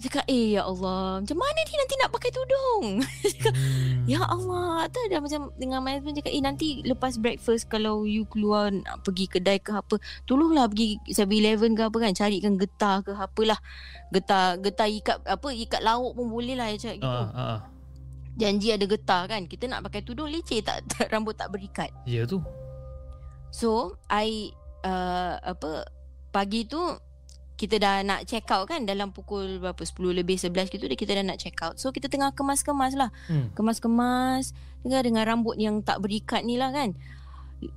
[0.00, 3.04] Cakap eh ya Allah Macam mana ni nanti nak pakai tudung
[3.36, 3.54] Cakap
[4.00, 4.08] Hmm.
[4.08, 8.24] Ya Allah Tak dah macam Dengan my husband cakap Eh nanti lepas breakfast Kalau you
[8.24, 13.12] keluar Nak pergi kedai ke apa Tolonglah pergi 7-Eleven ke apa kan Carikan getah ke
[13.12, 13.60] apalah
[14.08, 17.58] Getah Getah ikat Apa Ikat lauk pun boleh lah Cakap gitu ah, ah.
[18.40, 22.24] Janji ada getah kan Kita nak pakai tudung leceh tak, tak Rambut tak berikat Ya
[22.24, 22.40] tu.
[23.52, 24.48] So I
[24.80, 25.84] uh, Apa
[26.32, 26.80] Pagi tu
[27.60, 31.12] kita dah nak check out kan dalam pukul berapa 10 lebih 11 gitu dah kita
[31.12, 31.76] dah nak check out.
[31.76, 33.12] So kita tengah kemas-kemas lah.
[33.28, 33.52] Hmm.
[33.52, 36.96] Kemas-kemas dengan dengan rambut yang tak berikat ni lah kan.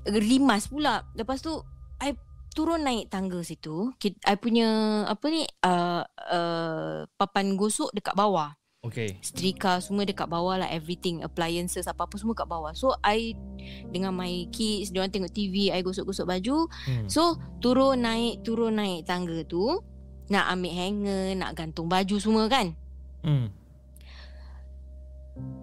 [0.07, 1.03] Rimas pula.
[1.19, 1.59] Lepas tu
[1.99, 2.15] I
[2.55, 3.91] turun naik tangga situ.
[4.23, 8.55] I punya apa ni uh, uh, papan gosok dekat bawah.
[8.83, 9.15] Okay.
[9.23, 12.75] Setrika semua dekat bawah lah everything appliances apa-apa semua kat bawah.
[12.75, 13.31] So I
[13.87, 16.67] dengan my kids dia orang tengok TV, I gosok-gosok baju.
[16.67, 17.07] Hmm.
[17.07, 19.79] So turun naik turun naik tangga tu
[20.27, 22.75] nak ambil hanger, nak gantung baju semua kan.
[23.23, 23.47] Hmm.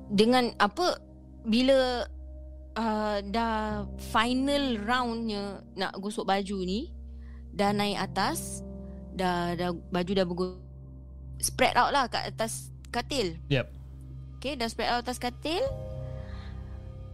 [0.09, 0.97] Dengan apa
[1.45, 2.09] bila
[2.81, 3.85] uh, dah
[4.17, 6.89] final roundnya nak gosok baju ni
[7.53, 8.65] dah naik atas
[9.13, 10.65] dah dah baju dah bergosok
[11.41, 13.39] spread out lah kat atas katil.
[13.49, 13.67] Yep.
[14.41, 15.63] Okay dah spread out atas katil.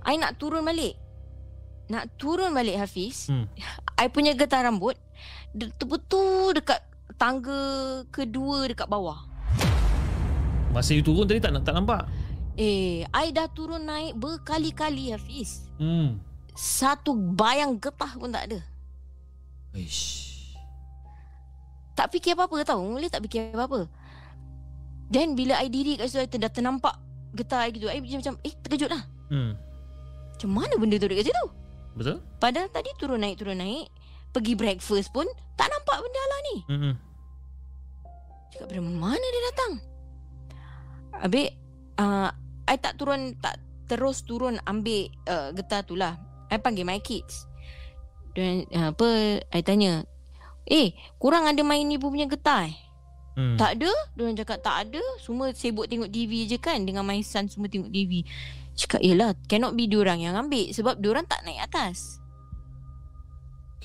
[0.07, 0.97] I nak turun balik.
[1.87, 3.31] Nak turun balik Hafiz.
[3.31, 3.47] Hmm.
[4.01, 4.97] I punya getah rambut
[5.57, 6.81] de- betul dekat
[7.17, 9.25] tangga kedua dekat bawah.
[10.77, 12.05] Masa you turun tadi tak tak nampak.
[12.57, 15.69] Eh, I dah turun naik berkali-kali Hafiz.
[15.81, 16.21] Hmm.
[16.57, 18.61] Satu bayang getah pun tak ada.
[19.77, 20.25] Ish.
[21.97, 22.81] Tak fikir apa-apa tau.
[22.81, 23.89] Boleh tak fikir apa-apa.
[25.07, 26.95] Then bila I diri kat situ I dah ternampak
[27.37, 27.87] getah I gitu.
[27.87, 29.03] I macam eh terkejut lah.
[29.31, 29.55] Hmm.
[30.37, 31.45] Macam mana benda tu dekat situ?
[31.97, 32.21] Betul?
[32.37, 33.89] Padahal tadi turun naik turun naik
[34.37, 35.25] pergi breakfast pun
[35.57, 36.57] tak nampak benda lah ni.
[36.69, 36.95] Hmm.
[38.53, 39.73] Cakap dari mana dia datang?
[41.17, 41.47] Habis
[41.97, 42.29] uh,
[42.69, 43.57] I tak turun tak
[43.89, 46.21] terus turun ambil uh, getah tu lah.
[46.53, 47.49] I panggil my kids.
[48.37, 50.05] Dan uh, apa I tanya,
[50.69, 52.77] "Eh, kurang ada main ibu punya getah eh?"
[53.37, 53.61] Hmm.
[53.61, 53.93] Tak ada.
[54.17, 55.03] Diorang cakap tak ada.
[55.21, 58.25] Semua sibuk tengok TV je kan dengan my son semua tengok TV.
[58.77, 62.21] Cakap, "Yalah, cannot be diorang yang ambil sebab diorang tak naik atas."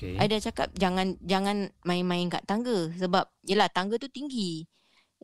[0.02, 0.18] Okay.
[0.18, 4.66] I dah cakap jangan jangan main-main kat tangga sebab yelah tangga tu tinggi.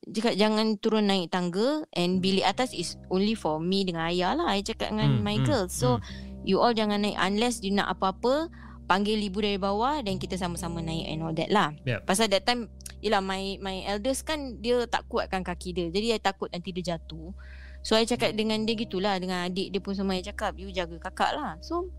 [0.07, 4.55] Cakap jangan turun naik tangga and bilik atas is only for me dengan ayah lah.
[4.55, 5.75] I cakap dengan Hmm, my hmm, girls.
[5.75, 5.99] So
[6.47, 8.53] you all jangan naik unless you nak apa-apa
[8.89, 11.77] panggil ibu dari bawah dan kita sama-sama naik and all that lah.
[11.85, 12.09] Yep.
[12.09, 12.73] Pasal that time
[13.05, 15.87] yelah my my eldest kan dia tak kuatkan kaki dia.
[15.93, 17.37] Jadi I takut nanti dia jatuh.
[17.85, 20.97] So I cakap dengan dia gitulah dengan adik dia pun sama I cakap you jaga
[20.99, 21.61] kakak lah.
[21.61, 21.93] So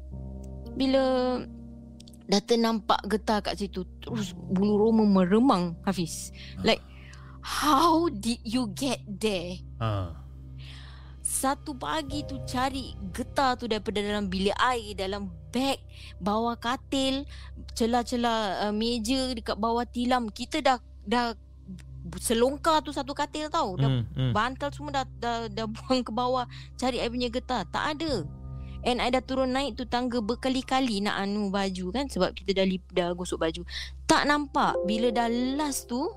[0.73, 1.37] bila
[2.29, 6.33] dah ternampak getah kat situ terus bulu roma meremang Hafiz.
[6.65, 6.83] Like
[7.39, 9.61] how did you get there?
[9.79, 10.18] Ah.
[11.29, 15.77] Satu pagi tu cari getah tu daripada dalam bilik air, dalam beg,
[16.17, 17.21] bawah katil,
[17.77, 20.33] celah-celah uh, meja dekat bawah tilam.
[20.33, 21.37] Kita dah dah
[22.17, 23.77] selongkar tu satu katil tau.
[23.77, 24.09] Dah Hmm.
[24.17, 24.33] Hmm.
[24.33, 26.49] bantal semua dah, dah dah buang ke bawah
[26.81, 27.61] cari I punya getah.
[27.69, 28.25] Tak ada.
[28.89, 32.65] And I dah turun naik tu tangga berkali-kali nak anu baju kan sebab kita dah
[32.65, 33.61] lip, dah gosok baju.
[34.09, 34.81] Tak nampak.
[34.89, 36.09] Bila dah last tu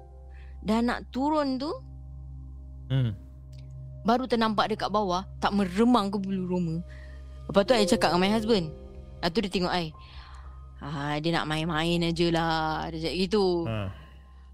[0.64, 1.68] dah nak turun tu
[2.89, 3.12] Hmm.
[4.03, 6.77] Baru ternampak dekat bawah tak meremang ke bulu roma.
[7.47, 8.66] Lepas tu I cakap dengan my husband.
[9.23, 9.87] Lepas tu dia tengok I.
[10.83, 12.91] Ah, dia nak main-main aje lah.
[12.91, 13.47] Dia cakap gitu.
[13.70, 13.91] Ah.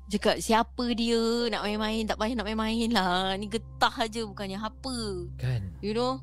[0.09, 2.05] Cakap siapa dia nak main-main.
[2.05, 3.33] Tak payah nak main-main lah.
[3.41, 4.97] Ni getah aje bukannya apa.
[5.41, 5.73] Kan.
[5.81, 6.21] You know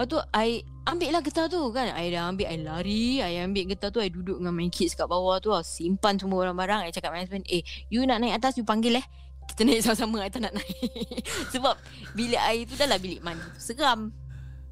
[0.00, 3.68] Lepas tu I ambil lah getah tu kan I dah ambil I lari I ambil
[3.68, 5.60] getah tu I duduk dengan my kids kat bawah tu lah.
[5.60, 7.60] Simpan semua barang-barang I cakap dengan my husband Eh
[7.92, 9.04] you nak naik atas You panggil eh
[9.50, 11.20] Kita naik sama-sama I tak nak naik
[11.52, 11.74] Sebab
[12.12, 14.14] bilik air tu dah lah bilik mandi tu Seram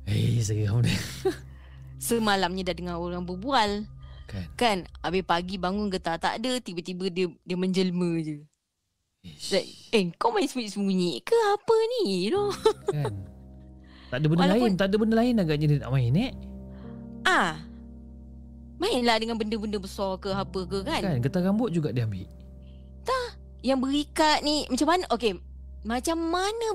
[0.05, 0.97] Eh, seram dia.
[2.01, 3.85] Semalamnya dah dengar orang berbual
[4.25, 4.45] Kan.
[4.55, 8.41] Kan Habis pagi bangun getah tak ada Tiba-tiba dia dia menjelma je
[9.21, 9.51] Ish.
[9.51, 12.49] like, Eh kau main sembunyi-sembunyi ke apa ni You know
[12.89, 13.15] Kan.
[14.09, 16.33] Tak ada benda Walaupun- lain, tak ada benda lain agaknya dia nak main eh.
[17.23, 17.61] Ah
[18.79, 22.25] Mainlah dengan benda-benda besar ke apa ke kan Kan, getah rambut juga dia ambil.
[23.61, 25.33] Yang berikat ni macam mana okey
[25.81, 26.69] macam mana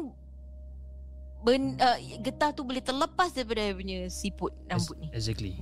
[1.41, 5.59] ben, uh, getah tu boleh terlepas daripada punya siput rambut ni Exactly.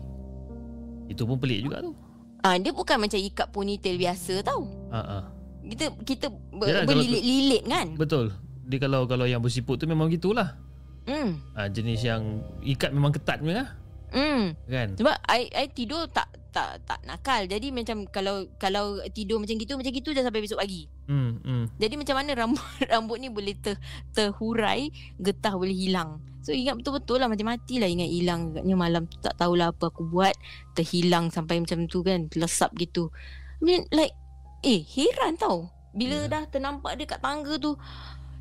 [1.07, 1.91] Itu pun pelik juga tu.
[2.39, 5.23] ah dia bukan macam ikat ponytail biasa tau Ah, ah.
[5.63, 8.33] kita kita ber, tu- berlilit-lilit kan Betul.
[8.63, 10.55] Dia kalau kalau yang bersiput tu memang gitulah.
[11.03, 12.23] hmm Ah, jenis yang
[12.61, 13.69] ikat memang ketat punya lah.
[14.11, 14.87] hmm Kan?
[14.95, 19.79] sebab I, I tidur tak tak tak nakal jadi macam kalau kalau tidur macam gitu
[19.79, 21.75] macam gitu dah sampai besok pagi Hmm, hmm.
[21.75, 23.75] Jadi macam mana rambut rambut ni boleh ter,
[24.15, 24.87] terhurai,
[25.19, 26.23] getah boleh hilang.
[26.39, 30.07] So ingat betul-betul lah macam matilah ingat hilang agaknya malam tu tak tahulah apa aku
[30.07, 30.31] buat
[30.71, 33.11] terhilang sampai macam tu kan lesap gitu.
[33.59, 34.15] I mean like
[34.63, 36.31] eh heran tau bila Ya.
[36.31, 37.75] dah ternampak dia kat tangga tu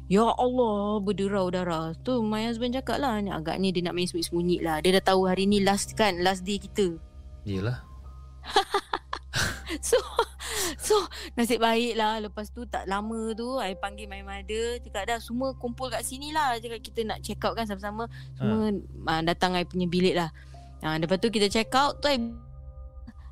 [0.06, 4.58] Ya Allah berderau darah Tu my husband cakap lah ni Agaknya dia nak main sembunyi-sembunyi
[4.62, 6.94] lah Dia dah tahu hari ni last kan Last day kita
[7.42, 7.89] Yelah.
[9.88, 9.96] So
[10.82, 10.98] So
[11.38, 15.54] nasib baik lah Lepas tu tak lama tu I panggil my mother Cakap dah semua
[15.54, 16.58] kumpul kat sini lah.
[16.58, 18.10] Cakap kita nak check out kan sama-sama.
[18.34, 19.22] Semua uh.
[19.22, 20.34] datang I punya bilik lah.
[20.82, 22.18] Uh, Lepas tu kita check out tu I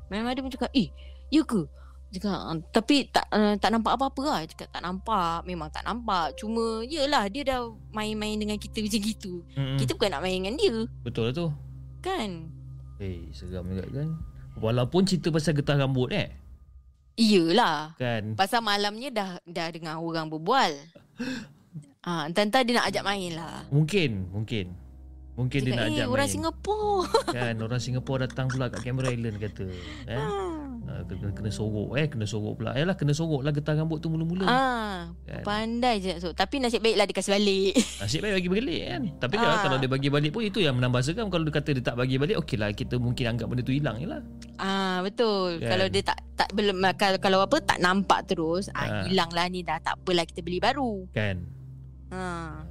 [0.09, 0.89] My mother pun cakap Eh
[1.29, 1.67] ya ke?
[2.09, 4.39] Cakap "Ah, Tapi tak uh, tak nampak apa-apa lah.
[4.49, 5.45] Cakap tak nampak.
[5.45, 6.33] Memang tak nampak.
[6.39, 9.45] Cuma Yelah dia dah Main-main dengan kita macam gitu.
[9.53, 10.75] Hmm, Kita bukan nak main dengan dia.
[11.05, 11.47] Betul lah tu.
[12.01, 12.49] Kan?
[12.97, 14.09] Eh, seram juga kan.
[14.59, 16.29] Walaupun cerita pasal getah rambut eh.
[17.19, 18.39] Iyalah Kan.
[18.39, 20.71] Pasal malamnya dah dah dengar orang berbual.
[21.99, 23.67] Ah, entah-entah dia nak ajak main lah.
[23.75, 24.71] Mungkin, mungkin.
[25.35, 26.31] Mungkin dia Cakap, nak eh, ajak orang main.
[26.31, 27.11] Singapura.
[27.35, 29.67] Kan, orang Singapura datang pula kat Cameron Island kata.
[30.07, 30.15] Eh?
[30.15, 30.68] Ah.
[30.89, 32.73] Ah, kena, kena sorok eh, kena sorok pula.
[32.73, 34.41] Yalah, kena sorok lah getah rambut tu mula-mula.
[34.43, 35.43] ah, Kan.
[35.43, 36.17] pandai je.
[36.17, 37.77] So, tapi nasib baiklah dia kasih balik.
[38.01, 39.01] Nasib baik bagi balik kan.
[39.19, 39.45] Tapi Ah.
[39.45, 39.57] ah.
[39.61, 41.29] kalau dia bagi balik pun itu yang menambah seram.
[41.29, 44.07] Kalau dia kata dia tak bagi balik, okeylah kita mungkin anggap benda tu hilang je
[44.07, 44.21] lah.
[44.57, 45.61] ah, betul.
[45.61, 45.69] Kan.
[45.69, 49.03] Kalau dia tak tak belum kalau, kalau apa tak nampak terus, ah, Ah.
[49.05, 51.05] hilang lah ni dah tak apalah kita beli baru.
[51.11, 51.45] Kan.
[52.09, 52.65] Ha.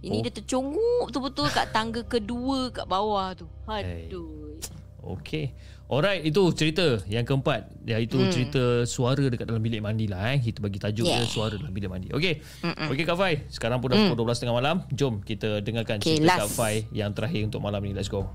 [0.00, 0.22] Ini Oh.
[0.22, 3.44] dia tercunguk betul-betul kat tangga kedua kat bawah tu.
[3.66, 4.06] Hey.
[4.06, 4.56] Aduh.
[5.02, 5.52] Okey.
[5.90, 7.66] Alright, itu cerita yang keempat.
[7.82, 8.30] Iaitu Hmm.
[8.30, 10.30] cerita suara dekat dalam bilik mandi lah.
[10.30, 10.38] Eh.
[10.38, 11.18] Kita bagi tajuk Yeah.
[11.18, 12.14] dia suara dalam bilik mandi.
[12.14, 12.38] Okey.
[12.62, 12.94] Mm-mm.
[12.94, 13.42] Okey Kak Fai.
[13.50, 14.86] Sekarang pun dah pukul 12.30 malam.
[14.94, 16.54] Jom kita dengarkan Okay, cerita Kak last.
[16.54, 17.90] Fai yang terakhir untuk malam ni.
[17.90, 18.30] Let's go.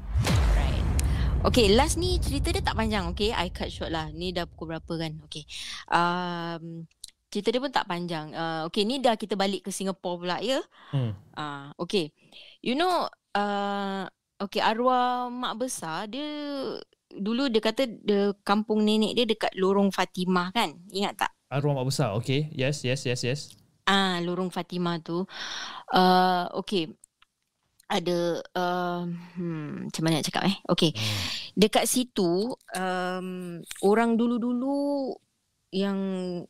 [1.47, 3.07] Okay, last ni cerita dia tak panjang.
[3.13, 4.11] Okay, I cut short lah.
[4.11, 5.15] Ni dah pukul berapa kan?
[5.23, 5.47] Okay.
[5.87, 6.89] Um,
[7.31, 8.35] cerita dia pun tak panjang.
[8.35, 10.59] Uh, okay, ni dah kita balik ke Singapore pula ya.
[10.91, 11.15] Hmm.
[11.31, 12.11] Uh, okay.
[12.59, 14.03] You know, uh,
[14.41, 16.27] okay, arwah mak besar dia
[17.17, 20.75] dulu dia kata dia kampung nenek dia dekat Lorong Fatimah kan?
[20.91, 21.31] Ingat tak?
[21.49, 22.13] Arwah mak besar.
[22.17, 22.51] Okey.
[22.51, 23.41] Yes, yes, yes, yes.
[23.85, 25.23] Ah, Lorong Fatimah tu.
[25.93, 26.89] Uh, okay.
[27.85, 29.05] Ada uh,
[29.37, 30.57] hmm, macam mana nak cakap eh?
[30.65, 30.91] Okay.
[30.97, 31.21] Hmm.
[31.53, 33.27] Dekat situ um,
[33.85, 35.13] orang dulu-dulu
[35.69, 35.99] yang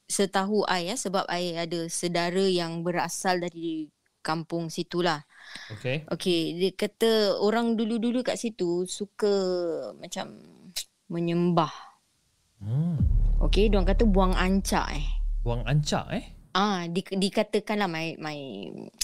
[0.07, 3.91] setahu I ya sebab I ada sedara yang berasal dari
[4.25, 5.21] kampung situlah.
[5.77, 6.09] Okey.
[6.09, 9.29] Okay, dia kata orang dulu-dulu kat situ suka
[10.01, 10.54] macam
[11.11, 11.71] menyembah.
[12.61, 12.97] Hmm.
[13.43, 15.05] Okay, diorang kata buang ancak eh.
[15.43, 16.25] Buang ancak eh.
[16.55, 18.39] Ah, di, dikatakan lah my, my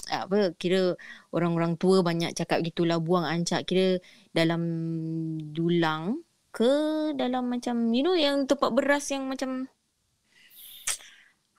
[0.07, 0.95] apa kira
[1.35, 3.99] orang-orang tua banyak cakap gitulah buang ancak kira
[4.31, 4.63] dalam
[5.51, 6.23] dulang
[6.55, 6.71] ke
[7.19, 9.67] dalam macam you know yang tempat beras yang macam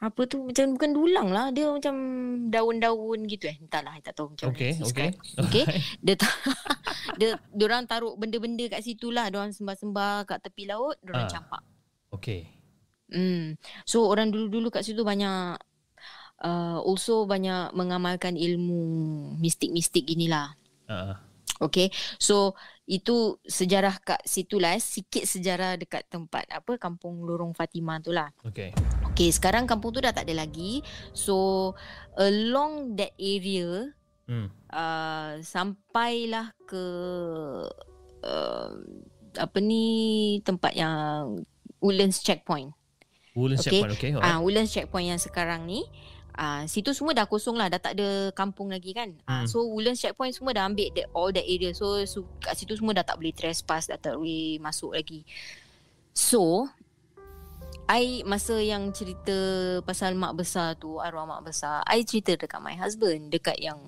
[0.02, 1.94] apa tu macam bukan dulang lah dia macam
[2.50, 4.72] daun-daun gitu eh entahlah tak tahu macam mana okey.
[4.82, 5.14] describe.
[5.38, 5.64] okey
[6.04, 6.42] dia ta-
[7.20, 11.30] dia orang taruh benda-benda kat situ lah orang sembah-sembah kat tepi laut orang Ah.
[11.30, 11.62] campak
[12.12, 12.44] Okey.
[13.08, 13.56] Hmm.
[13.88, 15.56] So orang dulu-dulu kat situ banyak
[16.42, 18.84] uh, also banyak mengamalkan ilmu
[19.38, 20.52] mistik-mistik ginilah.
[20.84, 21.16] Uh,
[21.62, 21.88] Okay.
[22.18, 22.58] So
[22.92, 24.76] itu sejarah kat situ lah.
[24.76, 24.82] eh.
[24.84, 28.28] Sikit sejarah dekat tempat apa kampung Lorong Fatimah tu lah.
[28.44, 28.76] okey.
[29.16, 30.84] Okay sekarang kampung tu dah tak ada lagi.
[31.16, 31.72] So
[32.20, 34.54] along that area Hmm.
[34.70, 36.84] uh, sampailah ke
[38.22, 38.70] uh,
[39.34, 39.84] apa ni
[40.46, 41.42] tempat yang
[41.82, 42.70] Woodlands Checkpoint.
[43.34, 43.82] Woodlands Okey.
[43.82, 43.96] checkpoint.
[43.98, 44.10] Okey.
[44.20, 45.82] Ah, uh, Woodlands checkpoint yang sekarang ni
[46.36, 49.12] uh, situ semua dah kosong lah, dah tak ada kampung lagi kan.
[49.28, 49.46] Uh, Hmm.
[49.48, 51.72] so Woodlands checkpoint semua dah ambil that, all that area.
[51.72, 55.24] So, so kat situ semua dah tak boleh trespass, dah tak boleh masuk lagi.
[56.12, 56.68] So,
[57.88, 59.34] I masa yang cerita
[59.82, 63.80] pasal mak besar tu, arwah mak besar, I cerita dekat my husband, dekat yang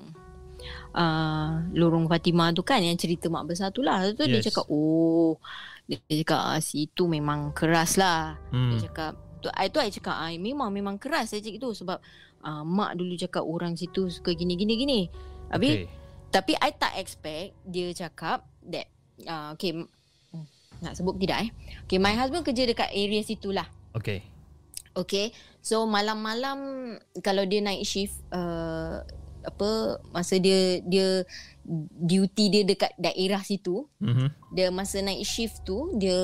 [0.97, 4.13] uh, lorong Fatimah tu kan yang cerita mak besar tu lah.
[4.13, 4.41] Tu yes.
[4.41, 5.37] dia cakap, oh,
[5.85, 8.41] dia, dia cakap situ memang keras lah.
[8.51, 8.73] Hmm.
[8.75, 9.13] Dia cakap
[9.45, 12.01] tu I tu I cakap I memang memang keras saya cakap gitu sebab
[12.45, 15.01] uh, mak dulu cakap orang situ suka gini gini gini.
[15.49, 15.87] Habis Okey.
[16.31, 18.87] tapi I tak expect dia cakap that
[19.25, 19.73] uh, okay
[20.79, 21.51] nak sebut tidak eh.
[21.85, 23.67] Okay my husband kerja dekat area situ lah.
[23.93, 24.21] Okey.
[24.95, 26.59] Okay so malam-malam
[27.19, 29.01] kalau dia naik shift uh,
[29.45, 29.71] apa
[30.09, 31.25] masa dia dia
[31.99, 34.29] duty dia dekat daerah situ Mhm.
[34.53, 36.17] dia masa naik shift tu dia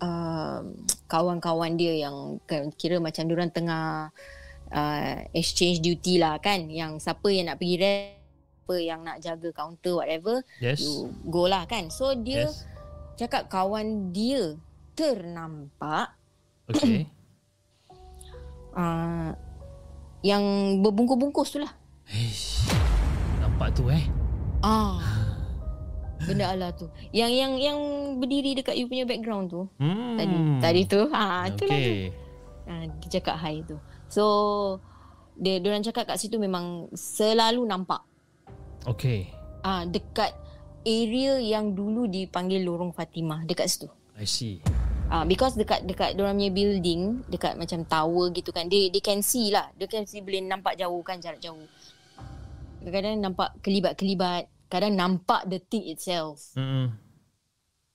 [0.00, 0.60] uh,
[1.06, 4.10] kawan-kawan dia yang kan- kira macam diorang tengah
[4.74, 8.18] uh, exchange duty lah kan yang siapa yang nak pergi rest
[8.64, 10.82] siapa yang nak jaga counter whatever Yes.
[10.82, 12.66] you go lah kan so dia Yes.
[13.14, 14.58] cakap kawan dia
[14.92, 16.12] ternampak
[16.68, 17.06] Okey.
[18.74, 19.30] Uh,
[20.26, 20.42] yang
[20.82, 21.70] berbungkus-bungkus tu lah.
[22.10, 22.66] Eish.
[23.38, 24.02] Nampak tu eh.
[24.66, 24.98] Ah.
[26.26, 26.90] Benda ala tu.
[27.14, 27.78] Yang yang yang
[28.18, 29.70] berdiri dekat you punya background tu.
[29.78, 30.18] Hmm.
[30.18, 31.00] Tadi tadi tu.
[31.06, 31.92] Ha, itulah tu.
[31.94, 32.10] Okay.
[32.66, 33.78] Ha, dia cakap hi tu.
[34.08, 34.24] So
[35.34, 38.02] dia orang cakap kat situ memang selalu nampak.
[38.86, 39.32] Okay.
[39.64, 40.30] Ah dekat
[40.84, 43.88] area yang dulu dipanggil Lorong Fatimah dekat situ.
[44.14, 44.62] I see.
[45.10, 48.68] Ah because dekat dekat orang punya building, dekat macam tower gitu kan.
[48.70, 49.72] They they can see lah.
[49.74, 51.64] They can see boleh nampak jauh kan jarak jauh.
[52.84, 56.52] Kadang-kadang nampak kelibat-kelibat, kadang nampak the thing itself.
[56.52, 57.03] Hmm.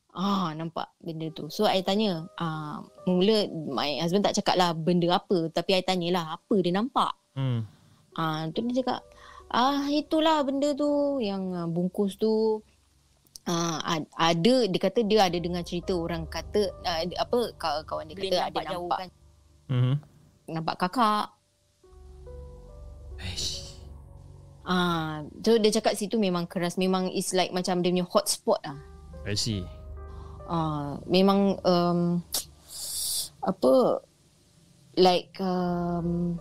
[0.09, 1.53] Ah nampak benda tu.
[1.53, 6.39] So I tanya, ah mula my husband tak cakap lah benda apa, tapi I tanyalah
[6.41, 7.13] apa dia nampak.
[7.37, 7.63] Hmm.
[8.17, 9.05] Ah tu dia cakap,
[9.53, 12.61] ah itulah benda tu yang uh, bungkus tu
[13.49, 18.37] Uh, ada dia kata dia ada dengar cerita orang kata uh, apa kawan dia kata
[18.45, 19.09] ada nampak kan.
[19.65, 19.95] Hmm.
[20.45, 21.33] nampak kakak
[23.17, 23.73] Eish.
[24.69, 28.77] ah so dia cakap situ memang keras memang is like macam dia punya hotspot ah
[29.25, 29.65] I see.
[30.49, 31.99] Uh, memang um,
[33.39, 34.03] apa
[34.97, 36.35] like um,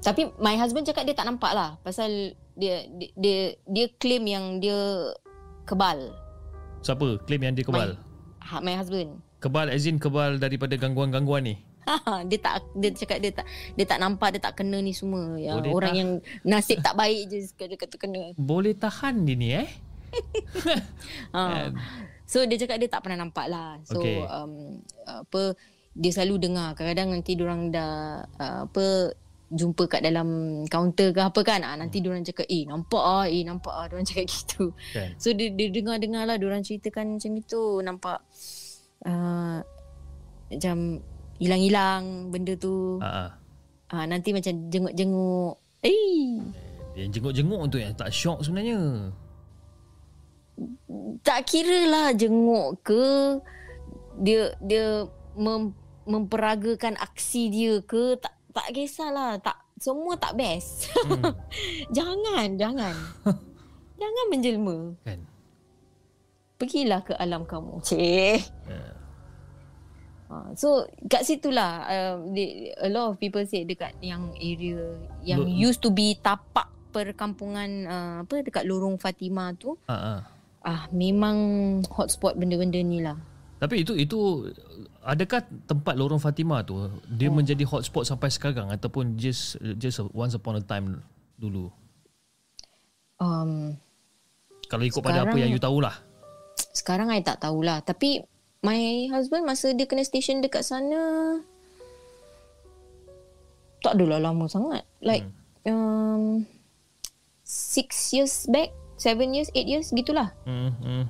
[0.00, 4.62] tapi my husband cakap dia tak nampak lah pasal dia dia dia, dia claim yang
[4.62, 5.10] dia
[5.66, 6.14] kebal
[6.84, 7.96] Siapa claim yang dia kebal?
[8.60, 11.56] my, my husband Kebal as in kebal daripada gangguan-gangguan ni.
[12.32, 13.44] dia tak dia cakap dia tak
[13.76, 16.96] dia tak nampak dia tak kena ni semua ya dia orang tak- yang nasib tak
[16.96, 19.68] baik je dia kata kena Boleh tahan dia ni eh?
[21.36, 21.68] ha.
[22.24, 24.24] So dia cakap dia tak pernah nampak lah so Okay.
[24.24, 25.54] um, apa
[25.94, 29.14] dia selalu dengar kadang-kadang nanti orang dah uh, apa
[29.54, 30.28] jumpa kat dalam
[30.66, 32.10] kaunter ke apa kan ah nanti Hmm.
[32.10, 35.14] orang cakap eh nampak ah eh nampak ah orang cakap gitu Kan?
[35.14, 38.18] so dia, dia dengar-dengar lah orang ceritakan macam itu nampak
[39.06, 39.62] uh,
[40.50, 40.76] macam
[41.38, 43.30] hilang-hilang benda tu ah.
[43.92, 46.40] ah nanti macam jenguk-jenguk eh
[46.94, 49.10] Yang jenguk-jenguk tu yang tak syok sebenarnya.
[51.26, 53.04] Tak kira lah jenguk ke
[54.22, 55.04] dia dia
[55.34, 55.74] mem,
[56.06, 59.38] memperagakan aksi dia ke tak tak kisahlah.
[59.42, 60.90] Tak semua tak best.
[60.94, 61.34] Hmm.
[61.96, 62.94] jangan jangan.
[63.94, 64.98] Jangan menjelma.
[65.06, 65.22] Kan?
[66.64, 68.92] pergilah ke alam kamu cih Uh,
[70.24, 75.44] Ha, so kat situlah um, they, a lot of people say dekat yang area yang
[75.44, 76.64] Lo- used to be tapak
[76.96, 80.24] perkampungan uh, apa dekat lorong Fatimah tu ah,
[80.64, 80.88] ah.
[80.90, 81.36] memang
[81.86, 83.16] hotspot benda-benda ni lah
[83.54, 84.50] Tapi itu itu
[85.00, 86.76] adakah tempat lorong Fatimah tu
[87.06, 87.38] dia Hmm.
[87.38, 91.00] menjadi hotspot sampai sekarang ataupun just just once upon a time
[91.34, 91.68] dulu?
[93.16, 93.72] um,
[94.64, 95.94] Kalau ikut pada apa Sekarang- yang you tahulah.
[96.70, 98.24] Sekarang I tak tahulah Tapi
[98.60, 101.36] My husband masa dia kena station dekat sana
[103.80, 105.28] Tak adalah lama sangat Like
[105.64, 106.48] um,
[107.42, 111.04] Six years back Seven years, eight years gitulah Hmm, hmm.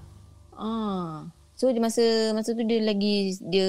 [0.54, 1.28] ah.
[1.54, 2.02] So dia masa
[2.34, 3.68] masa tu dia lagi Dia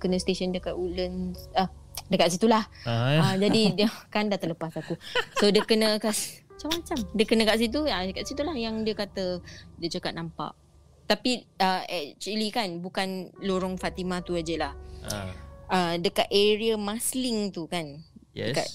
[0.00, 1.68] kena station dekat Woodlands ah,
[2.08, 3.20] Dekat situlah Ah, eh.
[3.20, 4.96] ah, Jadi dia kan dah terlepas aku
[5.36, 8.96] So dia kena kas Macam-macam Dia kena kat situ ah, Kat situ lah yang dia
[8.96, 9.44] kata
[9.76, 10.56] Dia cakap nampak
[11.04, 14.72] Tapi uh, actually kan Bukan lorong Fatimah tu aje lah
[15.04, 15.28] Ah,
[15.68, 18.00] uh, Dekat area Masling tu kan
[18.32, 18.56] yes.
[18.56, 18.66] Dekat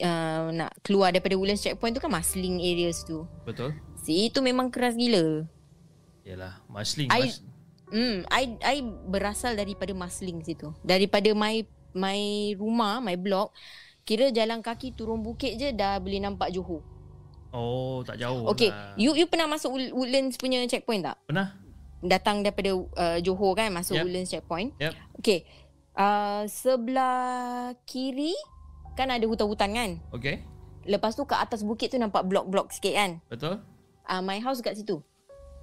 [0.00, 3.76] uh, Nak keluar daripada Woodlands checkpoint tu kan Masling areas tu Betul.
[4.10, 5.46] Itu memang keras gila
[6.22, 7.08] Yalah, Masling.
[7.08, 7.40] I- Mas,
[7.90, 10.70] Hmm, I I berasal daripada Masling situ.
[10.80, 12.20] Daripada my my
[12.54, 13.50] rumah, my block,
[14.00, 16.86] kira jalan kaki turun bukit je dah boleh nampak Johor.
[17.50, 18.46] oh, tak jauh.
[18.48, 18.94] Okay, lah.
[18.94, 21.18] you you pernah masuk Wood- Woodlands punya checkpoint tak?
[21.26, 21.58] Pernah?
[21.98, 24.04] Datang daripada uh, Johor kan masuk Yep.
[24.06, 24.70] Woodlands checkpoint.
[24.78, 24.94] Yep.
[25.18, 25.38] Okay.
[25.90, 27.18] Uh, sebelah
[27.82, 28.38] kiri
[28.94, 29.90] kan ada hutan-hutan kan.
[30.14, 30.46] Okay.
[30.86, 33.10] Lepas tu ke atas bukit tu nampak blok-blok sikit kan.
[33.26, 33.58] Betul?
[34.08, 35.00] Uh, my house kat situ.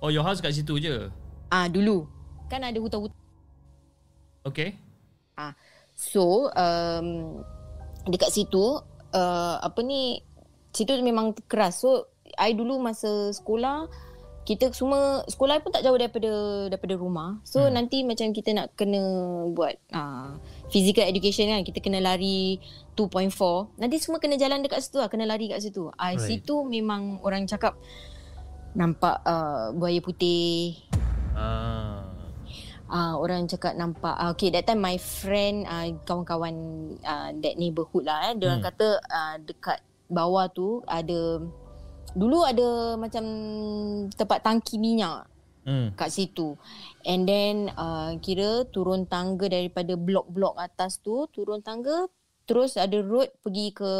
[0.02, 1.10] Oh, your house kat situ je.
[1.48, 2.06] Ah uh, dulu
[2.48, 3.16] kan ada hutan-hutan
[4.48, 4.80] Okay.
[5.36, 5.52] Ah,
[5.92, 7.44] so um,
[8.08, 8.80] dekat situ
[9.12, 10.24] uh, apa ni
[10.72, 11.84] situ memang keras.
[11.84, 12.08] So
[12.40, 13.92] I dulu masa sekolah
[14.48, 16.32] kita semua sekolah pun tak jauh daripada
[16.72, 17.44] daripada rumah.
[17.44, 17.76] So hmm.
[17.76, 19.04] nanti macam kita nak kena
[19.52, 20.40] buat uh,
[20.72, 22.64] physical education kan, kita kena lari
[22.96, 23.36] 2.4.
[23.76, 25.92] Nanti semua kena jalan dekat situ lah, kena lari kat situ.
[26.00, 26.24] Ah Right.
[26.24, 27.76] situ memang orang cakap
[28.74, 30.82] nampak uh, buaya putih,
[31.38, 32.10] Ah.
[32.90, 36.56] uh, orang cakap nampak uh, okay that time my friend uh, kawan-kawan
[37.06, 38.70] uh, that neighborhood lah eh dia orang Hmm.
[38.74, 39.80] kata uh, dekat
[40.10, 41.38] bawah tu ada
[42.18, 43.24] dulu ada macam
[44.10, 45.30] tempat tangki minyak
[45.68, 45.92] Hmm.
[46.00, 46.56] kat situ
[47.04, 52.08] and then uh, kira turun tangga daripada blok-blok atas tu turun tangga
[52.48, 53.92] terus ada road pergi ke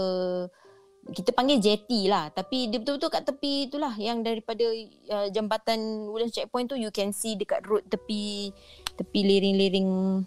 [1.12, 4.64] kita panggil jetty lah tapi dia betul-betul kat tepi itulah yang daripada
[5.12, 8.52] uh, jambatan Woodlands checkpoint tu you can see dekat road tepi
[8.98, 10.22] tepi liring-liring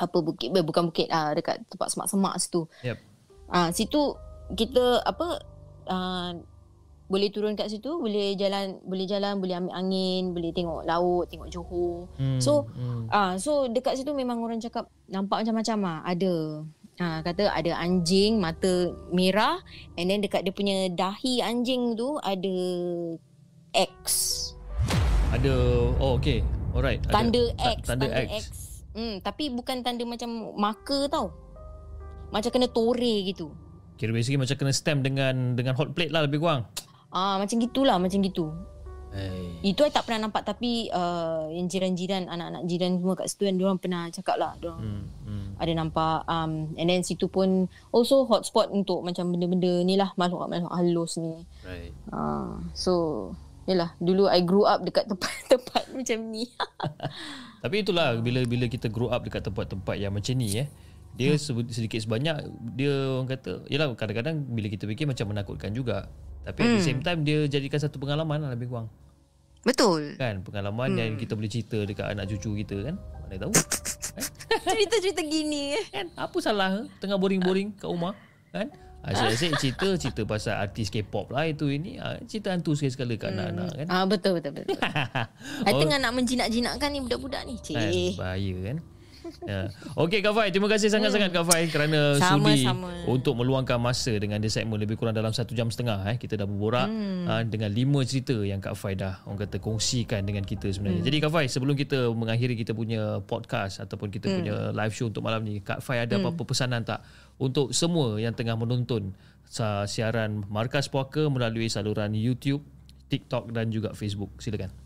[0.00, 2.64] apa bukit eh, bukan bukit ah dekat tempat semak-semak situ.
[2.80, 2.96] Yep.
[3.52, 4.16] Ah situ
[4.56, 5.44] kita apa
[5.92, 6.32] uh,
[7.10, 11.50] boleh turun kat situ, boleh jalan boleh jalan, boleh ambil angin, boleh tengok laut, tengok
[11.52, 12.08] Johor.
[12.16, 13.12] Hmm, So hmm.
[13.12, 15.98] ah so dekat situ memang orang cakap nampak macam-macam ah.
[16.08, 16.64] Ada
[17.00, 19.56] Ha, kata ada anjing mata merah
[19.96, 22.56] and then dekat dia punya dahi anjing tu ada
[23.72, 23.96] X.
[25.32, 25.54] ada
[25.96, 26.44] oh okay.
[26.76, 27.00] Alright.
[27.08, 27.80] Ada Tanda ta- X.
[27.88, 28.28] Tanda, X.
[28.28, 28.44] X.
[28.92, 31.32] Hmm, tapi bukan tanda macam marker tau.
[32.28, 33.48] Macam kena tore gitu.
[33.96, 36.68] Kira basically macam kena stamp dengan dengan hot plate lah lebih kurang.
[37.08, 38.52] Ah macam gitulah macam gitu.
[39.10, 39.74] Hey.
[39.74, 43.58] Itu I tak pernah nampak tapi uh, yang jiran-jiran anak-anak jiran semua kat situ kan
[43.58, 45.46] dia orang pernah cakap lah dia orang Hmm, hmm.
[45.58, 50.70] ada nampak um, and then situ pun also hotspot untuk macam benda-benda ni lah makhluk-makhluk
[50.70, 51.42] halus ni.
[51.66, 51.90] Right.
[52.14, 52.94] Ah so
[53.68, 56.48] Yalah, dulu I grew up dekat tempat-tempat macam ni.
[57.62, 60.66] Tapi itulah bila bila kita grow up dekat tempat-tempat yang macam ni eh.
[61.14, 66.10] Dia se- sedikit sebanyak dia orang kata yalah kadang-kadang bila kita fikir macam menakutkan juga.
[66.44, 68.88] Tapi at the same time dia jadikan satu pengalaman lah lebih kurang.
[69.60, 70.16] Betul.
[70.16, 72.96] Kan pengalaman yang kita boleh cerita dekat anak cucu kita kan.
[72.96, 73.52] Mana tahu.
[74.72, 75.84] Cerita-cerita gini eh.
[75.92, 76.86] Kan apa salah eh?
[76.98, 78.16] tengah boring-boring kat rumah
[78.50, 78.72] kan.
[79.00, 83.70] Asyik-asyik cerita cerita pasal artis K-pop lah itu ini ah, cerita hantu sekali-sekala kat anak-anak
[83.72, 83.86] kan.
[83.88, 84.76] Ah betul betul betul.
[85.68, 87.56] I tengah nak menjinak-jinakkan ni budak-budak ni.
[87.56, 88.20] Kan, Cik.
[88.20, 88.76] bahaya kan.
[89.44, 89.68] Ya.
[89.96, 92.88] Okey Kak Fai, terima kasih sangat-sangat Kak Fai kerana Sama, sudi sama.
[93.08, 96.04] untuk meluangkan masa dengan dia segmen lebih kurang dalam satu jam setengah.
[96.12, 96.16] Eh.
[96.16, 97.24] Kita dah berborak hmm.
[97.28, 101.04] uh, dengan lima cerita yang Kak Fai dah orang kata kongsikan dengan kita sebenarnya.
[101.04, 101.08] Hmm.
[101.08, 104.36] Jadi Kak Fai, sebelum kita mengakhiri kita punya podcast ataupun kita hmm.
[104.40, 106.24] punya live show untuk malam ni, Kak Fai ada hmm.
[106.24, 107.04] apa-apa pesanan tak
[107.40, 109.12] untuk semua yang tengah menonton
[109.90, 112.62] siaran Markas Puaka melalui saluran YouTube,
[113.10, 114.30] TikTok dan juga Facebook.
[114.38, 114.79] Silakan.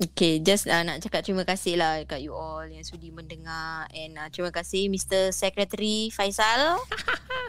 [0.00, 4.16] Okay, just uh, nak cakap terima kasih lah kat you all yang sudi mendengar and
[4.16, 5.28] uh, terima kasih Mr.
[5.28, 6.80] Secretary Faisal.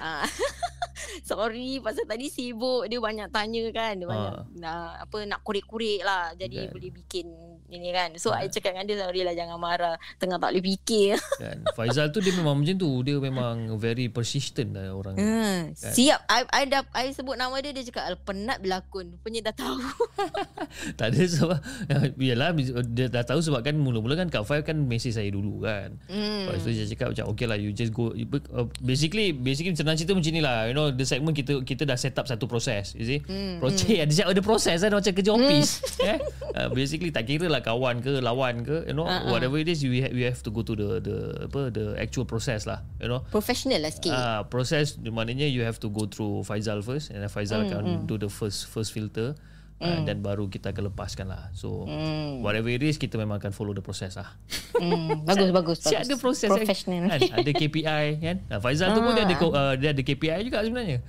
[0.03, 0.28] uh,
[1.30, 4.36] sorry pasal tadi sibuk dia banyak tanya kan, dia banyak
[4.68, 6.72] uh, apa nak kurik-kurik lah jadi Kan.
[6.76, 7.28] boleh bikin
[7.72, 8.11] ini kan.
[8.15, 11.15] So I cakap dengan dia sorry lah jangan marah tengah tak boleh fikir.
[11.41, 11.64] Kan?
[11.72, 12.91] Faizal tu dia memang macam tu.
[13.02, 15.15] Dia memang very persistent lah orang.
[15.15, 15.23] ni.
[15.23, 16.22] Hmm, siap.
[16.27, 19.15] I, I, dah, I sebut nama dia, dia cakap "Al, penat berlakon.
[19.15, 19.80] Rupanya dah tahu.
[20.99, 21.60] tak ada sebab
[22.22, 22.53] Yalah
[22.85, 26.48] Dia dah tahu sebab kan Mula-mula kan Kak Fai kan Mesej saya dulu kan Hmm.
[26.48, 29.95] Lepas tu dia cakap macam Okay lah you just go you- uh, Basically Basically senang
[29.95, 32.93] cerita macam ni lah You know The segment kita Kita dah set up satu proses
[32.93, 36.19] You see Hmm, Proses Ada siap ada proses kan Macam kerja office eh?
[36.53, 39.29] uh, Basically tak kira lah Kawan ke Lawan ke You know Uh-uh.
[39.29, 42.25] Whatever it is You have, you have to go to the the Apa The actual
[42.25, 44.11] process lah You know Professional lah sikit.
[44.11, 47.69] Ah, proses di maknanya you have to go through Faizal first and then Faizal Hmm,
[47.71, 49.38] akan do the first first filter
[49.77, 51.49] uh, dan baru kita akan lepaskan lah.
[51.51, 52.41] So Hmm.
[52.41, 54.33] whatever it is kita memang akan follow the process lah.
[54.73, 56.05] Hmm, bagus, bagus, Si bagus.
[56.05, 57.05] ada proses Professional.
[57.07, 57.21] Kan?
[57.38, 58.35] Ada KPI kan.
[58.45, 61.01] Nah, Faizal tu pun dia ada uh, dia ada KPI juga sebenarnya.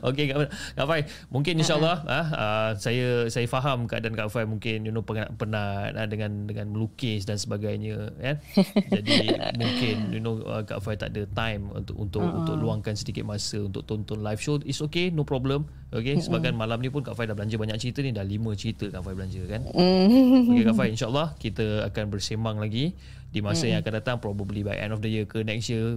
[0.00, 2.26] Okey Kak, Kak Fai mungkin insyaallah ah.
[2.30, 4.44] uh, saya saya faham keadaan Kak Fai.
[4.46, 8.36] Mungkin you know penat-penat ah, dengan dengan melukis dan sebagainya kan?
[8.96, 12.40] Jadi mungkin you know uh, Kak Fai tak ada time untuk untuk uh-huh.
[12.44, 14.58] untuk luangkan sedikit masa untuk tonton live show.
[14.64, 15.68] It's okay no problem.
[15.90, 18.14] Okey sebabkan malam ni pun Kak Fai dah belanja banyak cerita ni.
[18.14, 19.66] Dah lima cerita Kak Fai belanja kan?
[19.70, 22.94] Okey Kak Fai insyaallah kita akan bersemang lagi
[23.30, 25.94] di masa yang akan datang probably by end of the year ke next year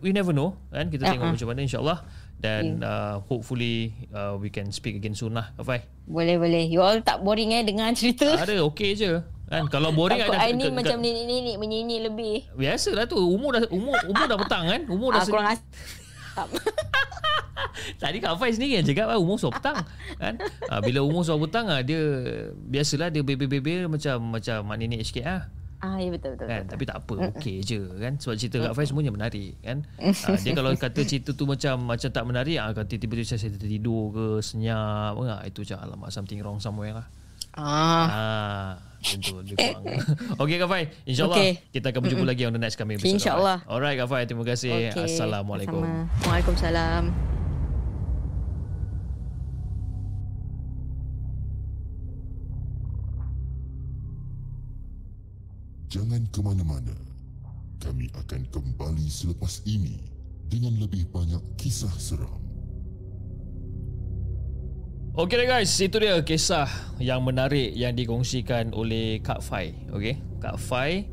[0.00, 1.98] we never know kan kita tengok macam mana insyaallah
[2.36, 6.64] dan uh, hopefully uh, we can speak again soon lah Kak Fai Boleh, boleh.
[6.64, 8.32] You all tak boring eh dengar cerita?
[8.34, 12.34] ada okey je kan kalau boring Takut ada I ni macam nenek-nenek menyanyi lebih.
[12.54, 15.66] biasalah tu umur dah umur umur dah petang kan umur dah Ah, kurang as-
[17.96, 19.78] Tadi Kak Faiz sendiri yang cakap ah, umur suara petang
[20.16, 20.34] kan.
[20.66, 22.00] Ah, bila umur suara petang dia
[22.56, 25.42] biasalah dia bebel-bebel macam macam mak nenek sikit ah.
[25.80, 26.44] Ah, ya betul betul.
[26.44, 26.72] kan betul.
[26.76, 30.52] tapi tak apa okey je kan sebab cerita Kak Faiz semuanya menarik kan ha, dia
[30.52, 35.16] kalau kata cerita tu macam macam tak menarik ah kata tiba-tiba saya tertidur ke senyap
[35.16, 37.08] ah itu macam alamak something wrong somewhere lah
[37.50, 38.70] Ah, ah
[39.02, 39.82] Tentu lebih kurang
[40.46, 41.50] Okey Kak Fai InsyaAllah Okey.
[41.74, 43.66] Kita akan berjumpa lagi On the next kami episode InsyaAllah.
[43.66, 45.02] Alright Kak Fai Terima kasih okey.
[45.10, 46.06] Assalamualaikum Sama.
[46.30, 47.39] Waalaikumsalam.
[55.90, 56.94] Jangan ke mana-mana.
[57.82, 59.98] Kami akan kembali selepas ini
[60.46, 62.38] dengan lebih banyak kisah seram.
[65.18, 66.70] Okey guys, itu dia kisah
[67.02, 69.74] yang menarik yang dikongsikan oleh Kak Fai.
[69.90, 71.10] Okey, Kak Fai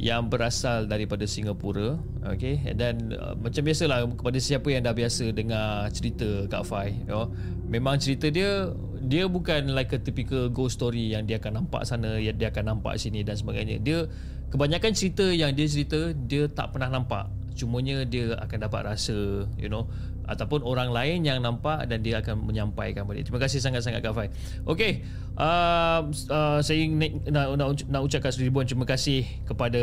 [0.00, 5.92] yang berasal daripada Singapura okay dan uh, macam biasalah kepada siapa yang dah biasa dengar
[5.92, 7.28] cerita Kak Fai you know,
[7.68, 12.20] memang cerita dia dia bukan like a typical ghost story yang dia akan nampak sana
[12.20, 13.80] yang dia akan nampak sini dan sebagainya.
[13.80, 14.04] Dia
[14.52, 17.32] kebanyakan cerita yang dia cerita dia tak pernah nampak.
[17.56, 19.88] Cumanya dia akan dapat rasa you know
[20.30, 23.26] ataupun orang lain yang nampak dan dia akan menyampaikan balik.
[23.26, 24.30] Terima kasih sangat-sangat Kak Fai.
[24.62, 25.02] Okey,
[25.34, 29.82] uh, uh, saya ingin nak, nak, nak ucapkan seribuan terima kasih kepada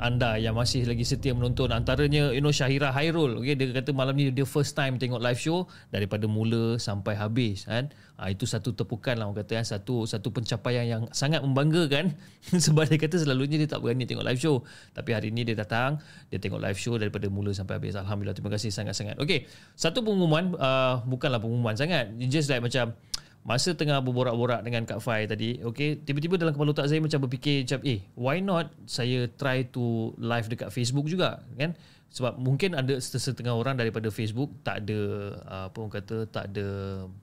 [0.00, 3.36] anda yang masih lagi setia menonton antaranya you know Syahira Hairul.
[3.44, 7.68] Okey, dia kata malam ni dia first time tengok live show daripada mula sampai habis
[7.68, 7.92] kan.
[8.22, 9.66] Ha, itu satu tepukan lah orang kata kan.
[9.66, 12.14] Satu, satu pencapaian yang sangat membanggakan.
[12.64, 14.62] Sebab dia kata selalunya dia tak berani tengok live show.
[14.94, 15.98] Tapi hari ini dia datang.
[16.30, 17.98] Dia tengok live show daripada mula sampai habis.
[17.98, 18.38] Alhamdulillah.
[18.38, 19.18] Terima kasih sangat-sangat.
[19.18, 19.50] Okay.
[19.82, 20.54] Satu pengumuman.
[20.54, 22.14] Uh, bukanlah pengumuman sangat.
[22.30, 22.94] Just like macam...
[23.42, 27.66] Masa tengah berborak-borak dengan Kak Fai tadi, okay, tiba-tiba dalam kepala otak saya macam berfikir
[27.66, 31.74] macam, eh, why not saya try to live dekat Facebook juga, kan?
[32.12, 35.00] sebab mungkin ada setengah orang daripada Facebook tak ada
[35.48, 36.68] uh, apa orang kata tak ada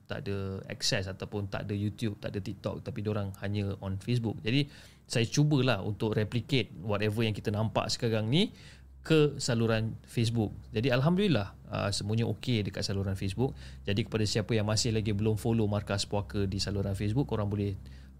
[0.10, 4.41] tak ada access ataupun tak ada YouTube tak ada TikTok tapi orang hanya on Facebook
[4.41, 4.65] jadi
[5.06, 8.49] saya cubalah untuk replicate whatever yang kita nampak sekarang ni
[9.06, 13.53] ke saluran Facebook jadi alhamdulillah uh, semuanya okey dekat saluran Facebook.
[13.85, 17.77] Jadi kepada siapa yang masih lagi belum follow markas puaka di saluran Facebook korang boleh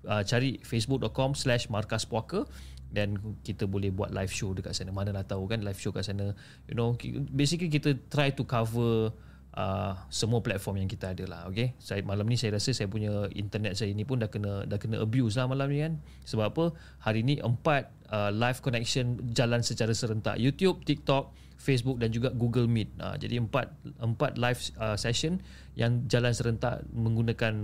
[0.08, 2.46] uh, cari facebook.com slash markas puaka
[2.90, 4.90] dan kita boleh buat live show dekat sana.
[4.90, 6.34] Mana lah tahu kan live show kat sana.
[6.70, 6.98] You know
[7.34, 9.14] basically kita try to cover
[9.54, 11.78] uh, semua platform yang kita ada lah okay?
[11.78, 15.02] Saya malam ni saya rasa saya punya internet saya ni pun dah kena dah kena
[15.02, 15.94] abuse lah malam ni kan?
[16.26, 16.66] Sebab apa?
[17.06, 20.42] Hari ni empat uh, live connection jalan secara serentak.
[20.42, 22.90] YouTube TikTok Facebook dan juga Google Meet.
[22.96, 23.68] Uh, jadi empat
[24.00, 25.44] empat live uh, session
[25.80, 27.56] yang jalan serentak menggunakan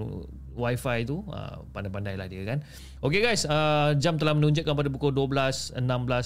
[0.55, 2.63] wifi tu uh, pandai-pandai lah dia kan.
[3.03, 5.75] Ok guys uh, jam telah menunjukkan pada pukul 12.16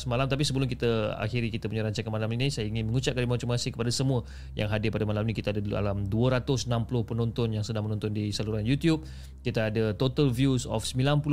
[0.06, 0.30] malam.
[0.30, 3.90] Tapi sebelum kita akhiri kita punya rancangan malam ini saya ingin mengucapkan terima kasih kepada
[3.90, 4.22] semua
[4.54, 5.34] yang hadir pada malam ini.
[5.34, 6.70] Kita ada dalam 260
[7.10, 9.02] penonton yang sedang menonton di saluran YouTube.
[9.42, 11.26] Kita ada total views of 90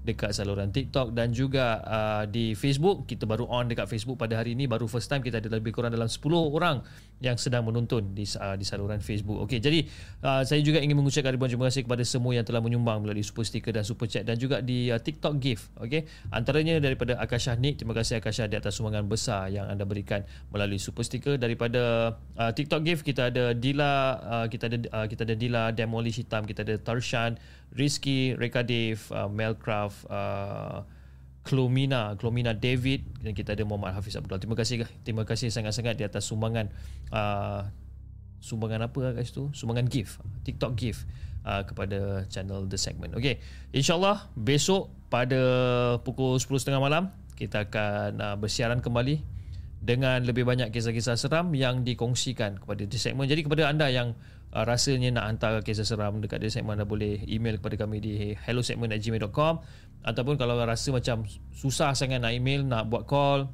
[0.00, 3.04] dekat saluran TikTok dan juga uh, di Facebook.
[3.04, 4.64] Kita baru on dekat Facebook pada hari ini.
[4.64, 6.80] Baru first time kita ada lebih kurang dalam 10 orang
[7.20, 9.44] yang sedang menonton di uh, di saluran Facebook.
[9.44, 9.84] Okey jadi
[10.22, 13.46] uh, saya juga ingin mengucapkan ribuan terima kasih kepada semua yang telah menyumbang melalui super
[13.46, 15.70] sticker dan super chat dan juga di uh, TikTok gift.
[15.78, 20.24] Okey antaranya daripada Akasha Nick terima kasih Akasha di atas sumbangan besar yang anda berikan
[20.50, 25.22] melalui super sticker daripada uh, TikTok gift kita ada Dila uh, kita ada uh, kita
[25.26, 27.40] ada Dila Demolish Hitam kita ada Tarshan
[27.74, 30.82] Rizky Reka Dave uh, Melcraft uh,
[31.40, 34.36] Klomina, Klomina David dan kita ada Muhammad Hafiz Abdul.
[34.36, 36.68] Terima kasih terima kasih sangat-sangat di atas sumbangan
[37.10, 37.64] uh,
[38.40, 39.52] sumbangan apa guys tu?
[39.52, 41.04] Sumbangan gift, TikTok gift
[41.44, 43.14] uh, kepada channel The Segment.
[43.16, 43.38] Okey,
[43.70, 45.40] insyaallah besok pada
[46.00, 49.20] pukul 10.30 malam kita akan uh, bersiaran kembali
[49.80, 53.28] dengan lebih banyak kisah-kisah seram yang dikongsikan kepada The Segment.
[53.32, 54.12] Jadi kepada anda yang
[54.54, 58.34] uh, rasanya nak hantar kisah seram dekat dia segmen anda boleh email kepada kami di
[58.34, 59.54] hellosegment@gmail.com
[60.00, 63.48] ataupun kalau rasa macam susah sangat nak email nak buat call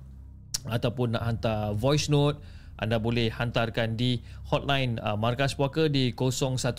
[0.67, 2.43] ataupun nak hantar voice note
[2.77, 6.77] anda boleh hantarkan di hotline uh, Markas Puaka di 011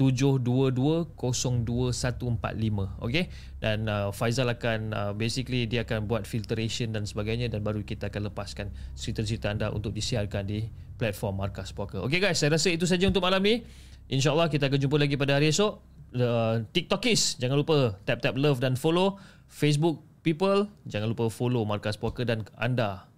[0.00, 3.24] 722 02145 okey
[3.60, 8.08] dan uh, Faizal akan uh, basically dia akan buat filtration dan sebagainya dan baru kita
[8.08, 10.64] akan lepaskan cerita-cerita anda untuk disiarkan di
[10.96, 12.00] platform Markas Poker.
[12.04, 13.64] Okey guys, saya rasa itu saja untuk malam ni.
[14.08, 15.80] InsyaAllah kita akan jumpa lagi pada hari esok.
[16.10, 19.20] Uh, TikTok Kiss, jangan lupa tap-tap love dan follow.
[19.48, 23.09] Facebook people, jangan lupa follow Markas Poker dan anda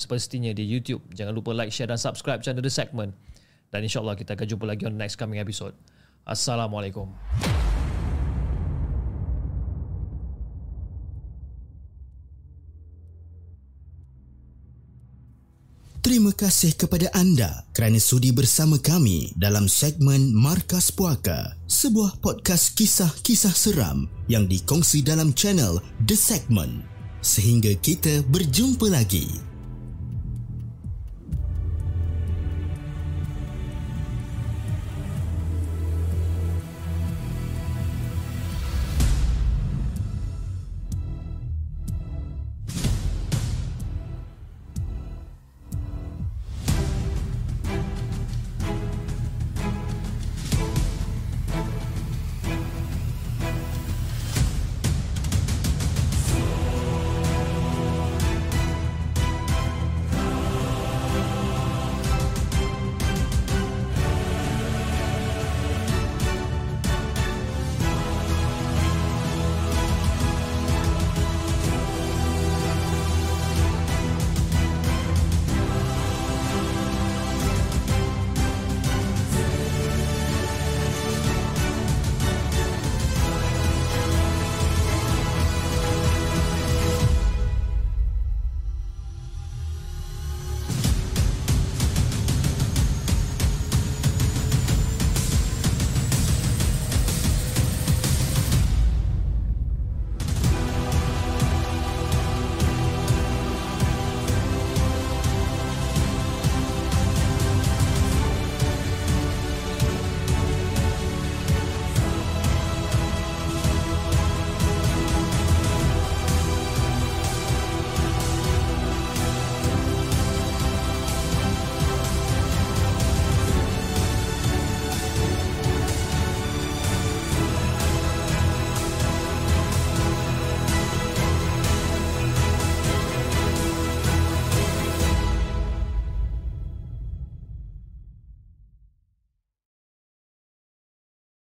[0.00, 1.04] sepertinya di YouTube.
[1.12, 3.12] Jangan lupa like, share dan subscribe channel The Segment.
[3.68, 5.76] Dan insyaAllah kita akan jumpa lagi on next coming episode.
[6.24, 7.12] Assalamualaikum.
[16.00, 23.54] Terima kasih kepada anda kerana sudi bersama kami dalam segmen Markas Puaka, sebuah podcast kisah-kisah
[23.54, 25.78] seram yang dikongsi dalam channel
[26.08, 26.82] The Segment.
[27.20, 29.49] Sehingga kita berjumpa lagi.